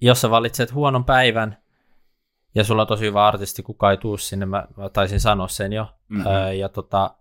[0.00, 1.58] jos sä valitset huonon päivän,
[2.54, 5.72] ja sulla on tosi hyvä artisti, kuka ei tuu sinne, mä, mä taisin sanoa sen
[5.72, 6.26] jo, mm-hmm.
[6.26, 7.14] öö, ja tota,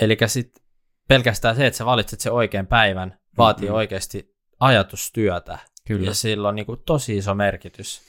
[0.00, 0.64] eli sitten
[1.08, 3.76] pelkästään se, että sä valitset sen oikean päivän, vaatii mm-hmm.
[3.76, 5.58] oikeasti ajatustyötä.
[5.86, 6.06] Kyllä.
[6.06, 8.02] Ja sillä on niin kuin tosi iso merkitys,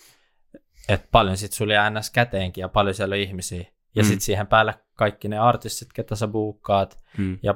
[0.89, 2.09] että paljon sitten sulla jää ns.
[2.09, 3.65] käteenkin ja paljon siellä on ihmisiä.
[3.95, 4.07] Ja mm.
[4.07, 7.39] sitten siihen päälle kaikki ne artistit, ketä sä buukkaat mm.
[7.43, 7.55] ja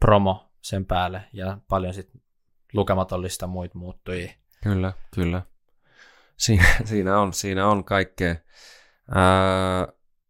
[0.00, 2.20] promo sen päälle ja paljon sitten
[2.72, 4.32] lukematollista muita muuttujia.
[4.62, 5.42] Kyllä, kyllä.
[6.36, 8.36] Siinä, siinä on, siinä on kaikkea.
[9.14, 9.88] Ää,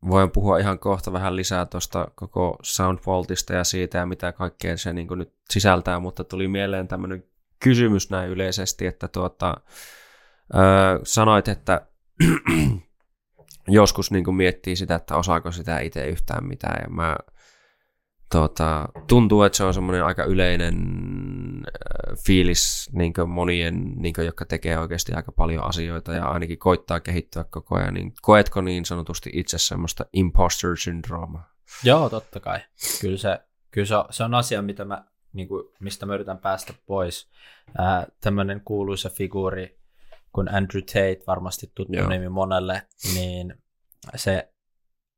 [0.08, 4.92] voin puhua ihan kohta vähän lisää tuosta koko Soundvaultista ja siitä ja mitä kaikkea se
[4.92, 7.24] niin nyt sisältää, mutta tuli mieleen tämmöinen
[7.60, 9.54] kysymys näin yleisesti, että tuota,
[10.54, 11.86] öö, sanoit, että
[13.68, 17.16] joskus niin miettii sitä, että osaako sitä itse yhtään mitään ja mä
[18.32, 24.44] tuota, tuntuu, että se on semmoinen aika yleinen äh, fiilis niin monien, niin kuin, jotka
[24.44, 27.94] tekee oikeasti aika paljon asioita ja ainakin koittaa kehittyä koko ajan.
[27.94, 31.52] Niin koetko niin sanotusti itse semmoista imposter syndroomaa?
[31.84, 32.58] Joo, totta kai.
[33.00, 33.38] Kyllä se,
[33.70, 37.30] kyllä se, on, se on asia, mitä mä, niin kuin, mistä mä yritän päästä pois.
[37.80, 39.78] Äh, tämmöinen kuuluisa figuuri
[40.32, 42.08] kuin Andrew Tate, varmasti tuttu Joo.
[42.08, 42.82] nimi monelle,
[43.14, 43.54] niin
[44.16, 44.48] se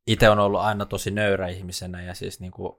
[0.06, 2.76] itse on ollut aina tosi nöyrä ihmisenä ja siis niin kuin,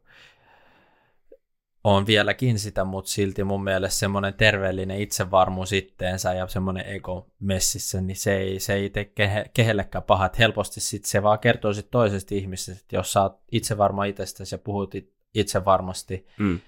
[1.84, 8.02] on vieläkin sitä, mutta silti mun mielestä semmoinen terveellinen itsevarmuus itteensä ja semmoinen ego messissä,
[8.02, 10.26] niin se ei, se ei tee kehe, kehellekään paha.
[10.26, 14.56] Että helposti sit se vaan kertoo sit toisesta ihmisestä, että jos sä oot itsevarma itsestäsi
[14.56, 14.94] ja puhut
[15.34, 16.60] itsevarmasti, mm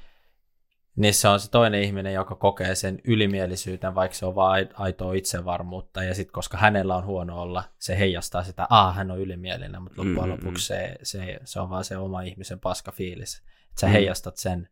[0.96, 5.14] niin se on se toinen ihminen, joka kokee sen ylimielisyyden, vaikka se on vain aitoa
[5.14, 9.82] itsevarmuutta, ja sitten koska hänellä on huono olla, se heijastaa sitä, ah, hän on ylimielinen,
[9.82, 10.46] mutta loppujen mm-hmm.
[10.46, 13.44] lopuksi se, se, se on vaan se oma ihmisen paska fiilis.
[13.70, 13.92] Että sä mm.
[13.92, 14.70] heijastat sen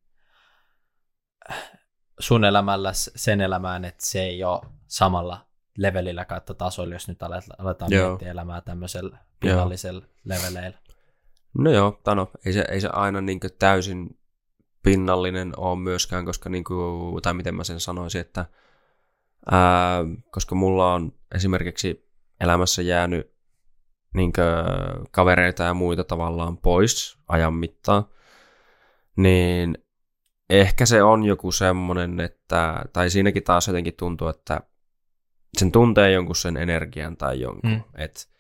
[2.20, 5.46] sun elämällä sen elämään, että se ei ole samalla
[5.78, 7.24] levelillä kautta tasolla, jos nyt
[7.58, 8.08] aletaan joo.
[8.08, 10.78] miettiä elämää tämmöisellä pinnallisella leveleillä.
[11.58, 14.18] No joo, Tano, ei se, ei se aina niin täysin
[14.84, 18.46] pinnallinen ole myöskään, koska niin kuin, tai miten mä sen sanoisin, että
[19.52, 20.00] ää,
[20.32, 22.10] koska mulla on esimerkiksi
[22.40, 23.34] elämässä jäänyt
[24.14, 24.46] niin kuin,
[25.12, 28.06] kavereita ja muita tavallaan pois ajan mittaan,
[29.16, 29.78] niin
[30.50, 34.62] ehkä se on joku semmoinen, että, tai siinäkin taas jotenkin tuntuu, että
[35.58, 37.82] sen tuntee jonkun sen energian tai jonkun, mm.
[37.96, 38.31] että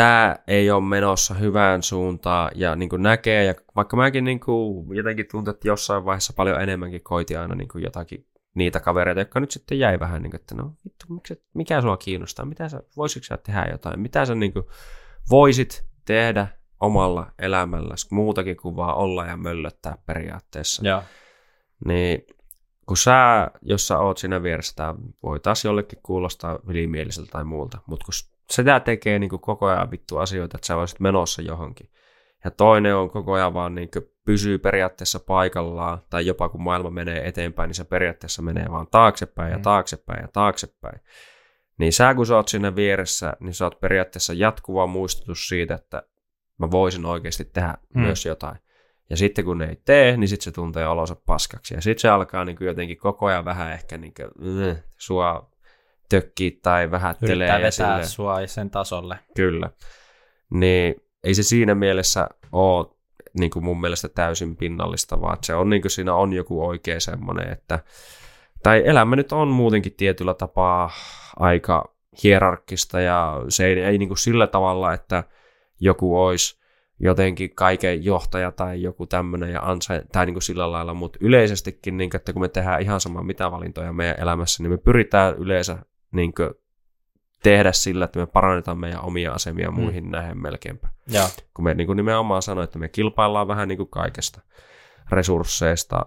[0.00, 4.96] tämä ei ole menossa hyvään suuntaan ja niin kuin näkee, ja vaikka mäkin niin kuin
[4.96, 9.40] jotenkin tuntuu, että jossain vaiheessa paljon enemmänkin koiti aina niin kuin jotakin niitä kavereita, jotka
[9.40, 11.06] nyt sitten jäi vähän niin kuin, että no vittu,
[11.54, 14.64] mikä sua kiinnostaa, mitä sä, voisitko sä tehdä jotain, mitä sä niin kuin
[15.30, 16.46] voisit tehdä
[16.80, 20.86] omalla elämälläsi muutakin kuin vaan olla ja möllöttää periaatteessa.
[20.86, 21.02] Ja.
[21.84, 22.22] Niin
[22.86, 27.78] kun sä, jos sä oot siinä vieressä, tämä voi taas jollekin kuulostaa ylimieliseltä tai muulta,
[27.86, 28.14] mutta kun
[28.50, 31.90] sitä tekee niin kuin koko ajan vittu asioita, että sä olisit menossa johonkin.
[32.44, 36.90] Ja toinen on koko ajan vaan niin kuin pysyy periaatteessa paikallaan, tai jopa kun maailma
[36.90, 39.62] menee eteenpäin, niin se periaatteessa menee vaan taaksepäin ja mm.
[39.62, 41.00] taaksepäin ja taaksepäin.
[41.78, 46.02] Niin sä kun sä oot siinä vieressä, niin sä oot periaatteessa jatkuva muistutus siitä, että
[46.58, 48.00] mä voisin oikeasti tehdä mm.
[48.00, 48.58] myös jotain.
[49.10, 51.74] Ja sitten kun ne ei tee, niin sitten se tuntee olonsa paskaksi.
[51.74, 55.50] Ja sitten se alkaa niin kuin jotenkin koko ajan vähän ehkä niin kuin, äh, sua
[56.08, 57.34] tökkii tai vähättelee.
[57.34, 58.04] Yrittää vetää sille...
[58.04, 59.18] sua sen tasolle.
[59.36, 59.70] Kyllä.
[60.50, 60.94] Niin
[61.24, 62.86] ei se siinä mielessä ole
[63.38, 67.00] niin kuin mun mielestä täysin pinnallista, vaan se on niin kuin siinä on joku oikea
[67.00, 67.78] semmoinen, että
[68.62, 70.90] tai elämä nyt on muutenkin tietyllä tapaa
[71.36, 71.94] aika
[72.24, 75.24] hierarkkista ja se ei, ei niin kuin sillä tavalla, että
[75.80, 76.58] joku olisi
[77.00, 81.96] jotenkin kaiken johtaja tai joku tämmöinen ja ansa, tai niin kuin sillä lailla, mutta yleisestikin,
[81.96, 85.34] niin kuin, että kun me tehdään ihan sama mitä valintoja meidän elämässä, niin me pyritään
[85.36, 85.78] yleensä
[86.12, 86.50] niin kuin,
[87.42, 89.74] tehdä sillä, että me parannetaan meidän omia asemia mm.
[89.80, 90.10] muihin mm.
[90.10, 90.88] nähden melkeinpä.
[91.06, 91.28] Ja.
[91.54, 94.40] Kun me niin kuin nimenomaan sanoin, että me kilpaillaan vähän niin kuin kaikesta
[95.10, 96.06] resursseista,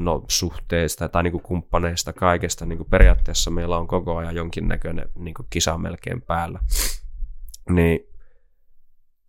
[0.00, 2.66] no, suhteista tai niin kuin kumppaneista, kaikesta.
[2.66, 6.58] Niin kuin periaatteessa meillä on koko ajan jonkinnäköinen niin kuin kisa melkein päällä.
[7.70, 8.00] Niin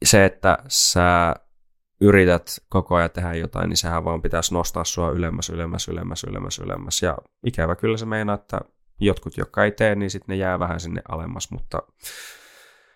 [0.06, 1.36] se, että sä
[2.02, 6.60] yrität koko ajan tehdä jotain, niin sehän vaan pitäisi nostaa sua ylemmäs, ylemmäs, ylemmäs, ylemmäs,
[6.60, 7.02] ylemmäs.
[7.02, 8.60] Ja ikävä kyllä se meinaa, että
[9.00, 11.82] jotkut, jotka ei tee, niin sitten ne jää vähän sinne alemmas, mutta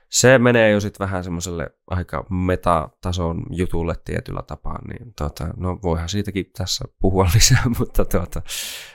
[0.09, 6.09] se menee jo sitten vähän semmoiselle aika metatason jutulle tietyllä tapaa, niin tota, no voihan
[6.09, 8.41] siitäkin tässä puhua lisää, mutta tota,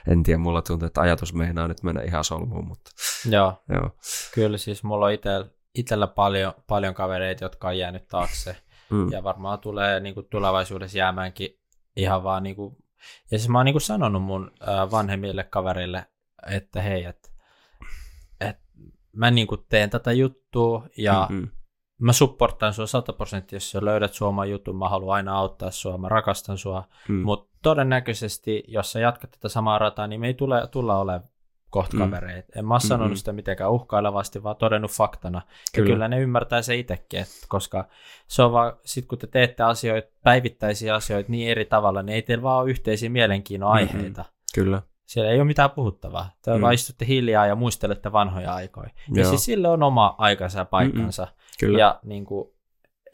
[0.09, 2.91] en tiedä, mulla tuntuu, että ajatus meinaa nyt mennä ihan solmuun, mutta
[3.31, 3.91] joo, joo.
[4.35, 8.57] kyllä siis mulla on itsellä, itsellä paljon, paljon kavereita, jotka on jäänyt taakse,
[8.91, 9.13] mm.
[9.13, 11.61] ja varmaan tulee niin kuin tulevaisuudessa jäämäänkin
[11.97, 12.77] ihan vaan niin kuin,
[13.31, 14.51] ja siis mä oon niin kuin sanonut mun
[14.91, 16.07] vanhemmille kaverille,
[16.51, 17.31] että hei, että
[18.41, 18.57] et
[19.13, 21.49] mä niin kuin teen tätä juttua ja mm-hmm.
[21.99, 25.99] mä supportan sua 100 prosenttia, jos sä löydät sua jutun, mä haluan aina auttaa sua,
[25.99, 27.15] mä rakastan sua, mm.
[27.15, 31.29] mutta todennäköisesti, jos sä jatkat tätä samaa rataa, niin me ei tule, tulla olemaan
[31.75, 32.03] kohta mm.
[32.03, 32.53] kavereita.
[32.57, 33.17] En mä ole sanonut mm-hmm.
[33.17, 35.43] sitä mitenkään uhkailevasti, vaan todennut faktana.
[35.75, 35.89] Kyllä.
[35.89, 37.89] Ja kyllä ne ymmärtää se itsekin, että koska
[38.27, 42.23] se on vaan, sit kun te teette asioita, päivittäisiä asioita niin eri tavalla, niin ei
[42.23, 44.23] teillä vaan ole yhteisiä mielenkiinnon aiheita.
[44.23, 44.55] Mm-hmm.
[44.55, 44.83] Kyllä.
[45.07, 46.31] Siellä ei ole mitään puhuttavaa.
[46.43, 46.61] Te mm.
[46.61, 48.91] vaan istutte hiljaa ja muistelette vanhoja aikoja.
[49.09, 49.19] Joo.
[49.19, 51.27] Ja siis sille on oma aikansa ja paikkansa.
[51.61, 51.79] Kyllä.
[51.79, 52.55] Ja niin kuin,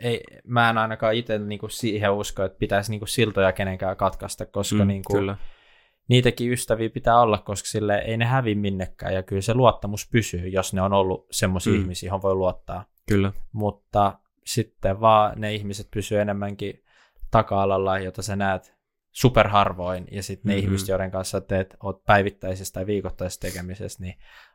[0.03, 3.97] ei, mä en ainakaan itse niin kuin siihen usko, että pitäisi niin kuin siltoja kenenkään
[3.97, 5.37] katkaista, koska mm, niin kuin, kyllä.
[6.09, 9.15] niitäkin ystäviä pitää olla, koska sille ei ne hävi minnekään.
[9.15, 11.81] Ja kyllä se luottamus pysyy, jos ne on ollut semmoisia mm.
[11.81, 12.85] ihmisiä, johon voi luottaa.
[13.09, 13.33] Kyllä.
[13.53, 16.85] Mutta sitten vaan ne ihmiset pysyy enemmänkin
[17.31, 18.80] taka-alalla, jota sä näet
[19.13, 20.67] superharvoin, ja sitten ne mm-hmm.
[20.67, 24.15] ihmiset, joiden kanssa teet, oot päivittäisessä tai viikoittaisessa tekemisessä, niin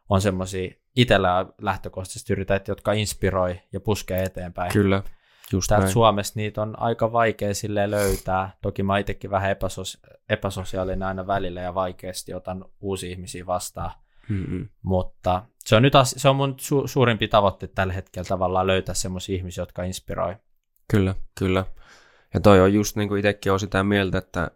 [0.10, 4.72] on semmoisia itsellä lähtökohtaisesti yrität, jotka inspiroi ja puskee eteenpäin.
[4.72, 5.03] Kyllä,
[5.52, 8.57] just Täältä Suomessa niitä on aika vaikea sille löytää.
[8.61, 13.91] Toki mä itsekin vähän epäsos- epäsosiaalinen aina välillä ja vaikeasti otan uusia ihmisiä vastaan.
[14.30, 14.69] Mm-hmm.
[14.82, 18.95] Mutta se on nyt as- se on mun su- suurimpi tavoite tällä hetkellä tavallaan löytää
[18.95, 20.36] semmoisia ihmisiä, jotka inspiroi.
[20.91, 21.65] Kyllä, kyllä.
[22.36, 24.52] Ja toi on just niin kuin itsekin on sitä mieltä, että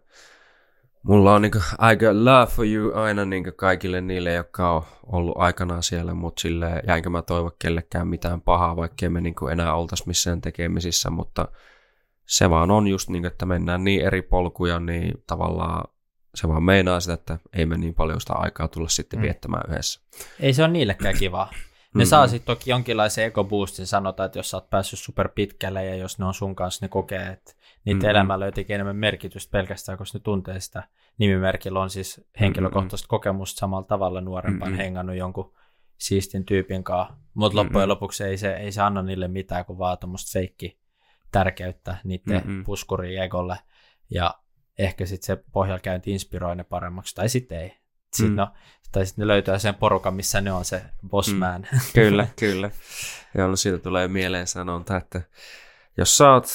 [1.02, 4.82] mulla on niin kuin, aika love for you aina niin kuin kaikille niille, jotka on
[5.06, 9.52] ollut aikanaan siellä, mutta sille jäinkö mä toivo kellekään mitään pahaa, vaikka me niin kuin
[9.52, 11.48] enää oltaisi missään tekemisissä, mutta
[12.26, 15.84] se vaan on just niin, että mennään niin eri polkuja, niin tavallaan
[16.34, 19.22] se vaan meinaa sitä, että ei me niin paljon sitä aikaa tulla sitten mm.
[19.22, 20.00] viettämään yhdessä.
[20.40, 21.48] Ei se ole niillekään kiva.
[21.94, 22.08] Ne mm-hmm.
[22.08, 26.18] saa sitten toki jonkinlaisen ekoboostin, sanotaan, että jos sä oot päässyt super pitkälle ja jos
[26.18, 27.52] ne on sun kanssa, ne kokee, että
[27.84, 28.10] niitä mm-hmm.
[28.10, 30.88] elämä löytikin enemmän merkitystä pelkästään, koska ne tuntee sitä.
[31.18, 33.10] Nimimerkillä on siis henkilökohtaista mm-hmm.
[33.10, 34.82] kokemusta samalla tavalla nuorempaan mm-hmm.
[34.82, 35.54] hengannut jonkun
[35.98, 37.90] siistin tyypin kanssa, mutta loppujen mm-hmm.
[37.90, 40.80] lopuksi ei se, ei se anna niille mitään kuin vaan tuommoista feikki
[41.32, 42.64] tärkeyttä niiden mm-hmm.
[42.64, 43.56] puskuriin egolle,
[44.10, 44.34] ja
[44.78, 47.80] ehkä sitten se pohjalkäynti inspiroi ne paremmaksi, tai sitten ei.
[48.12, 48.36] Sitten mm.
[48.36, 48.48] no,
[48.92, 51.66] tai sitten ne löytää sen porukan, missä ne on se bossman.
[51.72, 51.78] Mm.
[51.94, 52.70] Kyllä, kyllä.
[53.34, 55.22] Ja siitä tulee mieleen sanonta, että
[55.96, 56.46] jos sä oot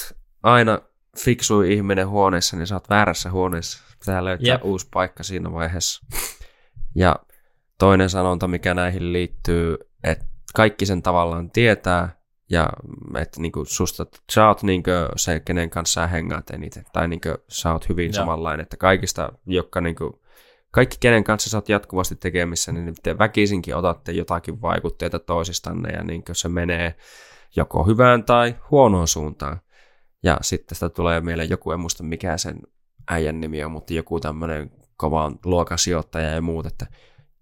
[0.42, 0.78] aina
[1.18, 3.82] fiksu ihminen huoneessa, niin sä oot väärässä huoneessa.
[3.98, 4.64] Pitää löytää yep.
[4.64, 6.06] uusi paikka siinä vaiheessa.
[6.94, 7.16] Ja
[7.78, 10.24] toinen sanonta, mikä näihin liittyy, että
[10.54, 12.16] kaikki sen tavallaan tietää,
[12.50, 12.68] ja
[13.20, 17.72] että niinku susta, sä oot niinku se, kenen kanssa sä hengaat eniten, tai niinku sä
[17.72, 18.12] oot hyvin ja.
[18.12, 20.22] samanlainen, että kaikista, jotka niinku,
[20.70, 26.04] kaikki kenen kanssa sä oot jatkuvasti tekemissä, niin te väkisinkin otatte jotakin vaikutteita toisistanne, ja
[26.04, 26.94] niinku se menee
[27.56, 29.60] joko hyvään tai huonoon suuntaan.
[30.26, 32.60] Ja sitten sitä tulee mieleen joku, en muista mikä sen
[33.10, 36.86] äijän nimi on, mutta joku tämmöinen kovan luokan sijoittaja ja muut, että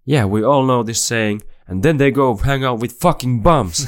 [0.09, 3.87] yeah, we all know this saying, and then they go hang out with fucking bums.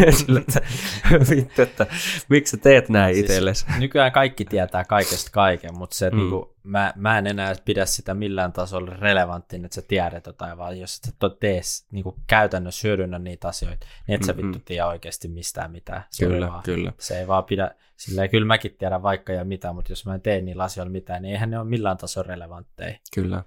[1.30, 1.86] Vittu, että
[2.28, 3.66] miksi sä teet näin siis itsellesi?
[3.78, 6.16] Nykyään kaikki tietää kaikesta kaiken, mutta se, mm.
[6.16, 10.80] niinku, mä, mä en enää pidä sitä millään tasolla relevanttina, että sä tiedät jotain, vaan
[10.80, 11.60] jos sä tee
[11.92, 16.02] niinku, käytännössä hyödynnä niitä asioita, niin et sä vittu tiedä oikeasti mistään mitään.
[16.10, 16.92] Se kyllä, vaan, kyllä.
[16.98, 20.20] Se ei vaan pidä, silleen kyllä mäkin tiedän vaikka ja mitä, mutta jos mä en
[20.20, 22.98] tee niillä asioilla mitään, niin eihän ne ole millään tasolla relevantteja.
[23.14, 23.42] Kyllä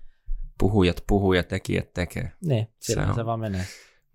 [0.58, 2.32] puhujat puhuu ja tekijät tekee.
[2.46, 3.66] Niin, sillä se, se vaan menee.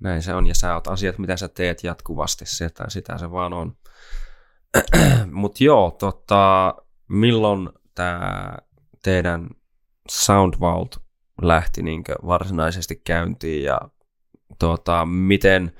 [0.00, 3.52] Näin se on, ja sä oot asiat, mitä sä teet jatkuvasti, sitä, sitä se vaan
[3.52, 3.76] on.
[5.32, 6.74] Mutta joo, tota,
[7.08, 8.56] milloin tämä
[9.02, 9.48] teidän
[10.10, 10.96] Soundvault
[11.42, 13.80] lähti niin varsinaisesti käyntiin ja
[14.58, 15.72] tota, miten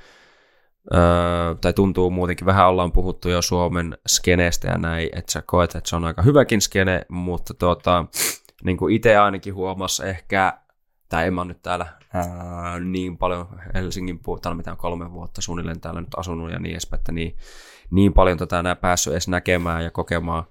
[0.94, 5.74] öö, tai tuntuu muutenkin, vähän ollaan puhuttu jo Suomen skeneestä ja näin, että sä koet,
[5.74, 8.05] että se on aika hyväkin skene, mutta tuota,
[8.64, 10.59] niin kuin itse ainakin huomasi ehkä,
[11.09, 15.80] tai en mä nyt täällä ää, niin paljon Helsingin puolella, mitä on kolme vuotta suunnilleen
[15.80, 17.36] täällä nyt asunut ja niin edespäin, että niin,
[17.90, 20.44] niin paljon tätä enää päässyt edes näkemään ja kokemaan,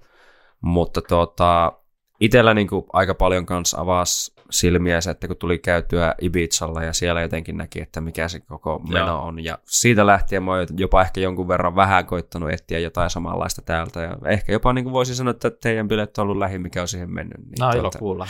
[0.60, 1.72] mutta tuota,
[2.20, 6.92] itsellä niin kuin aika paljon kanssa avasi silmiä se, että kun tuli käytyä Ibizalla ja
[6.92, 9.22] siellä jotenkin näki, että mikä se koko meno Joo.
[9.22, 9.44] on.
[9.44, 14.00] Ja siitä lähtien mä oon jopa ehkä jonkun verran vähän koittanut etsiä jotain samanlaista täältä.
[14.00, 16.88] Ja ehkä jopa niin kuin voisin sanoa, että teidän bilet on ollut lähi, mikä on
[16.88, 17.38] siihen mennyt.
[17.38, 18.26] Niin no tuota, kuulla.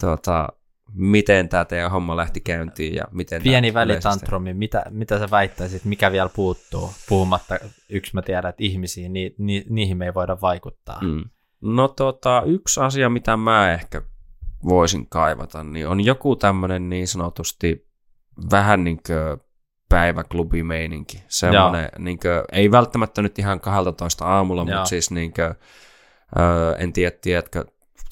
[0.00, 0.48] Tuota,
[0.94, 6.12] miten tämä teidän homma lähti käyntiin ja miten Pieni välitantrumi, mitä, mitä sä väittäisit, mikä
[6.12, 7.58] vielä puuttuu, puhumatta
[7.88, 11.00] yksi mä tiedän, että ihmisiin, ni, ni, niihin me ei voida vaikuttaa.
[11.02, 11.24] Mm.
[11.60, 14.02] No tota, yksi asia, mitä mä ehkä
[14.68, 17.88] voisin kaivata, niin on joku tämmöinen niin sanotusti
[18.50, 19.40] vähän niin kuin
[19.88, 21.24] päiväklubimeininki.
[21.28, 24.76] Semmoinen, niin kuin, ei välttämättä nyt ihan 12 aamulla, Joo.
[24.76, 25.54] mutta siis niin kuin,
[26.38, 27.64] öö, en tiedä, tiedätkö,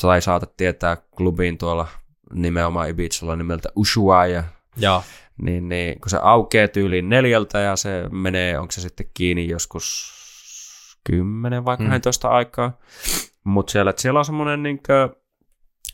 [0.03, 1.87] tai saatat tietää klubiin tuolla
[2.33, 4.45] nimenomaan Ibizalla nimeltä Ushuaia.
[4.77, 5.03] Joo.
[5.43, 10.13] Niin, niin, kun se aukeaa tyyliin neljältä ja se menee, onko se sitten kiinni joskus
[11.05, 12.35] 10 vai 12 mm.
[12.35, 12.79] aikaa.
[13.45, 14.81] Mutta siellä, siellä on semmoinen niin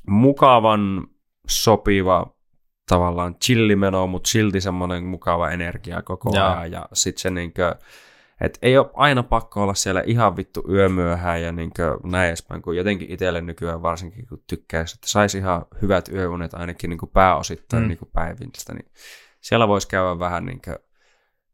[0.06, 1.06] mukavan
[1.48, 2.36] sopiva
[2.88, 6.72] tavallaan chillimeno, mutta silti semmoinen mukava energia koko ajan.
[6.72, 7.74] Ja, ja sitten se niinkö,
[8.40, 12.76] että ei ole aina pakko olla siellä ihan vittu yömyöhään ja niinkö näin edespäin, kun
[12.76, 17.88] jotenkin itselle nykyään varsinkin kun tykkäisi, että saisi ihan hyvät yöunet ainakin niin pääosittain mm.
[17.88, 18.90] niin päivistä, niin
[19.40, 20.78] siellä voisi käydä vähän niinkö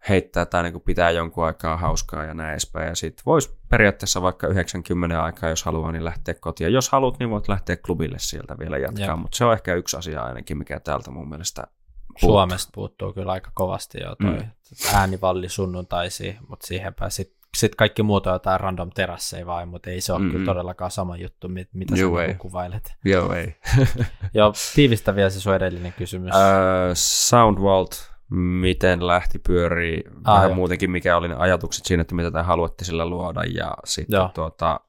[0.08, 2.88] heittää tai niin kuin pitää jonkun aikaa hauskaa ja näin edespäin.
[2.88, 6.72] Ja sitten voisi periaatteessa vaikka 90 aikaa, jos haluaa, niin lähteä kotiin.
[6.72, 10.22] Jos haluat, niin voit lähteä klubille sieltä vielä jatkaa, mutta se on ehkä yksi asia
[10.22, 11.66] ainakin, mikä täältä mun mielestä
[12.06, 12.28] puuttuu.
[12.28, 14.50] Suomesta puuttuu kyllä aika kovasti jo toi mm.
[14.94, 20.00] äänivalli sunnuntaisi, mutta siihenpä sitten sit kaikki muuta on jotain random terasseja vai, mutta ei
[20.00, 20.32] se ole mm-hmm.
[20.32, 22.94] kyllä todellakaan sama juttu, mit, mitä Joo, sä niinku kuvailet.
[23.04, 23.56] Joo, ei.
[24.34, 26.34] Joo, tiivistä vielä se sun edellinen kysymys.
[26.34, 30.54] Uh, Soundvault miten lähti pyörii, ah, vähän jo.
[30.54, 34.30] muutenkin mikä oli ne ajatukset siinä, että mitä te haluatte sillä luoda ja sitten Joo.
[34.34, 34.80] tuota,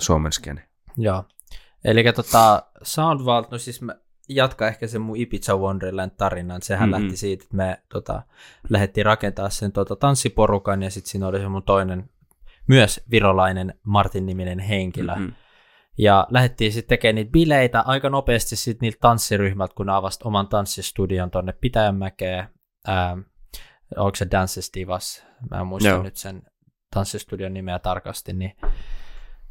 [0.00, 0.68] Suomen skene.
[0.96, 1.24] Joo,
[1.84, 3.94] eli tota, Soundvault, no siis mä
[4.28, 7.04] jatkan ehkä sen mun Ibiza Wonderland tarinan, sehän mm-hmm.
[7.04, 8.22] lähti siitä, että me tota,
[8.68, 12.10] lähdettiin rakentaa sen tota, tanssiporukan ja sitten siinä oli se mun toinen
[12.66, 15.14] myös virolainen Martin-niminen henkilö.
[15.14, 15.32] Mm-hmm.
[15.98, 20.48] Ja lähdettiin sitten tekemään niitä bileitä aika nopeasti sitten niiltä tanssiryhmältä, kun ne avasivat oman
[20.48, 22.48] tanssistudion tuonne Pitäjänmäkeen.
[22.86, 23.16] Ää,
[23.96, 25.24] onko se Dances Divas?
[25.50, 26.02] Mä en muista Joo.
[26.02, 26.42] nyt sen
[26.94, 28.32] tanssistudion nimeä tarkasti.
[28.32, 28.56] Niin,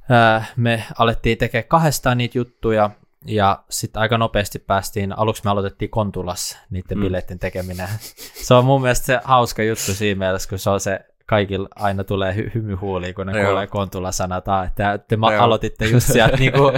[0.09, 2.89] ää, me alettiin tekemään kahdestaan niitä juttuja,
[3.25, 7.03] ja sitten aika nopeasti päästiin, aluksi me aloitettiin Kontulas niiden mm.
[7.03, 7.87] bileiden tekeminen.
[8.45, 10.99] Se on mun mielestä se hauska juttu siinä mielessä, kun se on se
[11.31, 12.77] kaikilla aina tulee hy- hymy
[13.15, 13.45] kun ne Joo.
[13.45, 16.73] kuulee Kontula sanata, että te ma- aloititte just sieltä niin kuin...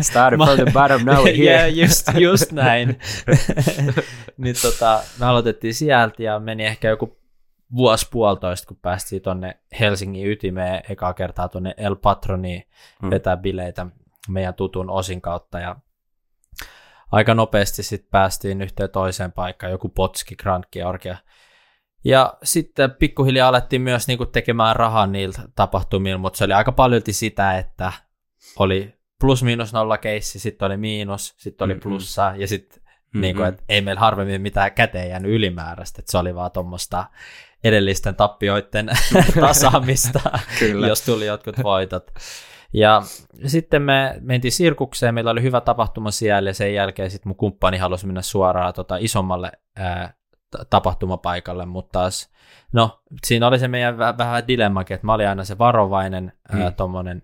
[0.00, 1.42] Started from the bottom, now we're here.
[1.42, 2.98] yeah, just, just näin.
[4.42, 7.18] niin tota, me aloitettiin sieltä ja meni ehkä joku
[7.76, 12.62] vuosi puolitoista, kun päästiin tuonne Helsingin ytimeen ekaa kertaa tuonne El Patroniin
[13.02, 13.10] hmm.
[13.10, 13.86] vetää bileitä
[14.28, 15.76] meidän tutun osin kautta ja
[17.12, 21.16] aika nopeasti sitten päästiin yhteen toiseen paikkaan, joku Potski, Grand Georgia,
[22.04, 26.72] ja sitten pikkuhiljaa alettiin myös niin kuin tekemään rahaa niiltä tapahtumilla, mutta se oli aika
[26.72, 27.92] paljon sitä, että
[28.58, 32.40] oli plus miinus nolla keissi, sitten oli miinus, sitten oli plussa mm-hmm.
[32.40, 33.20] ja sitten mm-hmm.
[33.20, 37.04] niin kuin, että ei meillä harvemmin mitään käteen jäänyt ylimääräistä, että se oli vaan tuommoista
[37.64, 38.90] edellisten tappioiden
[39.40, 40.20] tasaamista,
[40.88, 42.10] jos tuli jotkut voitot.
[42.72, 43.02] Ja
[43.46, 47.78] sitten me mentiin sirkukseen, meillä oli hyvä tapahtuma siellä ja sen jälkeen sitten mun kumppani
[47.78, 50.14] halusi mennä suoraan tota isommalle ää,
[50.70, 52.30] tapahtumapaikalle, mutta taas,
[52.72, 56.74] no, siinä oli se meidän vähän dilemmakin, että mä olin aina se varovainen mm.
[56.76, 57.22] tuommoinen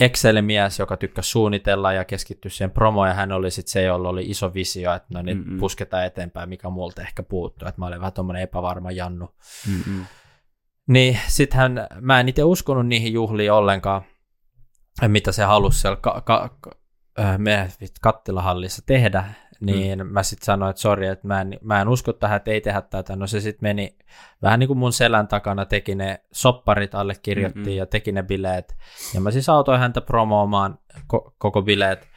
[0.00, 4.22] Excel-mies, joka tykkäsi suunnitella ja keskittyä siihen promoon, ja hän oli sitten se, jolla oli
[4.30, 5.58] iso visio, että no niin Mm-mm.
[5.58, 9.34] pusketaan eteenpäin, mikä multa ehkä puuttuu, että mä olin vähän tuommoinen epävarma jannu.
[9.68, 10.06] Mm-mm.
[10.88, 14.02] Niin sittenhän, mä en itse uskonut niihin juhliin ollenkaan,
[15.08, 16.76] mitä se halusi siellä ka- ka- ka-
[17.38, 17.70] meidän
[18.00, 19.24] kattilahallissa tehdä,
[19.66, 20.12] niin mm.
[20.12, 22.80] mä sitten sanoin, että sori, että mä en, mä en usko tähän, että ei tehdä
[22.80, 23.16] tätä.
[23.16, 23.96] No se sitten meni
[24.42, 27.78] vähän niin kuin mun selän takana, teki ne sopparit, allekirjoittiin mm-hmm.
[27.78, 28.76] ja teki ne bileet.
[29.14, 30.78] Ja mä siis autoin häntä promoomaan
[31.14, 32.08] ko- koko bileet.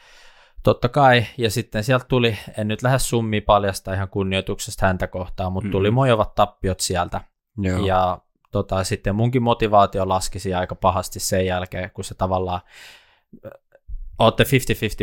[0.62, 5.52] Totta kai, ja sitten sieltä tuli, en nyt lähde summi paljasta ihan kunnioituksesta häntä kohtaan,
[5.52, 5.94] mutta tuli mm-hmm.
[5.94, 7.20] mojovat tappiot sieltä.
[7.58, 7.86] Joo.
[7.86, 8.18] Ja
[8.50, 12.60] tota, sitten munkin motivaatio laskisi aika pahasti sen jälkeen, kun se tavallaan
[14.18, 14.46] olette 50-50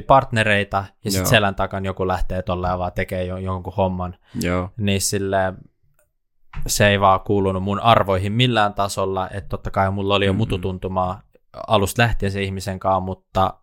[0.07, 4.17] partnereita ja sitten selän takan joku lähtee tolleen vaan tekee jo, jonkun homman.
[4.41, 4.69] Joo.
[4.77, 5.53] Niin sille
[6.67, 11.21] se ei vaan kuulunut mun arvoihin millään tasolla, että totta kai mulla oli jo mututuntumaa
[11.67, 13.53] alusta lähtien se ihmisen kanssa, mutta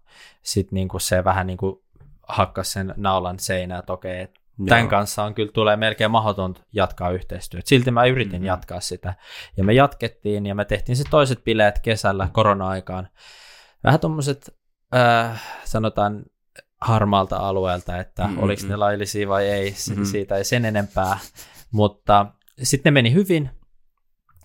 [0.43, 1.85] sitten niinku se vähän niinku
[2.29, 7.11] hakkas sen naulan seinää, että okei, että tämän kanssa on kyllä tulee melkein mahdotonta jatkaa
[7.11, 7.69] yhteistyötä.
[7.69, 8.47] Silti mä yritin mm-hmm.
[8.47, 9.15] jatkaa sitä.
[9.57, 13.09] Ja me jatkettiin ja me tehtiin se toiset bileet kesällä korona-aikaan.
[13.85, 14.55] Vähän tuommoiset,
[14.95, 16.23] äh, sanotaan
[16.81, 18.43] harmaalta alueelta, että mm-hmm.
[18.43, 20.05] oliko ne laillisia vai ei, mm-hmm.
[20.05, 21.19] siitä ei sen enempää.
[21.73, 22.27] Mutta
[22.63, 23.51] sitten ne meni hyvin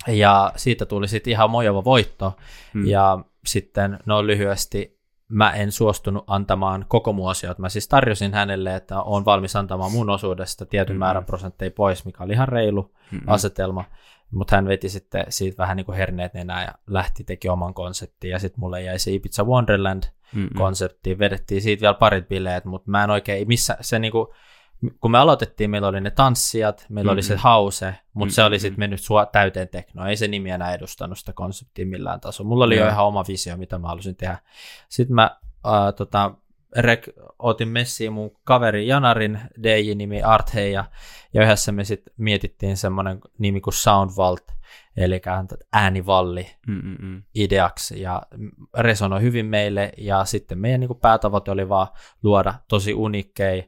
[0.08, 2.38] ja siitä tuli sitten ihan mojava voitto.
[2.74, 2.88] Mm.
[2.88, 4.98] Ja sitten no lyhyesti
[5.30, 7.60] mä en suostunut antamaan koko mun osiot.
[7.60, 11.00] Mä siis tarjosin hänelle, että on valmis antamaan mun osuudesta tietyn mm-hmm.
[11.00, 13.28] määrän prosentteja pois, mikä oli ihan reilu mm-hmm.
[13.28, 13.84] asetelma.
[14.32, 18.30] Mutta hän veti sitten siitä vähän niin kuin herneet nenää ja lähti teki oman konseptin.
[18.30, 19.46] Ja sitten mulle jäi se Ibiza
[20.36, 21.10] Wonderland-konsepti.
[21.10, 21.20] Mm-hmm.
[21.20, 24.28] Vedettiin siitä vielä parit bileet, mutta mä en oikein, missä se niin kuin,
[25.02, 27.14] kun me aloitettiin, meillä oli ne tanssijat, meillä mm-hmm.
[27.14, 28.30] oli se hause, mutta mm-hmm.
[28.30, 30.08] se oli sitten mennyt sua täyteen tekno.
[30.08, 32.48] Ei se nimi enää edustanut sitä konseptia millään tasolla.
[32.48, 32.88] Mulla oli yeah.
[32.88, 34.38] jo ihan oma visio, mitä mä halusin tehdä.
[34.90, 36.32] Sitten mä äh, tota,
[36.76, 37.10] rek,
[37.40, 40.86] otin messiin mun kaveri Janarin DJ-nimi Arthei ja,
[41.34, 44.52] ja yhdessä me sitten mietittiin semmoinen nimi kuin Soundvault,
[44.98, 45.22] eli
[45.74, 47.24] äänivalli Mm-mm.
[47.36, 48.22] ideaksi ja
[48.78, 51.88] resonoi hyvin meille ja sitten meidän niin kuin päätavoite oli vaan
[52.24, 53.64] luoda tosi unikkeja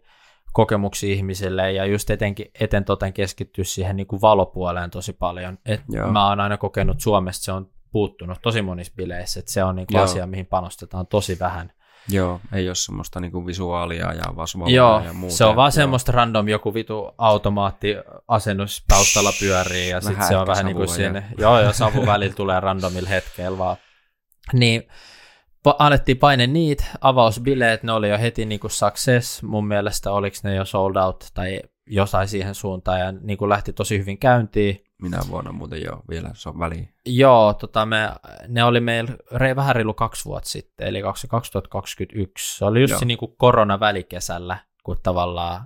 [0.53, 5.57] kokemuksia ihmisille ja just etenkin eten toten keskittyä siihen niin kuin valopuoleen tosi paljon.
[5.65, 5.81] Et
[6.11, 9.87] mä oon aina kokenut Suomesta, se on puuttunut tosi monissa bileissä, että se on niin
[9.91, 11.71] kuin asia, mihin panostetaan tosi vähän.
[12.07, 15.35] Joo, ei ole semmoista niinku visuaalia ja vasvaloa Joo, ja muuta.
[15.35, 15.71] se on vaan Joo.
[15.71, 21.23] semmoista random joku vitu automaattiasennus taustalla pyörii ja sitten se on vähän niin kuin sinne,
[21.37, 23.77] joo, ja savu välillä tulee randomilla hetkellä vaan.
[24.53, 24.83] Niin,
[25.67, 30.37] pa- annettiin paine niitä, avausbileet, ne oli jo heti niin kuin success, mun mielestä oliko
[30.43, 34.83] ne jo sold out tai jossain siihen suuntaan ja niin kuin lähti tosi hyvin käyntiin.
[35.01, 36.93] Minä vuonna muuten jo vielä, se on väliin.
[37.05, 38.09] Joo, tota me,
[38.47, 42.57] ne oli meillä re, vähän reilu kaksi vuotta sitten, eli 2021.
[42.57, 45.61] Se oli just se niin kuin koronaväikesällä, kun tavallaan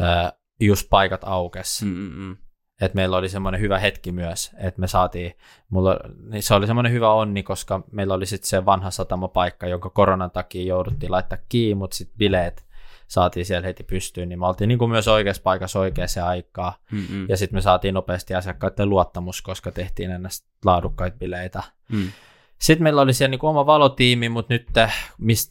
[0.00, 1.82] ö, just paikat aukes.
[1.82, 2.36] Mm-mm.
[2.80, 5.34] Et meillä oli semmoinen hyvä hetki myös, että me saatiin,
[5.70, 6.00] mulla,
[6.30, 10.30] niin se oli semmoinen hyvä onni, koska meillä oli sitten se vanha satamapaikka, jonka koronan
[10.30, 12.66] takia jouduttiin laittaa kiinni, mutta sitten bileet
[13.06, 16.78] saatiin siellä heti pystyyn, niin me oltiin niin kuin myös oikeassa paikassa oikeaan aikaa.
[16.90, 17.26] Mm-mm.
[17.28, 20.30] Ja sitten me saatiin nopeasti asiakkaiden luottamus, koska tehtiin ennen
[20.64, 21.62] laadukkaita bileitä.
[21.92, 22.12] Mm.
[22.58, 24.68] Sitten meillä oli siellä niin kuin oma valotiimi, mutta nyt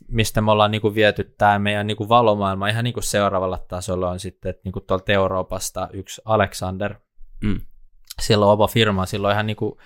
[0.07, 3.57] mistä me ollaan niin kuin viety tämä meidän niin kuin valomaailma ihan niin kuin seuraavalla
[3.57, 6.95] tasolla on sitten, että niin kuin tuolta Euroopasta yksi Alexander,
[7.43, 7.59] mm.
[8.21, 9.77] sillä on oma firma, sillä on ihan niin kuin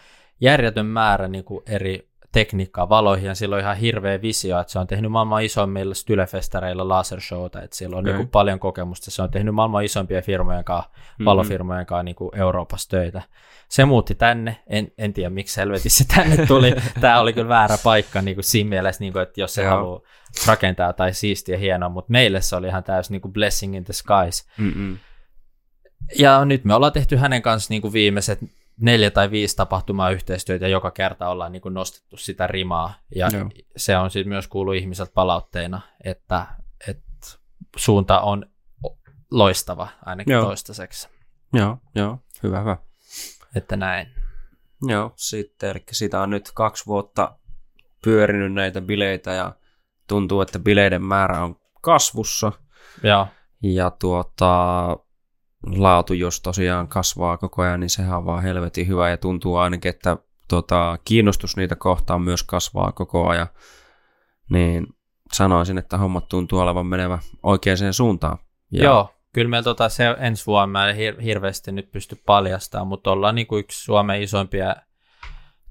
[0.41, 4.80] järjetön määrä niin kuin eri tekniikkaa valoihin ja sillä on ihan hirveä visio, että se
[4.80, 8.18] on tehnyt maailman isoimmilla stylefestareilla lasershowta, että sillä on okay.
[8.18, 9.11] niin paljon kokemusta.
[9.11, 11.26] Se on tehnyt maailman isompien firmojen kanssa, mm-hmm.
[11.26, 13.22] valofirmojen kanssa niin kuin Euroopassa töitä.
[13.69, 16.76] Se muutti tänne, en, en tiedä miksi helvetissä se tänne tuli.
[17.01, 20.01] Tämä oli kyllä väärä paikka niin kuin siinä mielessä, niin kuin, että jos se haluaa
[20.47, 23.93] rakentaa tai siistiä hienoa, mutta meille se oli ihan täysin niin kuin blessing in the
[23.93, 24.47] skies.
[24.57, 24.97] Mm-hmm.
[26.19, 28.39] Ja nyt me ollaan tehty hänen kanssa niin kuin viimeiset
[28.80, 32.93] neljä tai viisi tapahtumaa yhteistyötä ja joka kerta ollaan niin kuin nostettu sitä rimaa.
[33.15, 33.49] Ja Joo.
[33.77, 36.45] se on sitten myös kuullut ihmiseltä palautteena, että,
[36.88, 37.27] että
[37.76, 38.45] suunta on
[39.31, 40.45] loistava ainakin Joo.
[40.45, 41.10] toistaiseksi.
[41.53, 42.77] Joo, joo, hyvä, hyvä.
[43.56, 44.07] Että näin.
[44.88, 47.35] Joo, sitten, eli sitä on nyt kaksi vuotta
[48.03, 49.56] pyörinyt näitä bileitä ja
[50.07, 52.51] tuntuu, että bileiden määrä on kasvussa.
[53.03, 53.27] Joo.
[53.64, 54.97] Ja tuota,
[55.65, 59.90] laatu, jos tosiaan kasvaa koko ajan, niin sehän on vaan helvetin hyvä ja tuntuu ainakin,
[59.90, 60.18] että
[60.48, 63.48] tota, kiinnostus niitä kohtaan myös kasvaa koko ajan.
[64.49, 64.88] Niin
[65.34, 68.38] sanoisin, että hommat tuntuu olevan menevä oikeaan suuntaan.
[68.72, 68.84] Ja...
[68.84, 73.36] Joo, kyllä meillä tota, se ensi vuonna ei hir- hirveästi nyt pysty paljastamaan, mutta ollaan
[73.36, 74.76] niin kuin yksi Suomen isoimpia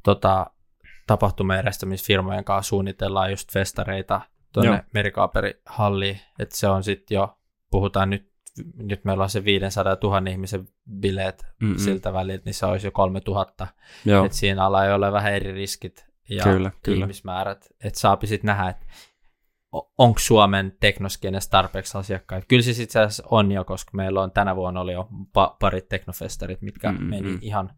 [0.02, 0.46] tota,
[1.06, 4.20] tapahtumajärjestämisfirmojen kanssa suunnitellaan just festareita
[4.52, 7.38] tuonne Merikaaperihalliin, että se on sitten jo,
[7.70, 8.27] puhutaan nyt
[8.74, 10.68] nyt meillä on se 500 000 ihmisen
[11.00, 11.78] bileet Mm-mm.
[11.78, 13.66] siltä väliltä, niin se olisi jo 3000.
[14.24, 17.04] Että siinä alla ei ole vähän eri riskit ja kyllä, kyllä.
[17.04, 17.68] ihmismäärät.
[17.84, 18.86] Että saapi sitten nähdä, että
[19.98, 22.46] onko Suomen teknoskenes tarpeeksi asiakkaita.
[22.46, 25.88] Kyllä se itse asiassa on jo, koska meillä on tänä vuonna oli jo pa- parit
[25.88, 27.06] teknofestarit, mitkä mm-hmm.
[27.06, 27.70] meni ihan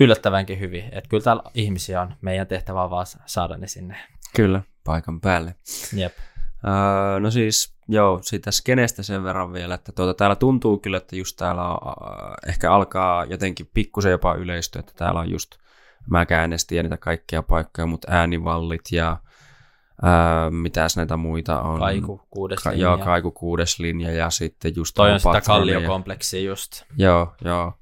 [0.00, 0.84] yllättävänkin hyvin.
[0.84, 2.14] Että kyllä täällä ihmisiä on.
[2.20, 3.96] Meidän tehtävä on vaan saada ne sinne.
[4.36, 5.54] Kyllä, paikan päälle.
[5.96, 6.12] Jep.
[6.64, 11.16] Öö, no siis, joo, siitä skenestä sen verran vielä, että tuota, täällä tuntuu kyllä, että
[11.16, 15.54] just täällä on, äh, ehkä alkaa jotenkin pikkusen jopa yleistyä, että täällä on just,
[16.10, 19.16] mä äänestin ja niitä kaikkia paikkoja, mutta äänivallit ja
[20.02, 21.78] Ää, mitäs näitä muita on?
[21.78, 22.82] Kaiku, kuudes Ka- linja.
[22.82, 26.82] joo, Kaiku kuudes linja ja sitten just Toi on sitä kalliokompleksia just.
[26.96, 27.72] Joo, joo.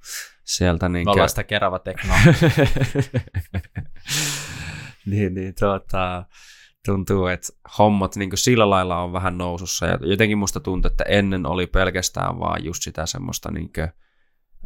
[0.45, 2.17] Sieltä niin Me ollaan sitä kerava teknoa.
[5.11, 6.25] niin, niin tuota,
[6.87, 7.49] tuntuu, että
[7.79, 9.87] hommat niin sillä lailla on vähän nousussa.
[9.87, 13.89] Ja jotenkin musta tuntuu, että ennen oli pelkästään vaan just sitä semmoista niin kuin,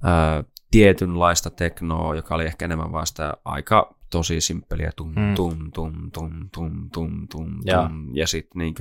[0.03, 5.35] ää, tietynlaista teknoa, joka oli ehkä enemmän vaan sitä aika tosi simppeliä tum, Mm.
[5.35, 8.16] tum, tum, tum, tum, tum, tum, tum.
[8.16, 8.74] Ja sitten niin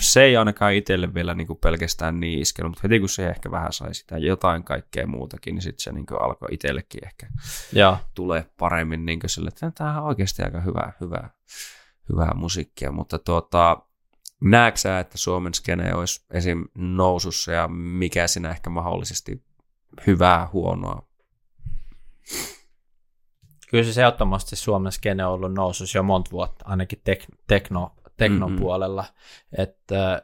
[0.00, 3.72] se ei ainakaan itselle vielä niin pelkästään niin iskenyt, mutta heti kun se ehkä vähän
[3.72, 7.26] sai sitä jotain kaikkea muutakin, niin sitten se niin alkoi itsellekin ehkä
[7.72, 7.98] Joo.
[8.14, 11.30] tulee paremmin niin sille, että tämä on oikeasti aika hyvää, hyvää,
[12.12, 13.82] hyvää musiikkia, mutta tuota,
[14.40, 16.64] näetkö sä, että Suomen skene olisi esim.
[16.74, 19.44] nousussa ja mikä siinä ehkä mahdollisesti
[20.06, 21.02] hyvää, huonoa?
[23.70, 28.52] Kyllä se ehdottomasti Suomen skene on ollut nousussa jo monta vuotta, ainakin tek- tekno, teknon
[28.52, 28.60] Mhm.
[28.60, 29.04] puolella.
[29.58, 30.22] Että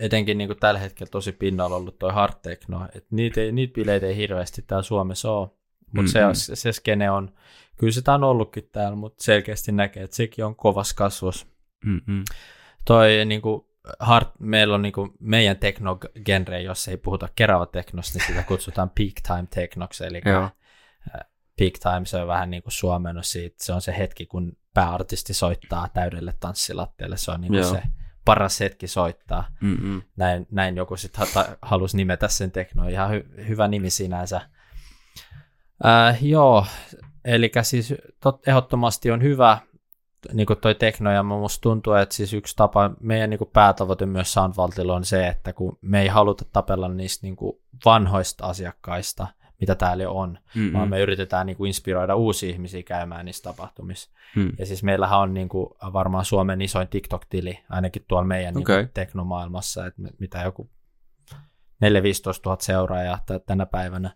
[0.00, 3.72] etenkin niin kuin tällä hetkellä tosi pinnalla ollut toi hard techno, että niitä, ei, niitä
[3.74, 5.48] bileitä ei hirveästi täällä Suomessa ole,
[5.92, 6.28] mutta se, Mhm.
[6.28, 7.34] on- se, se skene on,
[7.76, 11.46] kyllä sitä on ollutkin täällä, mutta selkeästi näkee, että sekin on kovas kasvus.
[11.84, 12.24] Mm-mm.
[12.84, 13.64] Toi niin kuin
[14.00, 18.90] hard, meillä on niin kuin meidän teknogenre, jos ei puhuta kerava teknosta, niin sitä kutsutaan
[18.90, 20.50] peak time teknoksi, eli Joo.
[21.58, 25.34] peak time se on vähän niin kuin suomennos siitä, se on se hetki, kun pääartisti
[25.34, 27.70] soittaa täydelle tanssilattialle, se on niin kuin Joo.
[27.72, 27.82] se
[28.24, 29.48] paras hetki soittaa.
[29.60, 30.02] Mm-mm.
[30.16, 31.26] Näin, näin joku sitten
[31.62, 34.40] halusi nimetä sen tekno, ihan hy- hyvä nimi sinänsä.
[35.86, 36.66] Äh, joo,
[37.24, 39.58] eli siis tot, ehdottomasti on hyvä
[40.32, 44.06] niin kuin toi tekno, ja musta tuntuu, että siis yksi tapa, meidän niin kuin päätavoite
[44.06, 49.26] myös Soundvaltilla on se, että kun me ei haluta tapella niistä niin kuin vanhoista asiakkaista,
[49.60, 50.72] mitä täällä jo on, Mm-mm.
[50.72, 54.10] vaan me yritetään niin kuin inspiroida uusia ihmisiä käymään niissä tapahtumissa.
[54.36, 54.52] Mm.
[54.58, 58.84] Ja siis meillähän on niin kuin varmaan Suomen isoin TikTok-tili, ainakin tuolla meidän niin Okei.
[58.84, 60.70] kuin teknomaailmassa, että mitä joku
[61.34, 61.34] 4-15
[62.46, 64.10] 000 seuraajaa tänä päivänä.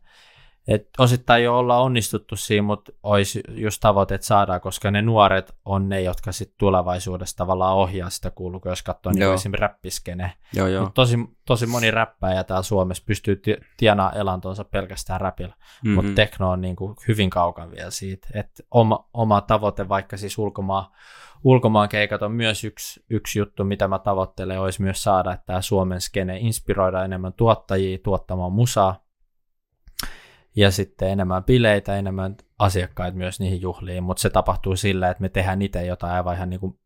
[0.69, 5.55] Et osittain jo ollaan onnistuttu siinä, mutta olisi just tavoite, että saadaan, koska ne nuoret
[5.65, 10.33] on ne, jotka sitten tulevaisuudessa tavallaan ohjaa sitä kulkua, jos katsoo niin esimerkiksi räppiskene.
[10.55, 10.85] Joo, joo.
[10.85, 11.17] Mut tosi,
[11.47, 15.95] tosi moni räppäjä täällä Suomessa pystyy ti- tienaamaan elantonsa pelkästään räpillä, Mm-mm.
[15.95, 18.29] mutta tekno on niin kuin hyvin kaukana vielä siitä.
[18.35, 20.85] että oma, oma tavoite, vaikka siis ulkomaan,
[21.45, 25.61] ulkomaan keikat on myös yksi, yksi juttu, mitä mä tavoittelen, olisi myös saada, että tämä
[25.61, 29.02] Suomen skene inspiroida enemmän tuottajia tuottamaan musaa,
[30.57, 35.29] ja sitten enemmän bileitä, enemmän asiakkaita myös niihin juhliin, mutta se tapahtuu sillä, että me
[35.29, 36.79] tehdään itse jotain aivan ihan niin kuin,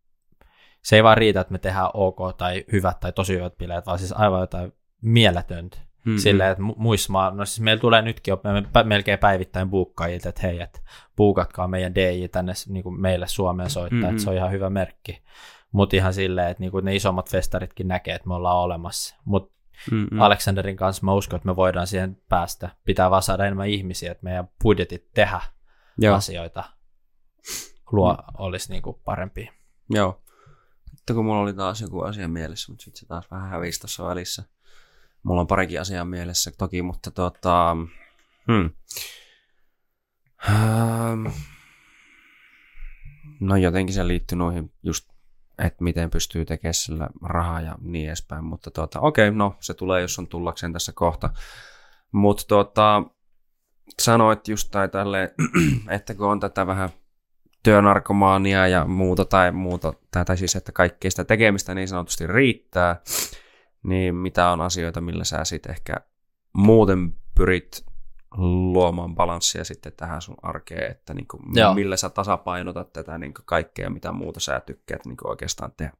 [0.83, 3.99] se ei vaan riitä, että me tehdään ok tai hyvät tai tosi hyvät bileet, vaan
[3.99, 4.73] siis aivan jotain
[5.03, 5.79] mieletöntä.
[6.05, 6.19] Mm-mm.
[6.19, 10.29] Silleen, että mu- muissa maa, no siis meillä tulee nytkin jo me melkein päivittäin buukkaajilta,
[10.29, 10.81] että hei, että
[11.17, 14.11] buukatkaa meidän DJ tänne niin kuin meille Suomeen soittaa, Mhm.
[14.11, 15.23] että se on ihan hyvä merkki.
[15.73, 19.17] Mutta ihan silleen, että niin kuin ne isommat festaritkin näkee, että me ollaan olemassa.
[19.25, 19.56] Mutta
[19.91, 20.21] Mm-mm.
[20.21, 22.71] Aleksanderin kanssa mä uskon, että me voidaan siihen päästä.
[22.85, 25.41] Pitää vaan saada enemmän ihmisiä, että meidän budjetit tehdä
[25.99, 26.17] Joo.
[26.17, 26.65] asioita
[27.93, 29.51] luo, olisi niin kuin parempi.
[29.91, 30.23] Joo.
[30.97, 34.05] Sitten kun mulla oli taas joku asia mielessä, mutta sitten se taas vähän hävisi tuossa
[34.05, 34.45] välissä.
[35.23, 37.77] Mulla on parikin asiaa mielessä toki, mutta tota...
[38.53, 38.71] Hmm.
[40.49, 41.27] Ähm.
[43.41, 45.09] No jotenkin se liittyy noihin just,
[45.59, 48.45] että miten pystyy tekemään sillä rahaa ja niin edespäin.
[48.45, 51.31] Mutta tota, okei, no se tulee, jos on tullakseen tässä kohta.
[52.13, 53.03] Mutta tota,
[54.03, 55.31] sanoit just tai tälleen,
[55.97, 56.89] että kun on tätä vähän
[57.63, 63.01] työnarkomaania ja muuta tai muuta, tai siis että kaikkea sitä tekemistä niin sanotusti riittää,
[63.83, 65.95] niin mitä on asioita, millä sä sitten ehkä
[66.53, 67.85] muuten pyrit
[68.37, 71.75] luomaan balanssia sitten tähän sun arkeen, että niin kuin, Joo.
[71.75, 75.93] millä sä tasapainotat tätä niin kuin kaikkea, mitä muuta sä tykkäät niin kuin oikeastaan tehdä.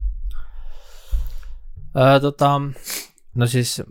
[1.97, 2.61] Öö, tota,
[3.35, 3.83] no siis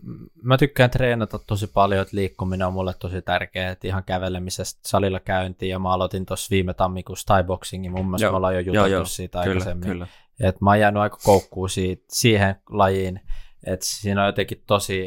[0.44, 5.20] mä tykkään treenata tosi paljon, että liikkuminen on mulle tosi tärkeää, että ihan kävelemisestä salilla
[5.20, 8.60] käyntiin ja mä aloitin tuossa viime tammikuussa Thai boxingin, mun mielestä Joo, me ollaan jo
[8.60, 9.90] juteltu joo, siitä Kyllä, aikaisemmin.
[9.90, 10.08] kyllä.
[10.40, 13.22] Et mä oon jäänyt aika koukkuun siitä, siihen lajiin,
[13.66, 15.06] että siinä on jotenkin tosi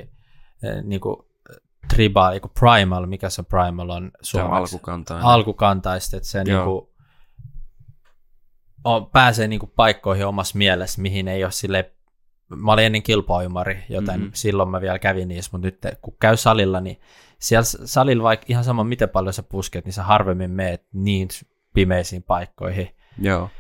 [0.63, 1.28] eh, niinku,
[1.95, 4.75] tribal, niinku primal, mikä se primal on Se on suomeksi?
[4.75, 5.27] alkukantainen.
[5.27, 6.93] alkukantaista, että se niinku,
[8.85, 11.93] on, pääsee niinku paikkoihin omassa mielessä, mihin ei ole sille
[12.57, 14.21] mä olin ennen kilpaujumari, joten Mhm.
[14.21, 14.31] mm-hmm.
[14.35, 17.01] silloin mä vielä kävin niissä, mutta nyt kun käy salilla, niin
[17.39, 21.29] siellä salilla vaikka ihan sama miten paljon sä pusket, niin sä harvemmin meet niin
[21.75, 22.97] pimeisiin paikkoihin.
[23.21, 23.51] Joo.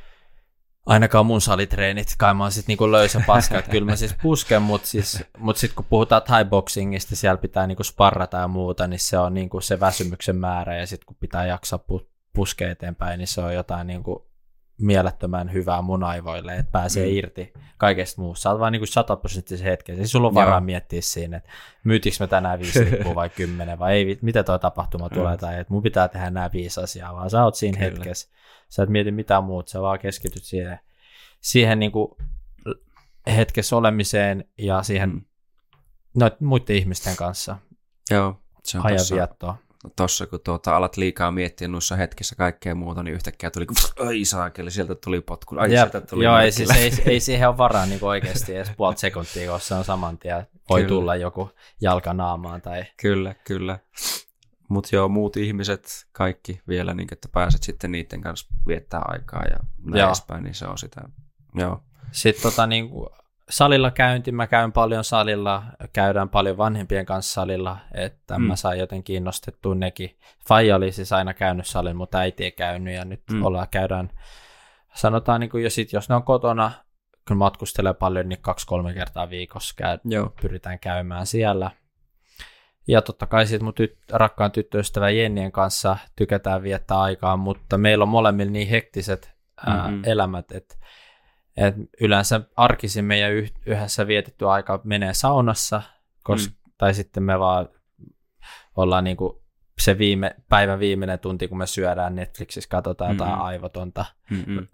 [0.88, 4.62] Ainakaan mun salitreenit, kai mä oon sit niinku löysä paska, että kyllä mä siis pusken,
[4.62, 9.00] mutta siis, mut sitten kun puhutaan thai boxingista, siellä pitää niinku sparrata ja muuta, niin
[9.00, 13.28] se on niinku se väsymyksen määrä, ja sitten kun pitää jaksaa pu- puskea eteenpäin, niin
[13.28, 14.28] se on jotain niinku
[14.80, 17.16] mielettömän hyvää mun aivoille, että pääsee mm.
[17.16, 18.42] irti kaikesta muusta.
[18.42, 19.96] Sä oot vaan niin kuin sataprosenttisen hetken.
[19.96, 20.60] Siis sulla on varaa Joo.
[20.60, 21.50] miettiä siinä, että
[21.84, 25.38] myytikö mä tänään viisi lippua vai kymmenen, vai ei, mitä tuo tapahtuma tulee, mm.
[25.38, 27.90] tai että mun pitää tehdä nämä viisi asiaa, vaan sä oot siinä Kyllä.
[27.90, 28.28] hetkessä.
[28.68, 30.78] Sä et mieti mitään muuta, sä vaan keskityt siihen,
[31.40, 32.08] siihen niin kuin
[33.26, 35.24] hetkessä olemiseen ja siihen mm.
[36.14, 37.56] no, muiden ihmisten kanssa.
[38.10, 39.56] Joo, se on ajanviettoa
[39.96, 43.66] tossa, kun tuota, alat liikaa miettiä noissa hetkissä kaikkea muuta, niin yhtäkkiä tuli,
[43.98, 47.48] ai saakeli, sieltä tuli potku, ai Jep, sieltä tuli Joo, ei, siis, ei, ei, siihen
[47.48, 50.88] ole varaa niin oikeasti edes puolta sekuntia, koska se on saman tien, voi kyllä.
[50.88, 51.50] tulla joku
[51.80, 52.84] jalka naamaan tai...
[53.00, 53.78] Kyllä, kyllä.
[54.68, 59.56] Mutta joo, muut ihmiset, kaikki vielä, niin, että pääset sitten niiden kanssa viettää aikaa ja
[59.84, 61.00] näin edespäin, niin se on sitä,
[61.54, 61.82] joo.
[62.12, 62.90] Sitten tota, niin,
[63.50, 65.62] salilla käynti, mä käyn paljon salilla,
[65.92, 68.44] käydään paljon vanhempien kanssa salilla, että mm.
[68.44, 70.18] mä sain jotenkin kiinnostettua nekin.
[70.48, 73.44] Faija oli siis aina käynyt salin, mutta äiti ei käynyt ja nyt mm.
[73.44, 74.10] ollaan, käydään,
[74.94, 76.70] sanotaan niin kuin, ja sit, jos ne on kotona,
[77.28, 80.32] kun matkustelee paljon, niin kaksi-kolme kertaa viikossa käy, Joo.
[80.42, 81.70] pyritään käymään siellä.
[82.88, 88.02] Ja totta kai sitten mun tyt, rakkaan tyttöystävä Jennien kanssa tykätään viettää aikaa, mutta meillä
[88.02, 89.32] on molemmilla niin hektiset
[89.66, 90.02] ää, mm-hmm.
[90.06, 90.74] elämät, että
[91.56, 93.32] et yleensä arkisin meidän
[93.66, 95.82] yhdessä vietetty aika menee saunassa,
[96.22, 96.72] koska, mm.
[96.78, 97.68] tai sitten me vaan
[98.76, 99.44] ollaan niinku
[99.80, 103.30] se viime, päivän viimeinen tunti, kun me syödään Netflixissä, katsotaan mm-hmm.
[103.30, 104.04] jotain aivotonta.
[104.30, 104.66] Mm-hmm.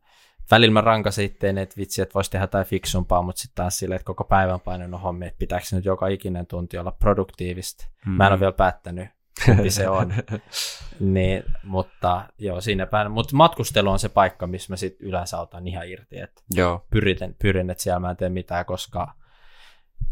[0.51, 3.97] Välillä mä rankasin itteen, että vitsi, että voisi tehdä jotain fiksumpaa, mutta sitten taas silleen,
[3.97, 7.85] että koko päivän painanut hommi, että pitääkö nyt joka ikinen tunti olla produktiivista.
[7.87, 8.13] Mm-hmm.
[8.13, 9.09] Mä en ole vielä päättänyt,
[9.45, 10.15] kumpi se on.
[11.01, 13.11] niin, mutta joo, siinä päin.
[13.11, 16.19] Mutta matkustelu on se paikka, missä mä sit yleensä otan ihan irti.
[16.21, 16.87] Että joo.
[16.91, 19.15] Pyrin, pyrin, että siellä mä en tee mitään, koska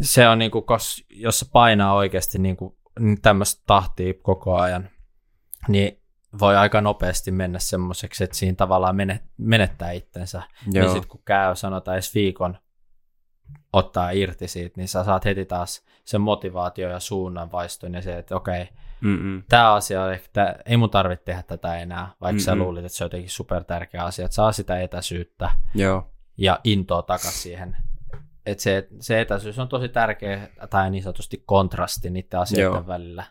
[0.00, 4.90] se on niinku, kos, jos se painaa oikeasti niinku, niin tämmöistä tahtia koko ajan,
[5.68, 6.01] niin
[6.40, 8.96] voi aika nopeasti mennä semmoiseksi, että siinä tavallaan
[9.36, 10.42] menettää itsensä.
[10.66, 10.84] Niin joo.
[10.84, 12.58] Niin sitten kun käy, sanotaan edes viikon,
[13.72, 18.36] ottaa irti siitä, niin sä saat heti taas sen motivaatio ja suunnanvaiston ja se, että
[18.36, 18.74] okei, okay.
[19.48, 22.44] Tämä asia on ehkä, ei mun tarvitse tehdä tätä enää, vaikka Mm-mm.
[22.44, 26.10] sä luulit, että se on jotenkin super tärkeä asia, että saa sitä etäisyyttä Joo.
[26.36, 27.76] ja intoa takaisin siihen.
[28.46, 32.86] Että se, se etäisyys on tosi tärkeä tai niin sanotusti kontrasti niiden asioiden Joo.
[32.86, 33.24] välillä.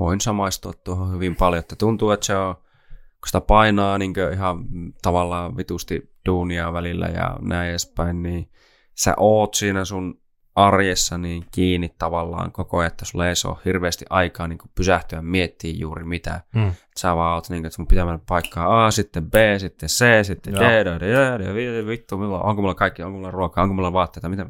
[0.00, 4.64] Voin samaistua tuohon hyvin paljon, että tuntuu, että se on, kun sitä painaa niin ihan
[5.02, 8.50] tavallaan vitusti duunia välillä ja näin edespäin, niin
[8.94, 10.20] sä oot siinä sun
[10.54, 15.22] arjessa niin kiinni tavallaan koko ajan, että sulla ei ole hirveästi aikaa niin kuin pysähtyä
[15.22, 16.40] miettiä juuri mitä.
[16.54, 16.72] Mm.
[16.96, 20.54] Sä vaan oot niin, että sun pitää mennä paikkaan A, sitten B, sitten C, sitten
[20.54, 24.46] D, D, D, D, vittu, onko mulla kaikki, onko mulla ruokaa, onko mulla vaatteita, mitä,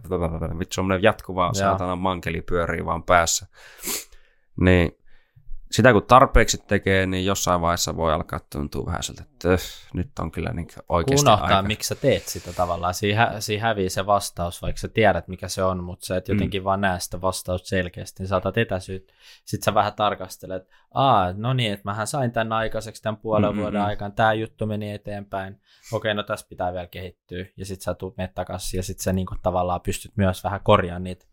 [0.58, 3.46] vittu, semmoinen jatkuvaa saatana mankeli pyörii vaan päässä.
[4.60, 5.00] Niin
[5.70, 9.60] sitä kun tarpeeksi tekee, niin jossain vaiheessa voi alkaa tuntua vähän siltä, että öh,
[9.94, 11.68] nyt on kyllä niin oikeasti Unohtaa, aika.
[11.68, 12.94] miksi sä teet sitä tavallaan.
[12.94, 16.34] Siinä, siinä hävii se vastaus, vaikka sä tiedät, mikä se on, mutta sä et mm.
[16.34, 16.64] jotenkin mm.
[16.64, 18.22] vaan näe sitä vastausta selkeästi.
[18.22, 19.12] Niin saatat etäisyyt.
[19.44, 23.50] Sitten sä vähän tarkastelet, että aa, no niin, että mähän sain tämän aikaiseksi tämän puolen
[23.50, 23.62] mm-hmm.
[23.62, 24.12] vuoden aikaan.
[24.12, 25.60] Tämä juttu meni eteenpäin.
[25.92, 27.44] Okei, no tässä pitää vielä kehittyä.
[27.56, 31.29] Ja sitten sä tulet takaisin ja sitten sä niin tavallaan pystyt myös vähän korjaamaan niitä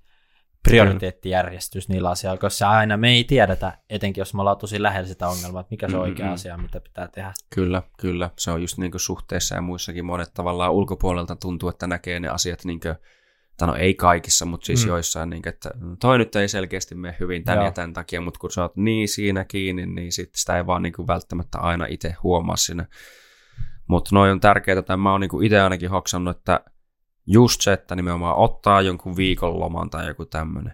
[0.68, 5.27] prioriteettijärjestys niillä asioilla, koska aina me ei tiedetä, etenkin jos me ollaan tosi lähellä sitä
[5.27, 6.34] ongelmaa, että mikä se on oikea mm-hmm.
[6.34, 7.34] asia, mitä pitää tehdä.
[7.49, 8.30] Kyllä, kyllä.
[8.38, 12.27] Se on just niin kuin suhteessa ja muissakin monet tavallaan ulkopuolelta tuntuu, että näkee ne
[12.27, 12.95] asiat niin kuin,
[13.57, 14.88] tai no ei kaikissa, mutta siis mm.
[14.88, 17.65] joissain, niin kuin, että toi nyt ei selkeästi mene hyvin tämän Joo.
[17.65, 20.81] ja tämän takia, mutta kun sä oot niin siinä kiinni, niin sit sitä ei vaan
[20.81, 22.85] niin kuin välttämättä aina itse huomaa siinä.
[23.88, 26.60] Mutta noin on tärkeää, että mä oon niin itse ainakin hoksannut, että
[27.28, 30.74] just se, että nimenomaan ottaa jonkun viikonloman tai joku tämmöinen,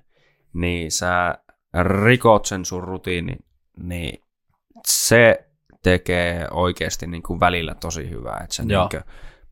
[0.53, 1.37] niin sä
[1.83, 3.45] rikot sen sun rutiinin,
[3.77, 4.23] niin
[4.87, 5.49] se
[5.83, 9.03] tekee oikeasti niin kuin välillä tosi hyvää, että sä niin kuin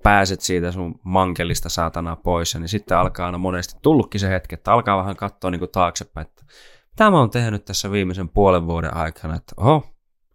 [0.03, 4.55] pääset siitä sun mankelista saatana pois, ja niin sitten alkaa aina monesti tullutkin se hetki,
[4.55, 6.45] että alkaa vähän katsoa niin kuin taaksepäin, että
[6.91, 9.83] mitä mä oon tehnyt tässä viimeisen puolen vuoden aikana, että oho,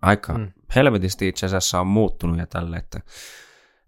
[0.02, 0.52] aika mm.
[0.76, 3.00] helvetisti itse asiassa on muuttunut ja tälle, että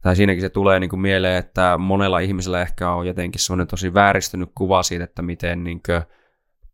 [0.08, 3.94] tai siinäkin se tulee niin kuin mieleen, että monella ihmisellä ehkä on jotenkin semmoinen tosi
[3.94, 6.02] vääristynyt kuva siitä, että miten niin kuin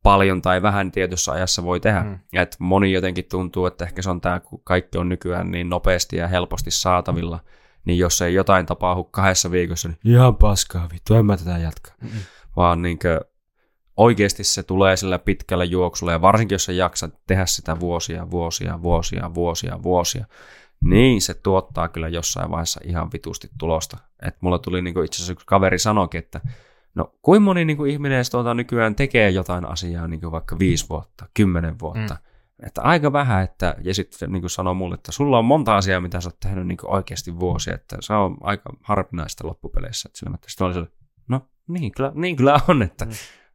[0.03, 2.03] paljon tai vähän tietyssä ajassa voi tehdä.
[2.03, 2.19] Mm.
[2.33, 6.17] Että moni jotenkin tuntuu, että ehkä se on tämä, kun kaikki on nykyään niin nopeasti
[6.17, 7.41] ja helposti saatavilla,
[7.85, 11.93] niin jos ei jotain tapahdu kahdessa viikossa, niin ihan paskaa vittu, en mä tätä jatka.
[12.03, 12.09] Mm.
[12.57, 13.21] Vaan niin kuin
[13.97, 18.83] oikeasti se tulee sillä pitkällä juoksulla, ja varsinkin jos sä jaksat tehdä sitä vuosia, vuosia,
[18.83, 20.25] vuosia, vuosia, vuosia,
[20.81, 23.97] niin se tuottaa kyllä jossain vaiheessa ihan vitusti tulosta.
[24.23, 26.41] Et mulla tuli niinku itse asiassa yksi kaveri sanoikin, että
[26.95, 31.27] no kuin moni niinku ihminen edes tuota nykyään tekee jotain asiaa niinku vaikka viisi vuotta,
[31.35, 32.15] kymmenen vuotta.
[32.15, 32.67] Mm.
[32.67, 36.21] että aika vähän, että, ja sitten niin sanoo mulle, että sulla on monta asiaa, mitä
[36.21, 40.09] sä oot tehnyt niin oikeasti vuosia, että se on aika harvinaista loppupeleissä.
[40.13, 40.87] Sitten oli se,
[41.29, 43.13] no niin kyllä, niin kyllä on, että mm.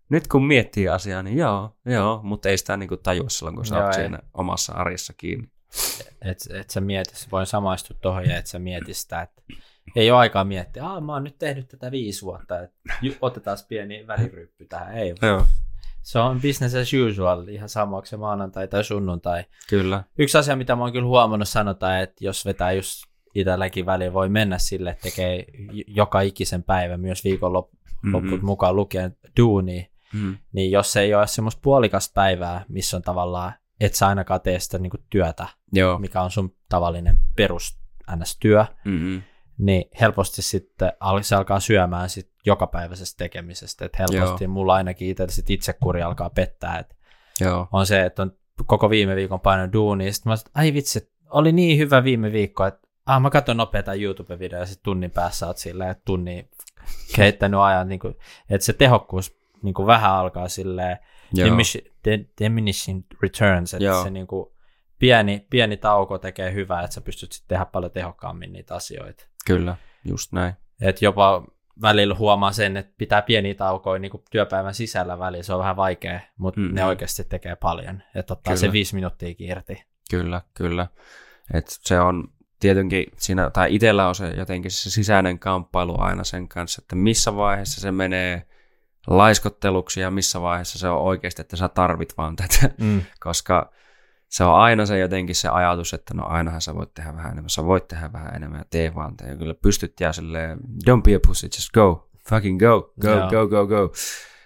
[0.10, 3.66] nyt kun miettii asiaa, niin joo, joo, mutta ei sitä niin kuin tajua silloin, kun
[3.66, 5.52] sä joo, oot siinä omassa arjessa kiinni.
[6.22, 9.42] Et, et sä mieti, voin samaistua tuohon ja et sä mieti sitä, että
[9.96, 12.80] ei ole aikaa miettiä, että mä oon nyt tehnyt tätä viisi vuotta, että
[13.22, 14.98] otetaan pieni väliryppy tähän.
[14.98, 15.46] Ei, Joo.
[16.02, 19.44] Se on business as usual, ihan sama, onko se maanantai tai sunnuntai.
[19.70, 20.04] Kyllä.
[20.18, 23.04] Yksi asia, mitä mä oon kyllä huomannut sanota, että jos vetää just
[23.36, 25.46] itselläkin väliin, voi mennä sille, että tekee
[25.88, 28.40] joka ikisen päivä, myös viikonlopput mm-hmm.
[28.42, 30.38] mukaan lukien duuni, mm-hmm.
[30.54, 34.78] niin jos ei ole semmoista puolikasta päivää, missä on tavallaan, et sä ainakaan tee sitä
[34.80, 36.00] niin työtä, Joo.
[36.00, 37.80] mikä on sun tavallinen perus
[38.16, 39.22] NS-työ, mm-hmm
[39.60, 40.92] niin helposti sitten
[41.22, 43.86] se alkaa syömään sit jokapäiväisestä tekemisestä.
[43.86, 44.52] Et helposti Joo.
[44.52, 46.80] mulla ainakin itse sit itsekuri alkaa pettää.
[46.80, 46.96] Et
[47.42, 47.68] Joo.
[47.72, 48.34] On se, että on
[48.66, 52.66] koko viime viikon painanut duuni, sitten mä sanoin, ai vitsi, oli niin hyvä viime viikko,
[52.66, 56.50] että ah, mä katson nopeata YouTube-videoa ja sitten tunnin päässä oot silleen, että tunnin
[57.16, 58.18] kehittänyt ajan, niin kuin,
[58.50, 60.98] että se tehokkuus niin kuin vähän alkaa silleen
[62.40, 64.04] diminishing returns, että Joo.
[64.04, 64.50] se niin kuin,
[65.00, 69.28] pieni, pieni tauko tekee hyvää, että sä pystyt sitten tehdä paljon tehokkaammin niitä asioita.
[69.46, 69.76] Kyllä,
[70.06, 70.54] just näin.
[70.82, 71.44] Et jopa
[71.82, 76.20] välillä huomaa sen, että pitää pieniä taukoja niin työpäivän sisällä välillä, se on vähän vaikea,
[76.38, 76.76] mutta mm-hmm.
[76.76, 78.68] ne oikeasti tekee paljon, että ottaa kyllä.
[78.68, 79.84] se viisi minuuttia irti.
[80.10, 80.88] Kyllä, kyllä.
[81.54, 82.28] Et se on
[82.60, 87.36] tietenkin siinä, tai itsellä on se jotenkin se sisäinen kamppailu aina sen kanssa, että missä
[87.36, 88.49] vaiheessa se menee
[89.10, 93.02] laiskotteluksi ja missä vaiheessa se on oikeasti, että sä tarvit vaan tätä, mm.
[93.26, 93.72] koska
[94.30, 97.50] se on aina se jotenkin se ajatus, että no ainahan sä voit tehdä vähän enemmän,
[97.50, 99.16] sä voit tehdä vähän enemmän ja tee vaan.
[99.28, 103.30] Ja kyllä pystyt ja silleen, don't be a pussy, just go, fucking go, go, yeah.
[103.30, 103.94] go, go, go.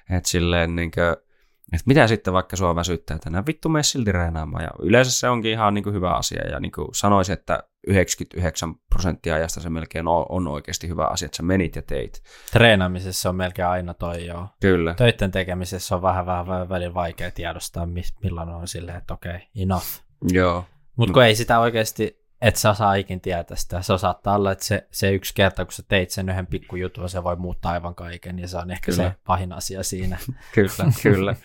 [0.09, 1.32] Että silleen niin kuin,
[1.75, 4.63] että mitä sitten vaikka sua väsyttää tänään, vittu mene silti reenaamaan.
[4.63, 8.75] Ja yleensä se onkin ihan niin kuin hyvä asia ja niin kuin sanoisin, että 99
[8.89, 12.23] prosenttia ajasta se melkein on, on oikeasti hyvä asia, että sä menit ja teit.
[12.51, 14.47] Treenaamisessa on melkein aina toi joo.
[14.61, 14.93] Kyllä.
[14.93, 17.87] Töiden tekemisessä on vähän vähän välillä vaikea tiedostaa,
[18.23, 19.87] milloin on silleen, että okei, okay, enough.
[20.31, 20.65] Joo.
[20.95, 23.81] Mutta kun ei sitä oikeasti et sä osaa ikin tietää sitä.
[23.81, 27.23] Se saattaa olla, että se, se yksi kerta, kun sä teit sen yhden pikkujutun, se
[27.23, 29.09] voi muuttaa aivan kaiken, ja se on ehkä kyllä.
[29.09, 30.17] se pahin asia siinä.
[30.55, 31.35] kyllä, kyllä.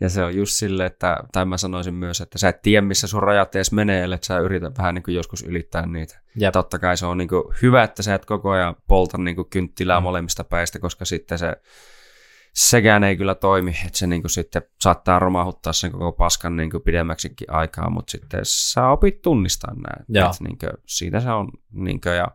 [0.00, 3.06] Ja se on just sille, että, tai mä sanoisin myös, että sä et tiedä, missä
[3.06, 6.20] sun rajat edes menee, että sä yrität vähän niin kuin joskus ylittää niitä.
[6.36, 9.36] Ja totta kai se on niin kuin hyvä, että sä et koko ajan polta niin
[9.36, 10.04] kuin kynttilää mm.
[10.04, 11.56] molemmista päistä, koska sitten se
[12.54, 16.70] sekään ei kyllä toimi, että se niin kuin sitten saattaa romahuttaa sen koko paskan niin
[16.70, 20.26] kuin pidemmäksikin aikaa, mutta sitten sä opit tunnistaa nämä.
[20.28, 22.28] Että niin kuin, siitä se on, niin kuin, ja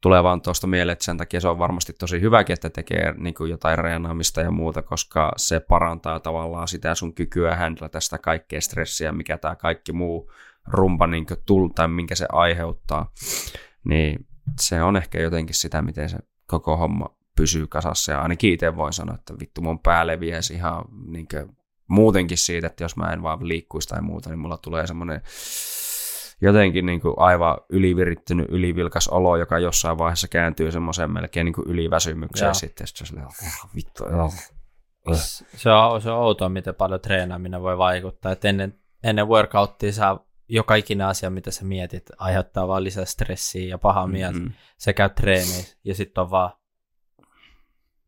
[0.00, 3.34] tulee vaan tuosta mieleen, että sen takia se on varmasti tosi hyväkin, että tekee niin
[3.34, 8.60] kuin jotain reenaamista ja muuta, koska se parantaa tavallaan sitä sun kykyä händellä tästä kaikkea
[8.60, 10.32] stressiä, mikä tämä kaikki muu
[10.66, 13.12] rumpa niin tul, tai minkä se aiheuttaa.
[13.84, 14.26] Niin
[14.60, 18.12] se on ehkä jotenkin sitä, miten se koko homma pysyy kasassa.
[18.12, 21.26] Ja ainakin itse voin sanoa, että vittu mun pää leviäisi ihan niin
[21.88, 25.20] muutenkin siitä, että jos mä en vaan liikkuisi tai muuta, niin mulla tulee semmoinen
[26.40, 31.68] jotenkin niin kuin aivan ylivirittynyt, ylivilkas olo, joka jossain vaiheessa kääntyy semmoiseen melkein niin kuin
[31.68, 32.54] yliväsymykseen Joo.
[32.54, 32.86] sitten.
[32.86, 34.34] Sitten se on oh, vittu, oh.
[35.56, 38.32] Se on, se on outoa, miten paljon treenaaminen voi vaikuttaa.
[38.32, 43.68] Et ennen, ennen workouttia saa joka ikinen asia, mitä sä mietit, aiheuttaa vaan lisää stressiä
[43.68, 44.38] ja pahaa mieltä.
[44.38, 44.54] Mm-hmm.
[44.78, 46.50] Sä käyt treeniin ja sitten on vaan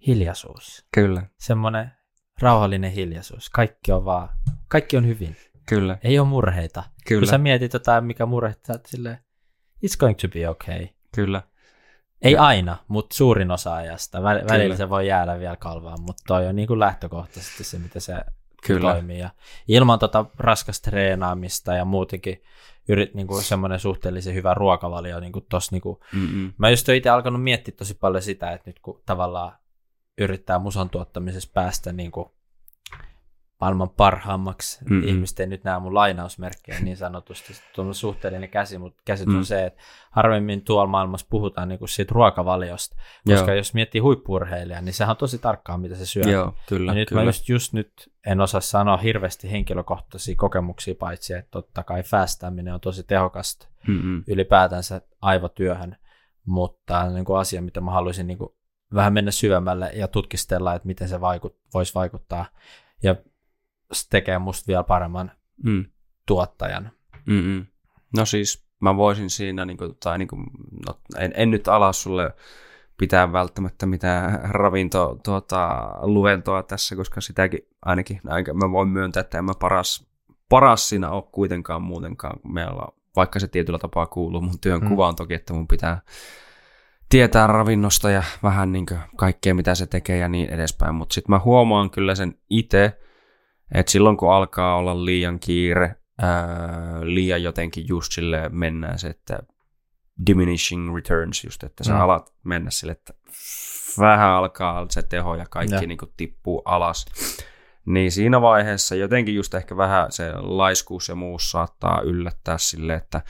[0.07, 0.87] hiljaisuus.
[0.95, 1.23] Kyllä.
[1.39, 1.93] Semmoinen
[2.41, 3.51] rauhallinen hiljaisuus.
[3.51, 4.29] Kaikki on vaan,
[4.69, 5.37] kaikki on hyvin.
[5.69, 5.99] Kyllä.
[6.03, 6.85] Ei ole murheita.
[7.07, 7.21] Kyllä.
[7.21, 9.19] Kun sä mietit jotain, mikä murheita, että silleen,
[9.87, 10.89] it's going to be okay.
[11.15, 11.43] Kyllä.
[12.23, 12.43] Ei ja.
[12.43, 14.19] aina, mutta suurin osa ajasta.
[14.19, 18.01] Väl- välillä se voi jäädä vielä kalvaan, mutta toi on niin kuin lähtökohtaisesti se, mitä
[18.01, 18.15] se
[18.67, 18.93] Kyllä.
[18.93, 19.19] toimii.
[19.19, 19.31] Ja
[19.69, 22.43] ilman tota raskasta treenaamista ja muutenkin
[22.89, 25.21] yrit, niin kuin semmoinen suhteellisen hyvä ruokavalio.
[25.21, 25.99] Niin kuin tossa, niin kuin,
[26.59, 29.53] mä just itse alkanut miettiä tosi paljon sitä, että nyt kun tavallaan
[30.19, 32.29] yrittää musan tuottamisessa päästä niin kuin
[33.61, 34.85] maailman parhaammaksi.
[34.85, 35.09] Mm-hmm.
[35.09, 37.53] Ihmiset ei nyt näe mun lainausmerkkejä niin sanotusti.
[37.75, 39.37] Tuon suhteellinen käsi, mutta käsit mm.
[39.37, 42.97] on se, että harvemmin tuolla maailmassa puhutaan niin kuin siitä ruokavaliosta.
[43.27, 43.57] Koska Joo.
[43.57, 46.23] jos miettii huippurheilijaa, niin sehän on tosi tarkkaa, mitä se syö.
[46.23, 47.23] Joo, kyllä, ja nyt kyllä.
[47.23, 47.93] mä just, just nyt
[48.27, 54.25] en osaa sanoa hirveästi henkilökohtaisia kokemuksia, paitsi että totta kai fäästäminen on tosi tehokasta mm-hmm.
[54.29, 55.97] ylipäätänsä aivotyöhön.
[56.47, 58.51] Mutta niin kuin asia, mitä mä haluaisin niin kuin
[58.95, 62.47] vähän mennä syvemmälle ja tutkistella, että miten se vaikut, voisi vaikuttaa.
[63.03, 63.17] Ja
[63.93, 65.33] se tekee musta vielä paremman
[65.65, 65.85] mm.
[66.27, 66.91] tuottajan.
[67.27, 67.67] Mm-mm.
[68.17, 70.47] No siis mä voisin siinä, niin kuin, tai niin kuin,
[70.87, 72.35] no, en, en nyt ala sulle
[72.99, 78.21] pitää välttämättä mitään ravinto tuota, luentoa tässä, koska sitäkin ainakin
[78.55, 80.07] mä voin myöntää, että en mä paras
[80.49, 84.89] paras siinä ole kuitenkaan muutenkaan, kun meillä vaikka se tietyllä tapaa kuuluu mun työn mm.
[84.89, 86.01] kuvaan toki, että mun pitää
[87.09, 88.87] tietää ravinnosta ja vähän niin
[89.17, 90.95] kaikkea, mitä se tekee ja niin edespäin.
[90.95, 92.99] Mutta sitten mä huomaan kyllä sen itse,
[93.75, 99.39] että silloin kun alkaa olla liian kiire, ää, liian jotenkin just sille mennään se, että
[100.27, 102.01] diminishing returns just, että sä mm.
[102.01, 103.15] alat mennä sille, että
[103.99, 107.07] vähän alkaa se teho ja kaikki niin tippuu alas.
[107.87, 113.23] Niin siinä vaiheessa jotenkin just ehkä vähän se laiskuus ja muu saattaa yllättää sille, että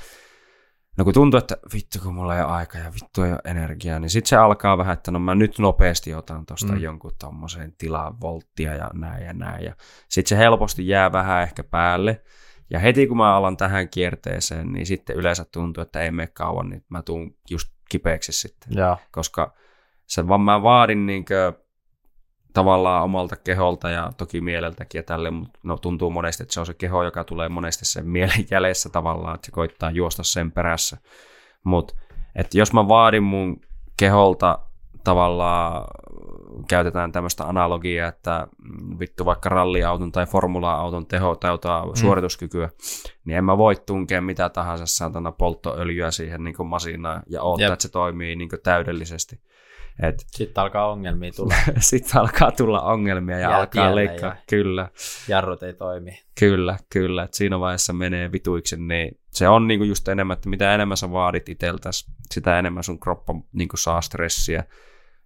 [0.96, 3.98] no kun tuntuu, että vittu kun mulla ei ole aika ja vittu ei ole energiaa,
[3.98, 6.80] niin sitten se alkaa vähän, että no mä nyt nopeasti otan tuosta mm.
[6.80, 9.64] jonkun tommoseen tilaan volttia ja näin ja näin.
[9.64, 9.74] Ja
[10.08, 12.22] sitten se helposti jää vähän ehkä päälle.
[12.70, 16.68] Ja heti kun mä alan tähän kierteeseen, niin sitten yleensä tuntuu, että ei mene kauan,
[16.68, 18.68] niin mä tuun just kipeäksi sitten.
[18.76, 18.96] Ja.
[19.12, 19.54] Koska
[20.06, 21.52] se vaan mä vaadin niinkö
[22.54, 26.66] tavallaan omalta keholta ja toki mieleltäkin ja tälle, mutta no, tuntuu monesti, että se on
[26.66, 30.96] se keho, joka tulee monesti sen mielen jäljessä tavallaan, että se koittaa juosta sen perässä.
[31.64, 31.94] Mutta
[32.34, 33.60] että jos mä vaadin mun
[33.96, 34.58] keholta
[35.04, 35.84] tavallaan,
[36.68, 38.46] käytetään tämmöistä analogiaa, että
[38.98, 41.94] vittu vaikka ralliauton tai formula-auton teho tai jotain mm.
[41.94, 42.70] suorituskykyä,
[43.24, 47.82] niin en mä voi tunkea mitä tahansa saatana polttoöljyä siihen niin masinaan ja odottaa, että
[47.82, 49.40] se toimii niin täydellisesti.
[50.02, 51.54] Et, Sitten alkaa ongelmia tulla.
[51.78, 54.30] Sitten alkaa tulla ongelmia ja Jää alkaa leikkaa.
[54.30, 54.88] Ja kyllä.
[55.28, 56.20] Jarrut ei toimi.
[56.38, 57.22] Kyllä, kyllä.
[57.22, 61.10] Et siinä vaiheessa menee vituiksi, niin se on niinku just enemmän, että mitä enemmän sä
[61.10, 64.64] vaadit itseltäsi, sitä enemmän sun kroppa niinku saa stressiä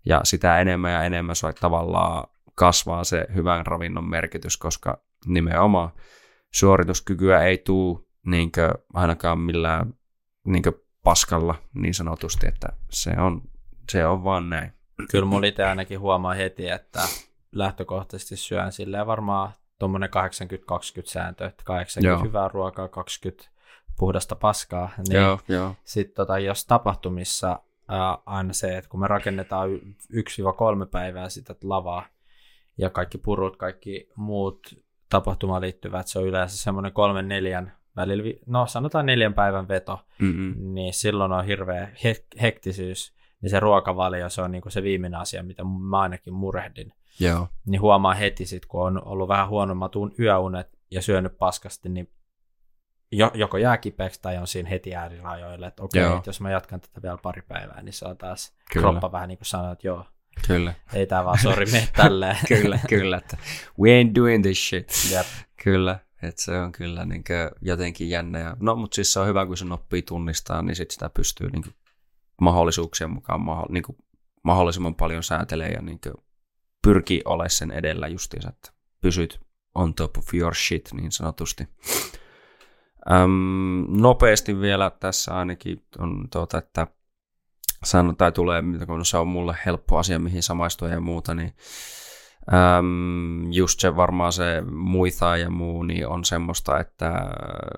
[0.07, 5.90] ja sitä enemmän ja enemmän sua tavallaan kasvaa se hyvän ravinnon merkitys, koska nimenomaan
[6.53, 9.95] suorituskykyä ei tule niinkö ainakaan millään
[10.45, 10.73] niinkö
[11.05, 13.43] paskalla niin sanotusti, että se on
[13.93, 14.73] se on vaan näin.
[15.10, 17.01] Kyllä mulla itse ainakin huomaa heti, että
[17.52, 20.12] lähtökohtaisesti syön silleen varmaan tuommoinen 80-20
[21.05, 22.28] sääntö, että 80 joo.
[22.28, 23.48] hyvää ruokaa, 20
[23.98, 24.90] puhdasta paskaa.
[25.09, 25.74] Niin joo, joo.
[25.85, 29.78] Sitten tota, jos tapahtumissa ää, aina se, että kun me rakennetaan 1-3
[30.90, 32.06] päivää sitä lavaa
[32.78, 38.66] ja kaikki purut, kaikki muut tapahtumaan liittyvät, se on yleensä semmoinen kolmen neljän välillä, no
[38.66, 40.55] sanotaan neljän päivän veto, Mm-mm.
[40.59, 41.89] niin silloin on hirveä
[42.43, 46.93] hektisyys niin se ruokavalio, se on niin kuin se viimeinen asia, mitä mä ainakin murehdin.
[47.20, 47.48] Joo.
[47.66, 52.10] Niin huomaa heti sit, kun on ollut vähän huonommat yöunet ja syönyt paskasti, niin
[53.35, 56.81] joko jää kipeäksi tai on siinä heti äärirajoille, että okei, okay, että jos mä jatkan
[56.81, 58.85] tätä vielä pari päivää, niin se on taas kyllä.
[58.85, 60.05] kroppa vähän niin kuin sanoo, että joo,
[60.47, 60.74] Kyllä.
[60.93, 62.36] Ei tää vaan, sori, me tälleen.
[62.48, 63.36] kyllä, kyllä, että
[63.81, 64.93] we ain't doing this shit.
[65.12, 65.27] Yep.
[65.65, 67.24] Kyllä, että se on kyllä niin
[67.60, 68.39] jotenkin jännä.
[68.39, 71.51] Ja, no, mutta siis se on hyvä, kun sen oppii tunnistaa, niin sit sitä pystyy
[71.51, 71.65] niin
[72.40, 73.98] mahdollisuuksien mukaan maho, niin kuin
[74.44, 76.15] mahdollisimman paljon säätelee ja niin kuin
[76.82, 79.40] pyrkii olemaan sen edellä justiinsa, että pysyt
[79.74, 81.69] on top of your shit niin sanotusti.
[83.10, 86.86] Öm, nopeasti vielä tässä ainakin on tuota, että
[87.85, 91.52] sanotaan, tai tulee, kun se on mulle helppo asia, mihin samaistua ja muuta, niin
[92.52, 97.12] Öm, just se varmaan se muita ja muu, niin on semmoista, että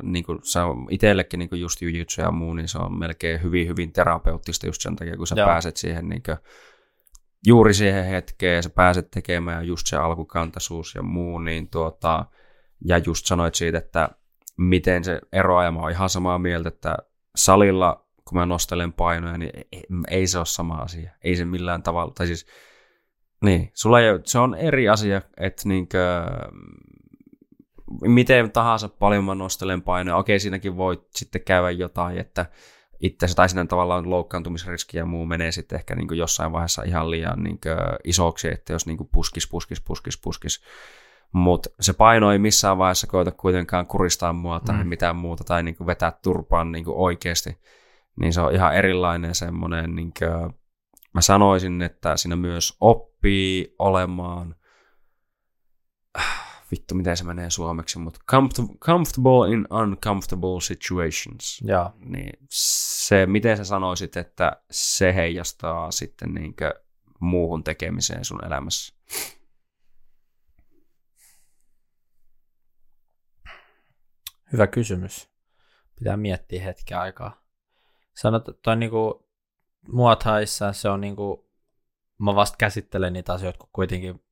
[0.03, 3.43] niin kuin se on itsellekin niin kuin just jujutsu ja muu, niin se on melkein
[3.43, 5.47] hyvin, hyvin terapeuttista just sen takia, kun sä Joo.
[5.47, 6.37] pääset siihen niin kuin,
[7.47, 12.25] juuri siihen hetkeen, sä pääset tekemään just se alkukantaisuus ja muu, niin tuota,
[12.85, 14.09] ja just sanoit siitä, että
[14.57, 16.97] miten se eroaa, ja mä oon ihan samaa mieltä, että
[17.37, 21.13] salilla, kun mä nostelen painoja, niin ei, ei se ole sama asia.
[21.25, 22.47] Ei se millään tavalla, tai siis
[23.45, 25.99] niin, sulla ei se on eri asia, että niinkö,
[28.03, 30.17] miten tahansa paljon mä nostelen painoja.
[30.17, 32.47] Okei, siinäkin voi sitten käydä jotain, että
[33.01, 37.43] itse tai sinne tavallaan loukkaantumisriski ja muu menee sitten ehkä niin jossain vaiheessa ihan liian
[37.43, 37.59] niin
[38.05, 40.63] isoksi, että jos niin puskis, puskis, puskis, puskis.
[41.33, 44.89] Mutta se paino ei missään vaiheessa koeta kuitenkaan kuristaa mua tai mm.
[44.89, 47.59] mitään muuta tai niin vetää turpaan niin oikeasti.
[48.21, 50.13] Niin se on ihan erilainen semmoinen niin
[51.15, 53.10] mä sanoisin, että siinä myös oppii
[53.79, 54.57] olemaan,
[56.71, 58.21] vittu miten se menee suomeksi, mutta
[58.85, 61.61] comfortable in uncomfortable situations.
[61.65, 61.93] Ja.
[61.99, 66.83] Niin se, miten sä sanoisit, että se heijastaa sitten niinkö
[67.21, 68.95] muuhun tekemiseen sun elämässä?
[74.53, 75.31] Hyvä kysymys.
[75.99, 77.43] Pitää miettiä hetken aikaa.
[78.17, 79.31] Sanot, että niinku
[79.89, 81.50] Muathaissa se on niinku,
[82.21, 84.23] mä vasta käsittelen niitä asioita, kun kuitenkin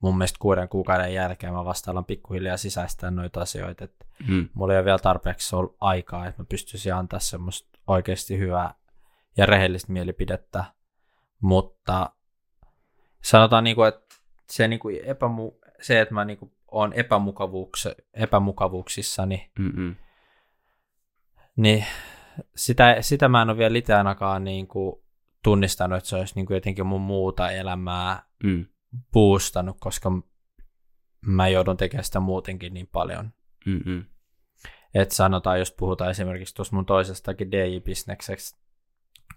[0.00, 4.48] mun mielestä kuuden kuukauden jälkeen mä vasta alan pikkuhiljaa sisäistää noita asioita, että hmm.
[4.54, 8.74] mulla ei ole vielä tarpeeksi ollut aikaa, että mä pystyisin antaa semmoista oikeasti hyvää
[9.36, 10.64] ja rehellistä mielipidettä,
[11.40, 12.10] mutta
[13.22, 14.14] sanotaan niinku, että
[14.50, 19.96] se, niinku epämu, se, että mä niinku on epämukavuuks, epämukavuuksissani, Mm-mm.
[21.56, 21.84] niin
[22.56, 25.05] sitä, sitä mä en ole vielä itse ainakaan niin kuin
[25.46, 28.66] tunnistanut, että se olisi niin kuin jotenkin mun muuta elämää Mm.
[29.12, 30.12] boostannut, koska
[31.26, 33.32] mä joudun tekemään sitä muutenkin niin paljon.
[33.66, 34.04] Mm-mm.
[34.94, 38.58] Että sanotaan, jos puhutaan esimerkiksi tuossa mun toisestakin DJ-bisneksestä,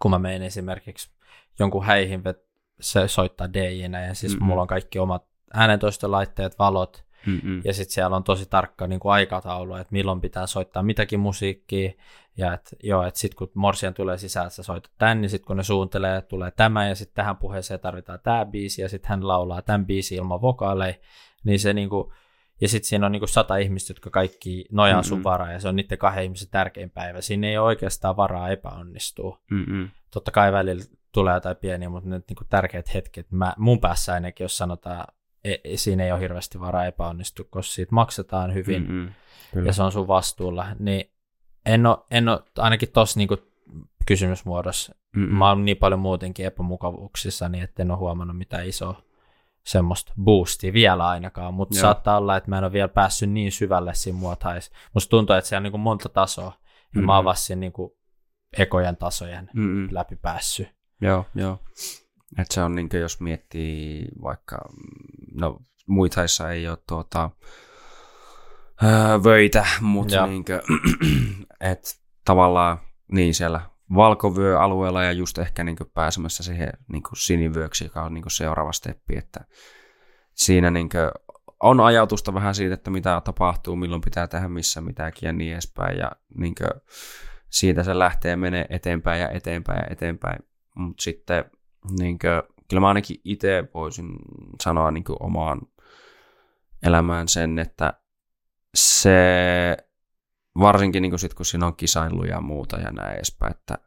[0.02, 1.12] kun mä menen esimerkiksi
[1.60, 2.50] jonkun häihin vet-
[2.82, 4.46] se soittaa DJ-nä, ja siis Mm-mm.
[4.46, 7.62] mulla on kaikki omat äänentoistolaitteet, valot, Mm-mm.
[7.66, 11.92] ja sitten siellä on tosi tarkka niin kuin aikataulu, että milloin pitää soittaa mitäkin musiikkia,
[12.38, 15.48] ja että joo, että sitten kun Morsian tulee sisään, että sä soitat tän, niin sitten
[15.48, 19.10] kun ne suuntelee, että tulee tämä, ja sitten tähän puheeseen tarvitaan tämä biisi, ja sitten
[19.10, 20.94] hän laulaa tämän biisi ilman vokaaleja,
[21.44, 22.14] niin se niinku,
[22.62, 25.24] ja sitten siinä on niinku sata ihmistä, jotka kaikki nojaa sun Mm-mm.
[25.24, 27.22] varaan, ja se on niiden kahden ihmisen tärkein päivä.
[27.22, 29.40] Siinä ei ole oikeastaan varaa epäonnistua.
[29.52, 29.90] Mm-mm.
[30.14, 34.44] Totta kai välillä tulee jotain pieniä, mutta ne niinku tärkeät hetket, mä, mun päässä ainakin,
[34.44, 35.06] jos sanotaan,
[35.44, 39.10] e, e, siinä ei ole hirveästi varaa epäonnistua, koska siitä maksetaan hyvin, Mm-mm.
[39.54, 39.68] Kyllä.
[39.68, 41.12] ja se on sun vastuulla, niin
[41.66, 43.38] en ole, en ole ainakin tuossa niinku
[44.06, 45.36] kysymysmuodossa, Mm-mm.
[45.36, 49.02] mä oon niin paljon muutenkin epämukavuuksissa, niin etten ole huomannut mitään isoa
[49.66, 51.82] semmoista boostia vielä ainakaan, mutta Joo.
[51.82, 54.72] saattaa olla, että mä en ole vielä päässyt niin syvälle siinä muotais.
[54.94, 56.54] Musta tuntuu, että siellä on niin monta tasoa,
[56.96, 57.74] ja mä oon vasta siinä niin
[58.58, 59.88] ekojen tasojen Mm-mm.
[59.92, 60.70] läpi päässyt.
[61.02, 61.60] Joo, joo.
[62.38, 64.58] Et se on niin jos miettii vaikka,
[65.34, 67.30] no muitaissa ei ole tuota,
[68.84, 70.46] öö, vöitä, mutta niin
[71.72, 71.90] että
[72.26, 72.80] tavallaan
[73.12, 73.62] niin siellä
[73.96, 79.46] valkovyöalueella ja just ehkä niin pääsemässä siihen niin sinivyöksi, joka on niin seuraava steppi, että
[80.34, 80.90] siinä niin
[81.60, 85.98] on ajatusta vähän siitä, että mitä tapahtuu, milloin pitää tehdä missä mitäkin ja niin edespäin
[85.98, 86.56] ja niin
[87.50, 90.40] siitä se lähtee menee eteenpäin ja eteenpäin ja eteenpäin.
[90.76, 91.46] Mutta sitten
[92.00, 94.16] niin kuin, kyllä mä ainakin itse voisin
[94.62, 95.62] sanoa niin kuin omaan
[96.84, 97.94] elämään sen, että
[98.76, 99.18] se
[100.60, 103.78] varsinkin niin kuin sit, kun siinä on kisailu ja muuta ja näin edespäin, että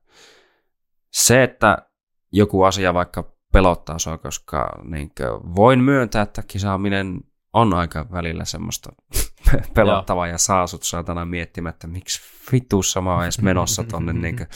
[1.12, 1.78] se, että
[2.32, 7.20] joku asia vaikka pelottaa sua, koska niin kuin, voin myöntää, että kisaaminen
[7.52, 8.92] on aika välillä semmoista
[9.74, 12.20] pelottavaa ja saa sut saatana miettimättä, miksi
[12.52, 14.48] vitussa mä oon edes menossa tonne, niin kuin,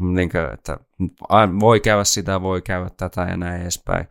[0.00, 0.78] niin kuin, että
[1.60, 4.08] voi käydä sitä, voi käydä tätä ja näin edespäin.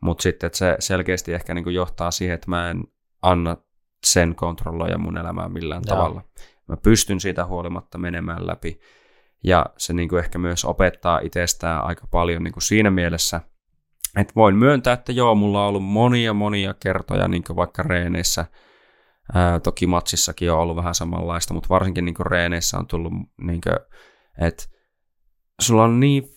[0.00, 2.84] Mutta sitten että se selkeästi ehkä niin kuin johtaa siihen, että mä en
[3.22, 3.56] anna
[4.04, 5.96] sen kontrolloida mun elämää millään Joo.
[5.96, 6.22] tavalla.
[6.68, 8.80] Mä pystyn siitä huolimatta menemään läpi.
[9.44, 13.40] Ja se niin kuin ehkä myös opettaa itsestään aika paljon niin kuin siinä mielessä,
[14.16, 18.46] että voin myöntää, että joo, mulla on ollut monia monia kertoja niin kuin vaikka reeneissä,
[19.34, 23.60] Ää, toki matsissakin on ollut vähän samanlaista, mutta varsinkin niin kuin reeneissä on tullut, niin
[23.60, 23.76] kuin,
[24.46, 24.64] että
[25.60, 26.30] sulla on niin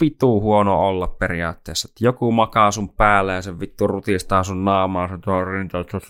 [0.00, 5.08] vitu huono olla periaatteessa, että joku makaa sun päälle ja se vittu rutistaa sun naamaa,
[5.08, 6.06] se tuo rinta, että se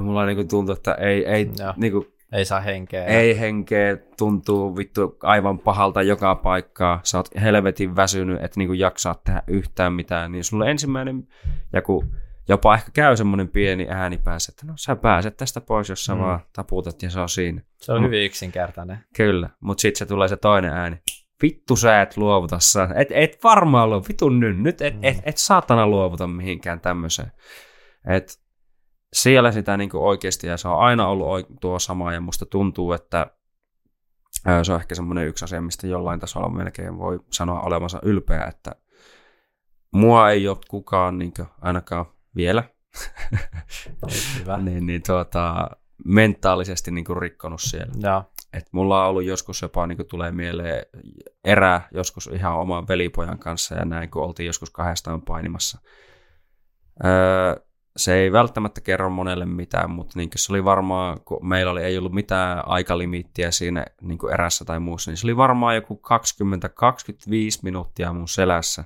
[0.00, 1.74] Mulla niinku tuntuu, että ei, ei, Joo.
[1.76, 3.04] niinku, Ei saa henkeä.
[3.04, 7.00] ei henkeä, tuntuu vittu aivan pahalta joka paikkaa.
[7.02, 10.32] Sä oot helvetin väsynyt, et niinku jaksaa tehdä yhtään mitään.
[10.32, 11.28] Niin sulla ensimmäinen
[11.72, 12.04] joku,
[12.48, 16.14] jopa ehkä käy semmoinen pieni ääni päässä, että no sä pääset tästä pois, jos sä
[16.14, 16.20] Mm.
[16.20, 16.24] mm.
[16.26, 17.62] vaan taputat ja se on siinä.
[17.80, 18.04] Se on Mm.
[18.06, 18.98] hyvin yksinkertainen.
[19.16, 20.96] Kyllä, mutta sitten se tulee se toinen ääni.
[21.42, 22.88] Vittu sä et luovuta, sä.
[22.94, 27.32] Et, et varmaan luovuta, vitun nyt, nyt et, et, et saatana luovuta mihinkään tämmöiseen.
[28.06, 28.40] Et
[29.12, 33.26] siellä sitä niinku oikeasti, ja se on aina ollut tuo sama, ja musta tuntuu, että
[34.62, 38.72] se on ehkä semmoinen yksi asia, mistä jollain tasolla melkein voi sanoa olevansa ylpeä, että
[39.92, 42.64] mua ei ole kukaan niinku, ainakaan vielä
[44.38, 44.56] Hyvä.
[44.56, 45.70] niin, niin tuota,
[46.04, 47.92] mentaalisesti niinku rikkonut siellä.
[48.00, 48.24] Joo.
[48.52, 50.86] Et mulla on ollut joskus jopa, niin tulee mieleen
[51.44, 55.78] erä joskus ihan oman velipojan kanssa ja näin, kun oltiin joskus kahdestaan painimassa.
[57.04, 57.64] Öö,
[57.96, 61.98] se ei välttämättä kerro monelle mitään, mutta niin se oli varmaan, kun meillä oli, ei
[61.98, 66.10] ollut mitään aikalimiittiä siinä niin erässä tai muussa, niin se oli varmaan joku 20-25
[67.62, 68.84] minuuttia mun selässä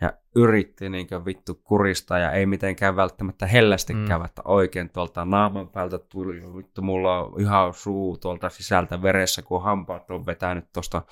[0.00, 4.04] ja yritti niin vittu kuristaa ja ei mitenkään välttämättä hellästi Mm.
[4.08, 6.56] kävättä oikein tuolta naaman päältä tuli.
[6.56, 11.02] Vittu, mulla on ihan suu tuolta sisältä veressä, kun hampaat on vetänyt tuosta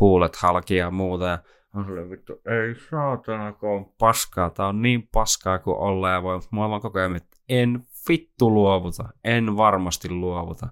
[0.00, 1.24] huulet halki ja muuta.
[1.24, 1.38] Ja
[1.74, 4.50] on sille vittu, ei saatana, kun on paskaa.
[4.50, 6.40] Tää on niin paskaa kuin ollaan ja voi.
[6.52, 9.08] Mä vaan koko ajan, että en vittu luovuta.
[9.24, 10.68] En varmasti luovuta.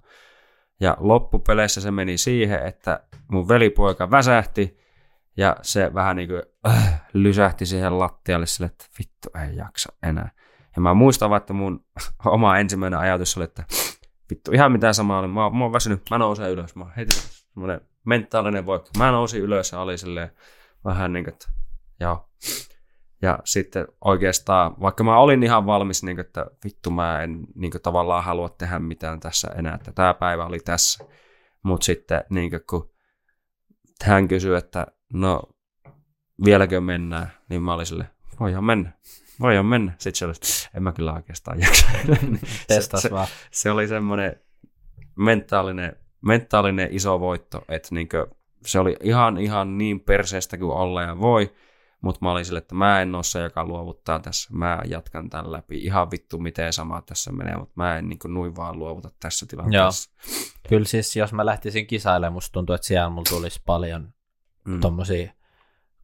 [0.81, 4.79] Ja loppupeleissä se meni siihen, että mun velipoika väsähti
[5.37, 10.31] ja se vähän niin kuin äh, lysähti siihen lattialle sille, että vittu ei jaksa enää.
[10.77, 11.85] Ja mä muistan vaan, että mun
[12.25, 13.65] oma ensimmäinen ajatus oli, että
[14.31, 15.29] vittu ihan mitään samaa oli.
[15.29, 16.77] Mä, mä oon väsynyt, mä nousen ylös.
[16.77, 18.91] Mä heti semmoinen mentaalinen voikka.
[18.99, 20.31] Mä nousin ylös ja oli silleen
[20.85, 21.49] vähän niin kuin, että
[22.01, 22.29] joo.
[23.23, 27.71] Ja sitten oikeastaan, vaikka mä olin ihan valmis, niin kuin, että vittu mä en niin
[27.71, 31.05] kuin, tavallaan halua tehdä mitään tässä enää, että tämä päivä oli tässä.
[31.63, 32.91] Mutta sitten niin kuin, kun
[34.05, 35.43] hän kysyi, että no
[36.45, 38.11] vieläkö mennään, niin mä olin sille,
[38.41, 38.93] voihan mennä,
[39.41, 39.93] voihan mennä.
[39.99, 40.35] Sitten se oli,
[40.75, 41.87] en mä kyllä oikeastaan jaksa.
[42.69, 43.27] Testas se, vaan.
[43.27, 44.41] se, se oli semmoinen
[45.17, 48.27] mentaalinen, mentaalinen iso voitto, että niin kuin,
[48.67, 51.55] se oli ihan, ihan niin perseestä kuin olla ja voi,
[52.01, 54.49] mutta mä olin sille, että mä en ole se, joka luovuttaa tässä.
[54.53, 55.79] Mä jatkan tämän läpi.
[55.79, 59.47] Ihan vittu, miten sama tässä menee, mutta mä en niin kuin, noin vaan luovuta tässä
[59.47, 60.11] tilanteessa.
[60.69, 64.13] Kyllä siis, jos mä lähtisin kisailemaan, musta tuntuu, että siellä mulla tulisi paljon
[64.65, 64.81] mm.
[64.81, 65.33] tommosia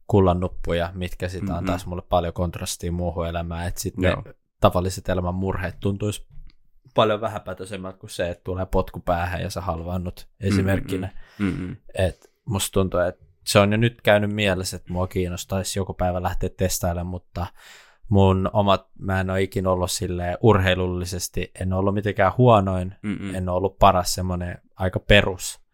[0.07, 1.57] kullannuppuja, mitkä sitten Mhm.
[1.57, 3.67] antaisi mulle paljon kontrastia muuhun elämään.
[3.67, 6.27] Että sitten ne tavalliset elämän murheet tuntuisi
[6.95, 11.09] paljon vähäpätöisemmät kuin se, että tulee potku päähän ja sä halvannut esimerkkinä.
[11.39, 11.75] Mm-mm.
[11.93, 16.23] Et musta tuntuu, että se on jo nyt käynyt mielessä, että mua kiinnostaisi joku päivä
[16.23, 17.47] lähteä testailemaan, mutta
[18.09, 23.35] mun omat, mä en ole ikinä ollut sille urheilullisesti, en ole ollut mitenkään huonoin, Mm-mm.
[23.35, 25.64] en ole ollut paras semmoinen aika perus.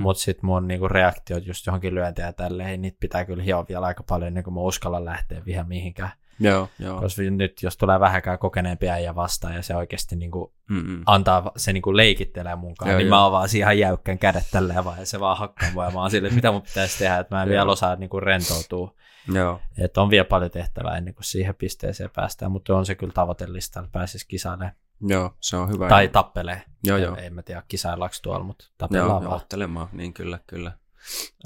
[0.00, 3.66] Mutta sitten mun niinku reaktiot just johonkin lyöntiä ja tälleen, niin niitä pitää kyllä hioa
[3.68, 6.10] vielä aika paljon ennen kuin mä uskallan lähteä vielä mihinkään.
[6.40, 7.00] Joo, joo.
[7.00, 11.02] Koska nyt jos tulee vähäkään kokeneempi äijä vastaan ja se oikeasti niinku Mm-mm.
[11.06, 13.16] antaa, se niinku leikittelee munkaan, Joo, niin joo.
[13.16, 15.90] mä oon vaan siihen ihan jäykkän kädet tälleen vaan, ja se vaan hakkaa mua, ja
[15.90, 17.52] mä oon että mitä mun pitäisi tehdä, että mä en Joo.
[17.52, 18.94] vielä osaa niinku rentoutua.
[19.34, 19.60] Joo.
[19.78, 23.88] Että on vielä paljon tehtävää ennen kuin siihen pisteeseen päästään, mutta on se kyllä tavoitelistalla,
[23.92, 24.72] pääsisi kisailemaan.
[25.00, 25.88] Joo, se on hyvä.
[25.88, 26.62] Tai tappelee.
[26.84, 27.16] Joo, joo.
[27.16, 29.42] En mä tiedä kisaillaanko tuolla, mutta tapellaan joo, vaan.
[29.42, 30.72] ottelemaan, niin kyllä, kyllä.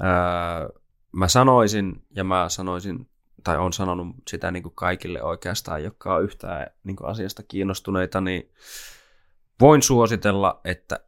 [0.03, 0.79] Öö,
[1.11, 3.09] mä sanoisin, ja mä sanoisin,
[3.43, 8.21] tai on sanonut sitä niin kuin kaikille oikeastaan, jotka on yhtään niin kuin asiasta kiinnostuneita,
[8.21, 8.51] niin
[9.61, 10.99] voin suositella, että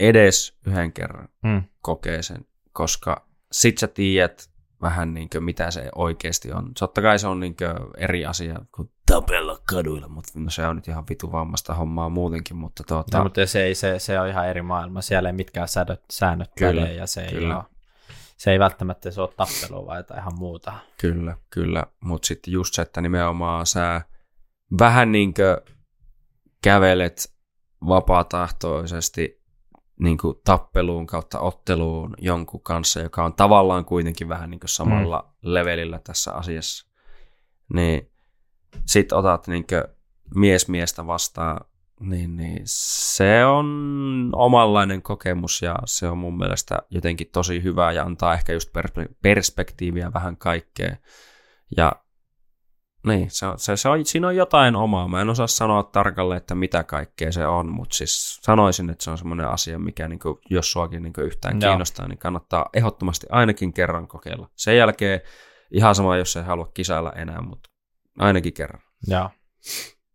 [0.00, 1.62] edes yhden kerran Mm.
[1.82, 4.50] kokee sen, koska sit sä tiedät
[4.82, 6.74] vähän niin kuin, mitä se oikeasti on.
[6.78, 10.76] Totta kai se on niin kuin eri asia kuin tapella kaduilla, mutta no se on
[10.76, 14.28] nyt ihan vitu vammasta hommaa muutenkin, mutta tuota, No, mutta se, ei, se, se on
[14.28, 15.02] ihan eri maailma.
[15.02, 17.56] Siellä ei mitkään säännöt, säännöt Kyllä, ja se ei, kyllä.
[17.56, 17.64] ole,
[18.36, 20.72] se ei välttämättä se ole tappelua vai jotain ihan muuta.
[21.00, 21.84] Kyllä, kyllä.
[22.00, 24.00] Mutta sitten just se, että nimenomaan sä
[24.80, 25.76] vähän niin kuin
[26.62, 27.36] kävelet
[27.88, 29.42] vapaatahtoisesti
[30.00, 35.18] niin kuin tappeluun kautta otteluun jonkun kanssa, joka on tavallaan kuitenkin vähän niin kuin samalla
[35.26, 35.52] mm.
[35.54, 36.90] levelillä tässä asiassa.
[37.74, 38.12] Niin
[38.86, 39.84] sit otat niin kuin
[40.34, 41.60] mies miestä vastaan,
[42.00, 48.02] niin, niin se on omanlainen kokemus ja se on mun mielestä jotenkin tosi hyvä ja
[48.02, 50.98] antaa ehkä just perspe- perspektiiviä vähän kaikkeen.
[51.76, 51.92] Ja
[53.06, 55.08] niin, se se, se on, siinä on jotain omaa.
[55.08, 59.10] Mä en osaa sanoa tarkalleen, että mitä kaikkea se on, mutta siis sanoisin, että se
[59.10, 61.70] on semmoinen asia, mikä niin kuin, jos suakin niin yhtään Joo.
[61.70, 64.48] kiinnostaa, niin kannattaa ehdottomasti ainakin kerran kokeilla.
[64.56, 65.20] Sen jälkeen
[65.70, 67.70] ihan sama, jos ei halua kisailla enää, mutta
[68.18, 68.82] ainakin kerran.
[69.06, 69.30] Joo.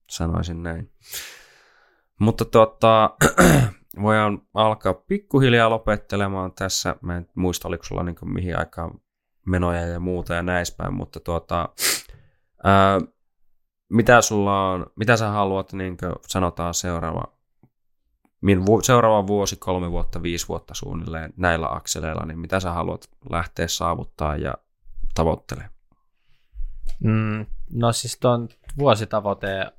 [0.09, 0.91] Sanoisin näin.
[2.19, 3.15] Mutta tota,
[4.01, 6.95] voidaan alkaa pikkuhiljaa lopettelemaan tässä.
[7.01, 8.91] Mä en muista, oliko sulla niin mihin aikaan
[9.45, 11.69] menoja ja muuta ja näispäin, mutta tuota,
[12.63, 12.99] ää,
[13.89, 15.97] mitä sulla on, mitä sä haluat, niin
[16.27, 17.23] sanotaan seuraava,
[18.41, 23.09] min- vu- seuraava vuosi, kolme vuotta, viisi vuotta suunnilleen näillä akseleilla, niin mitä sä haluat
[23.29, 24.53] lähteä saavuttaa ja
[25.15, 25.73] tavoittelemaan?
[27.03, 29.71] Mm, no siis tuon vuositavoite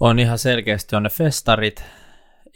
[0.00, 1.84] on ihan selkeästi on ne festarit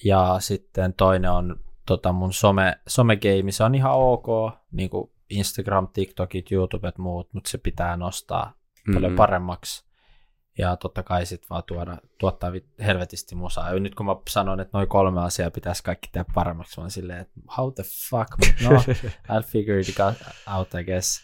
[0.04, 4.26] ja sitten toinen on tota mun some, somegeimi, se on ihan ok,
[4.72, 8.52] niin kuin Instagram, TikTokit, YouTubet, muut, mutta se pitää nostaa
[8.92, 9.16] paljon Mm-mm.
[9.16, 9.88] paremmaksi.
[10.58, 13.72] Ja totta kai sitten vaan tuoda, tuottaa helvetisti musaa.
[13.74, 17.20] Ja nyt kun mä sanon, että noin kolme asiaa pitäisi kaikki tehdä paremmaksi, oon silleen,
[17.20, 18.94] että how the fuck, mutta no,
[19.38, 19.96] I'll figure it
[20.56, 21.20] out, I guess.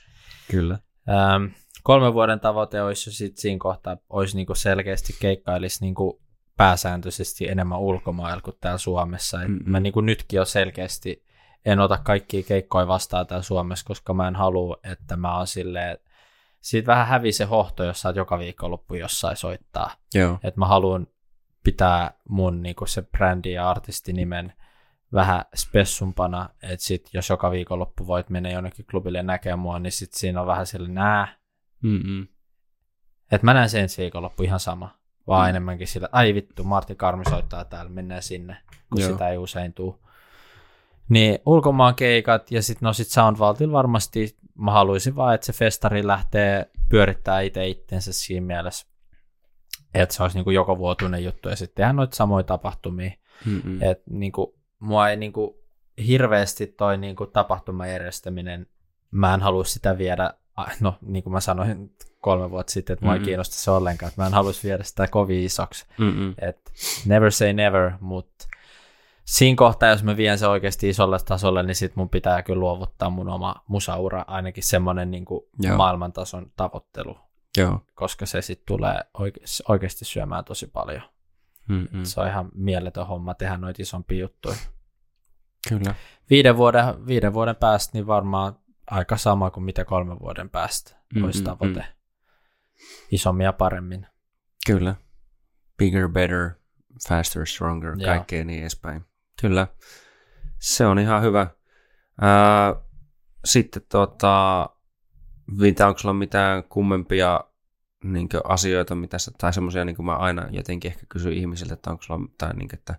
[0.50, 0.78] Kyllä.
[1.08, 1.44] Ähm,
[1.84, 6.22] kolmen vuoden tavoite olisi sit siinä kohtaa, olisi niinku selkeästi keikkailisi niinku
[6.56, 9.42] pääsääntöisesti enemmän ulkomailla kuin täällä Suomessa.
[9.42, 9.70] Et Mm-mm.
[9.70, 11.24] mä niinku nytkin jo selkeästi
[11.64, 15.98] en ota kaikkia keikkoja vastaan täällä Suomessa, koska mä en halua, että mä oon silleen,
[16.60, 19.90] siitä vähän hävii se hohto, jos sä oot joka viikonloppu jossain soittaa.
[20.14, 20.38] Joo.
[20.42, 21.06] Että mä haluan
[21.64, 24.52] pitää mun niinku se brändi ja artistinimen
[25.12, 30.12] vähän spessumpana, että sit jos joka viikonloppu voit mennä jonnekin klubille näkemään mua, niin sit
[30.12, 31.28] siinä on vähän sille nää,
[31.84, 32.28] Mm-mm.
[33.32, 35.46] että mä näen sen ensi viikonloppu ihan sama, vaan Mm.
[35.46, 35.50] mm.
[35.50, 38.56] enemmänkin sillä, ai vittu, Martti Karmi soittaa täällä, mennään sinne,
[38.92, 39.12] kun Joo.
[39.12, 40.04] Sitä ei usein tuu.
[41.08, 46.06] Niin ulkomaan keikat ja sitten no sit Soundvaultilla varmasti mä haluaisin vaan, että se festari
[46.06, 48.86] lähtee pyörittää itse itsensä siinä mielessä,
[49.94, 53.10] että se olisi niinku joka vuotuinen juttu ja sitten tehdään noita samoja tapahtumia.
[53.44, 53.82] Mm-mm.
[53.82, 55.64] Et niinku, mua ei niinku
[56.06, 58.66] hirveästi toi niinku tapahtuman järjestäminen,
[59.10, 60.34] mä en halua sitä viedä,
[60.80, 63.24] no niin kuin mä sanoin kolme vuotta sitten, että mua ei Mm-mm.
[63.24, 65.86] kiinnosta se ollenkaan, että mä en haluaisi viedä sitä kovin isoksi.
[65.98, 66.34] Mm-mm.
[66.38, 66.72] Et
[67.06, 68.46] never say never, mutta
[69.24, 73.10] siinä kohtaa, jos mä vien se oikeasti isolle tasolle, niin sit mun pitää kyllä luovuttaa
[73.10, 75.24] mun oma musaura, ainakin semmoinen niin
[75.76, 77.18] maailmantason tavoittelu,
[77.56, 77.80] Joo.
[77.94, 81.02] koska se sitten tulee oike- oikeasti syömään tosi paljon.
[81.68, 82.04] Mm-mm.
[82.04, 84.56] Se on ihan mieletön homma tehdä noita isompia juttuja.
[85.68, 85.94] Kyllä.
[86.30, 88.56] Viiden vuoden, viiden vuoden päästä niin varmaan
[88.90, 91.80] aika sama kuin mitä kolmen vuoden päästä Mm, olisi mm, tavoite.
[91.80, 91.86] mm.
[93.10, 94.06] Isommin ja paremmin.
[94.66, 94.94] Kyllä.
[95.78, 96.50] Bigger, better,
[97.08, 98.06] faster, stronger, Joo.
[98.06, 99.04] kaikkea niin edespäin.
[99.40, 99.66] Kyllä.
[100.58, 101.46] Se on ihan hyvä.
[102.20, 102.74] Ää,
[103.44, 104.68] sitten tota,
[105.50, 107.40] mitä, onko sulla mitään kummempia
[108.04, 111.90] niin asioita, mitä sä, tai semmoisia, niin kuin mä aina jotenkin ehkä kysyn ihmisiltä, että
[111.90, 112.94] onko sulla, tai niin kuin, että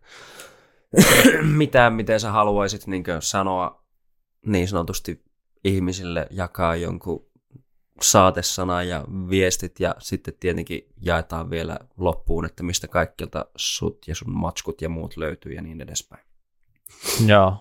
[1.57, 3.85] mitään, miten sä haluaisit niin kuin, sanoa
[4.45, 5.24] niin sanotusti
[5.65, 7.29] ihmisille, jakaa jonkun
[8.01, 14.37] saatesana ja viestit ja sitten tietenkin jaetaan vielä loppuun, että mistä kaikkialta sut ja sun
[14.37, 16.25] matskut ja muut löytyy ja niin edespäin.
[17.25, 17.57] Joo.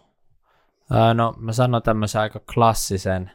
[1.15, 3.31] No mä sanon tämmöisen aika klassisen.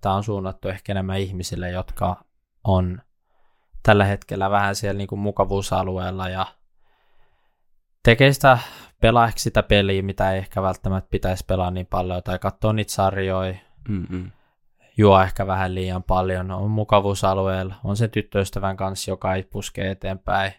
[0.00, 2.24] Tämä on suunnattu ehkä enemmän ihmisille, jotka
[2.64, 3.02] on
[3.82, 6.46] tällä hetkellä vähän siellä niin kuin mukavuusalueella ja
[8.08, 8.58] tekee sitä,
[9.00, 12.92] pelaa ehkä sitä peliä, mitä ei ehkä välttämättä pitäisi pelaa niin paljon, tai katsoo niitä
[12.92, 13.54] sarjoja,
[13.88, 14.30] Mm-mm.
[14.96, 20.52] juo ehkä vähän liian paljon, on mukavuusalueella, on se tyttöystävän kanssa, joka ei puske eteenpäin.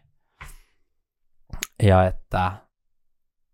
[1.83, 2.51] Ja että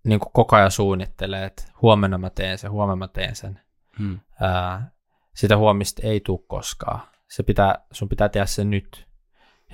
[0.04, 3.60] niin kuin koko ajan suunnittelee, että huomenna mä teen sen, huomenna mä teen sen.
[4.00, 4.20] Mm.
[4.42, 4.92] Ää,
[5.36, 7.02] sitä huomista ei tule koskaan.
[7.30, 9.08] Se pitää, sun pitää tehdä se nyt.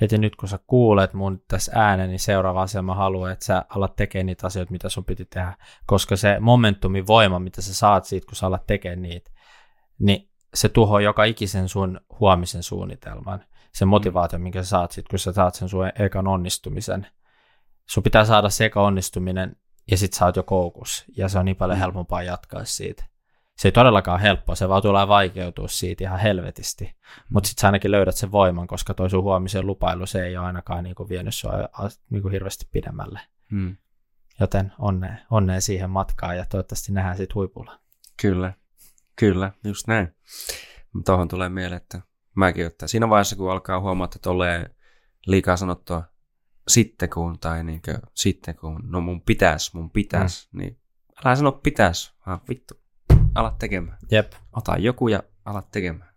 [0.01, 3.65] Heti nyt kun sä kuulet mun tässä äänen, niin seuraava asia mä haluan, että sä
[3.69, 5.57] alat tekemään niitä asioita, mitä sun piti tehdä.
[5.85, 9.31] Koska se momentumin voima, mitä sä saat siitä, kun sä alat tekemään niitä,
[9.99, 13.45] niin se tuhoaa joka ikisen sun huomisen suunnitelman.
[13.73, 17.07] Se motivaatio, minkä sä saat siitä, kun sä saat sen sun ekan onnistumisen.
[17.89, 19.55] Sun pitää saada se eka onnistuminen
[19.91, 21.05] ja sit sä oot jo koukus.
[21.17, 23.10] Ja se on niin paljon helpompaa jatkaa siitä.
[23.61, 26.95] Se ei todellakaan ole helppoa, se vaan tulee vaikeutua siitä ihan helvetisti.
[27.29, 30.45] Mutta sit sä ainakin löydät sen voiman, koska toi sun huomisen lupailu, se ei ole
[30.45, 31.51] ainakaan niinku vienyt sua
[32.09, 33.19] niinku hirveästi pidemmälle.
[33.51, 33.77] Mm.
[34.39, 37.79] Joten onnea, onnea siihen matkaan ja toivottavasti nähdään sit huipulla.
[38.21, 38.53] Kyllä,
[39.15, 40.15] kyllä, just näin.
[41.05, 42.01] Tuohon tulee mieleen, että
[42.35, 42.87] mäkin ottaa.
[42.87, 44.75] Siinä vaiheessa, kun alkaa huomata, että tulee
[45.25, 46.03] liikaa sanottua
[46.67, 50.59] sitten kun, tai niin kuin, sitten kun, no mun pitäis, mun pitäis, mm.
[50.59, 50.79] niin
[51.25, 52.80] älä sano pitäis, vaan vittu,
[53.35, 53.97] ala tekemään.
[54.11, 54.31] Jep.
[54.53, 56.09] Ota joku ja ala tekemään.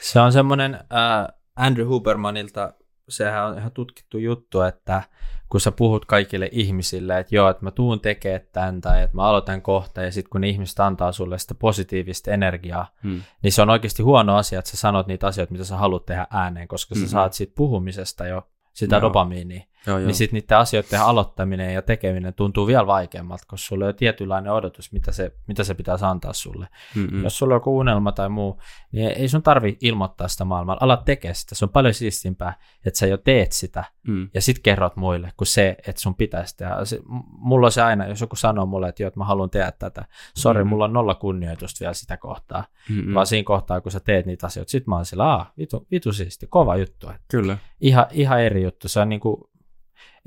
[0.00, 2.72] Se on semmoinen äh, Andrew Hubermanilta,
[3.08, 5.02] sehän on ihan tutkittu juttu, että
[5.48, 9.22] kun sä puhut kaikille ihmisille, että joo, että mä tuun tekemään tämän tai että mä
[9.24, 13.22] aloitan kohta ja sitten kun ne ihmiset antaa sulle sitä positiivista energiaa, Hmm.
[13.42, 16.26] niin se on oikeasti huono asia, että sä sanot niitä asioita, mitä sä haluat tehdä
[16.30, 19.02] ääneen, koska sä saat siitä puhumisesta jo sitä Joo.
[19.02, 19.64] dopamiinia.
[19.86, 19.98] Joo.
[19.98, 24.52] Niin sitten niiden asioiden aloittaminen ja tekeminen tuntuu vielä vaikeammalta, koska sulla on jo tietynlainen
[24.52, 26.68] odotus, mitä se, mitä se pitäisi antaa sulle.
[26.94, 27.08] Mm-mm.
[27.16, 27.24] Mm.
[27.24, 28.60] Jos sulla on joku unelma tai muu,
[28.92, 30.78] niin ei sun tarvi ilmoittaa sitä maailmalla.
[30.82, 31.54] Ala tekee sitä.
[31.54, 32.54] Se on paljon siistimpää,
[32.86, 34.28] että sä jo teet sitä Mm.
[34.34, 36.84] ja sit kerrot muille, kuin se, että sun pitäisi tehdä.
[36.84, 37.00] Se,
[37.38, 40.04] mulla on se aina, jos joku sanoo mulle, että joo, että mä haluan tehdä tätä.
[40.36, 40.66] Sori, Mm.
[40.66, 40.68] mm.
[40.70, 42.64] mulla on nolla kunnioitusta vielä sitä kohtaa.
[42.88, 43.06] Mm-mm.
[43.08, 43.14] Mm.
[43.14, 46.12] Vaan siinä kohtaa, kun sä teet niitä asioita, sit mä oon sillä, aah, vitu, vitu
[46.12, 47.10] siisti, kova juttu.
[47.10, 47.58] Et Kyllä.
[47.80, 48.88] ihan, ihan eri juttu.
[48.88, 49.50] Se on niinku,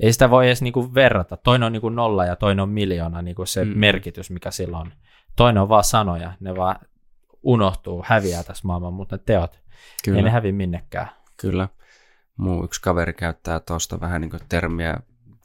[0.00, 1.36] ei sitä voi edes niinku verrata.
[1.36, 3.78] Toinen on niinku nolla ja toinen on miljoona, niinku se Mm.
[3.78, 4.92] merkitys, mikä sillä on.
[5.36, 6.76] Toinen on vaan sanoja, ne vaan
[7.42, 9.60] unohtuu, häviää tässä maailman, mutta ne teot,
[10.04, 10.18] Kyllä.
[10.18, 11.08] Ei ne hävi minnekään.
[11.36, 11.68] Kyllä.
[12.36, 14.96] Muu yksi kaveri käyttää tuosta vähän niin termiä,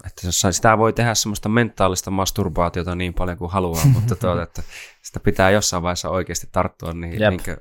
[0.06, 0.22] että
[0.52, 4.62] sitä voi tehdä semmoista mentaalista masturbaatiota niin paljon kuin haluaa, mutta tuota, että
[5.02, 7.30] sitä pitää jossain vaiheessa oikeasti tarttua niihin Jep.
[7.30, 7.58] niin kuin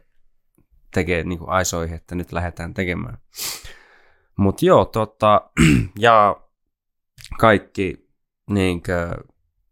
[0.94, 3.18] tekee niin kuin aisoihin, että nyt lähdetään tekemään.
[4.36, 5.50] Mutta joo, tota,
[5.98, 6.36] ja
[7.38, 8.08] kaikki
[8.50, 9.24] niin kuin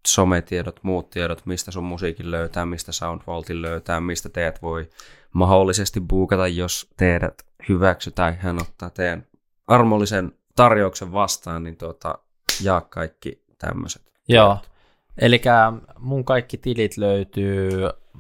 [0.07, 4.91] sometiedot, muut tiedot, mistä sun musiikin löytää, mistä Soundvaultin löytää, mistä teidät voi
[5.33, 7.35] mahdollisesti buukata, jos teidät
[7.69, 9.27] hyväksytään, hän ottaa teidän
[9.67, 12.19] armollisen tarjouksen vastaan, niin tuota,
[12.63, 14.03] jaa kaikki tämmöiset.
[14.29, 14.59] Joo,
[15.19, 15.41] eli
[15.99, 17.71] mun kaikki tilit löytyy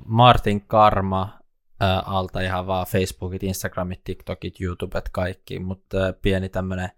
[0.06, 1.38] Martin Karma
[1.80, 6.90] ää, alta ihan vaan Facebookit, Instagramit, TikTokit, YouTubet, kaikki, mutta ää, pieni tämmönen,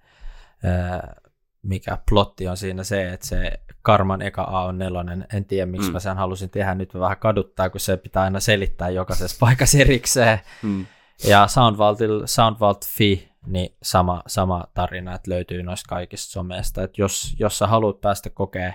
[0.64, 1.19] ää,
[1.62, 5.26] mikä plotti on siinä se, että se Karman eka A on nelonen.
[5.34, 5.92] En tiedä, miksi Mm.
[5.92, 6.74] mä sen halusin tehdä.
[6.74, 10.38] Nyt vähän kaduttaa, kun se pitää aina selittää jokaisessa paikassa erikseen.
[10.62, 10.86] Hmm.
[11.28, 16.82] Ja Soundvaultil, Soundvault Fi, niin sama, sama tarina, että löytyy noista kaikista someista.
[16.82, 18.72] Että jos, jos sä haluat päästä kokea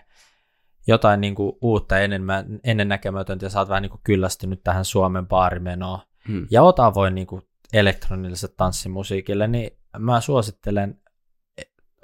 [0.88, 5.28] jotain niin kuin uutta enemmän, ennennäkemätöntä ja sä oot vähän niin kuin kyllästynyt tähän Suomen
[5.28, 6.48] baarimenoon, Hmm.
[6.52, 7.42] ja ota voi niin kuin
[7.74, 11.00] elektroniselle tanssimusiikille, niin mä suosittelen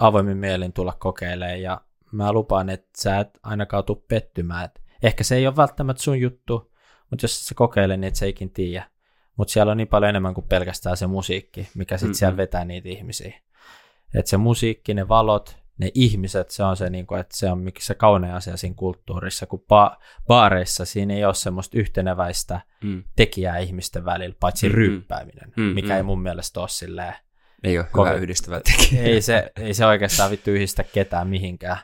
[0.01, 4.65] avoimin mielin tulla kokeilemaan ja mä lupaan, että sä et ainakaan tule pettymään.
[4.65, 6.73] Et ehkä se ei ole välttämättä sun juttu,
[7.09, 8.91] mutta jos sä kokeile, niin et sä ikin tiedä.
[9.37, 12.89] Mutta siellä on niin paljon enemmän kuin pelkästään se musiikki, mikä sitten siellä vetää niitä
[12.89, 13.41] ihmisiä.
[14.15, 17.71] Että se musiikki, ne valot, ne ihmiset, se on se, niin kuin, että se on
[17.79, 19.97] se kaunein asia siinä kulttuurissa, kun ba-
[20.27, 23.03] baareissa siinä ei ole semmoista yhteneväistä mm.
[23.15, 27.13] tekijää ihmisten välillä, paitsi mm, ryppääminen, mm, mikä ei mun mielestä ole silleen.
[27.63, 29.03] Ei ole hyvä yhdistävä tekijä.
[29.03, 31.77] Ei se, ei se oikeastaan vittu yhdistä ketään mihinkään.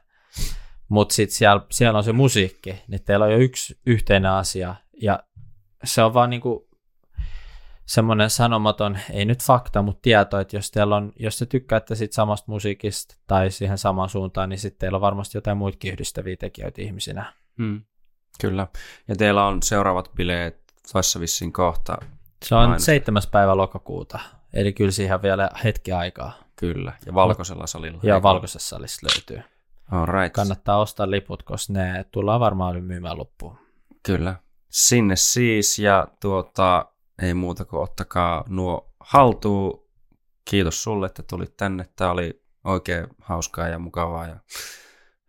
[0.89, 5.23] Mutta sitten siellä, siellä on se musiikki, niin teillä on jo yksi yhteinen asia, ja
[5.83, 6.67] se on vaan niinku
[7.85, 12.13] semmoinen sanomaton, ei nyt fakta, mutta tieto, että jos, teillä on, jos te tykkäätte sit
[12.13, 16.81] samasta musiikista tai siihen samaan suuntaan, niin sitten teillä on varmasti jotain muitakin yhdistäviä tekijöitä
[16.81, 17.33] ihmisinä.
[17.57, 17.81] Hmm.
[18.41, 18.67] Kyllä.
[19.07, 21.97] Ja teillä on seuraavat bileet tuossa vissiin kohta.
[22.45, 22.85] Se on mainos.
[22.85, 23.21] 7.
[23.31, 24.19] päivä lokakuuta,
[24.53, 26.33] eli kyllä siihen vielä hetki aikaa.
[26.55, 27.99] Kyllä, ja valkoisella salilla.
[28.03, 29.49] Ja valkoisessa salissa löytyy.
[30.05, 30.33] right.
[30.33, 33.57] Kannattaa ostaa liput, koska ne tullaan varmaan myymään loppuun.
[34.05, 34.35] Kyllä.
[34.69, 36.85] Sinne siis, ja tuota,
[37.21, 39.87] ei muuta kuin ottakaa nuo haltuun.
[40.49, 41.85] Kiitos sulle, että tulit tänne.
[41.95, 44.39] Tämä oli oikein hauskaa ja mukavaa ja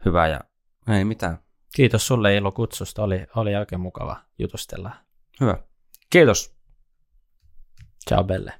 [0.04, 0.40] hyvää ja
[0.88, 1.38] ei mitään.
[1.74, 3.02] Kiitos sulle Ilo kutsusta.
[3.02, 4.90] Oli, oli oikein mukava jutustella.
[5.40, 5.58] Hyvä.
[6.10, 6.56] Kiitos.
[8.08, 8.52] Ciao Belle.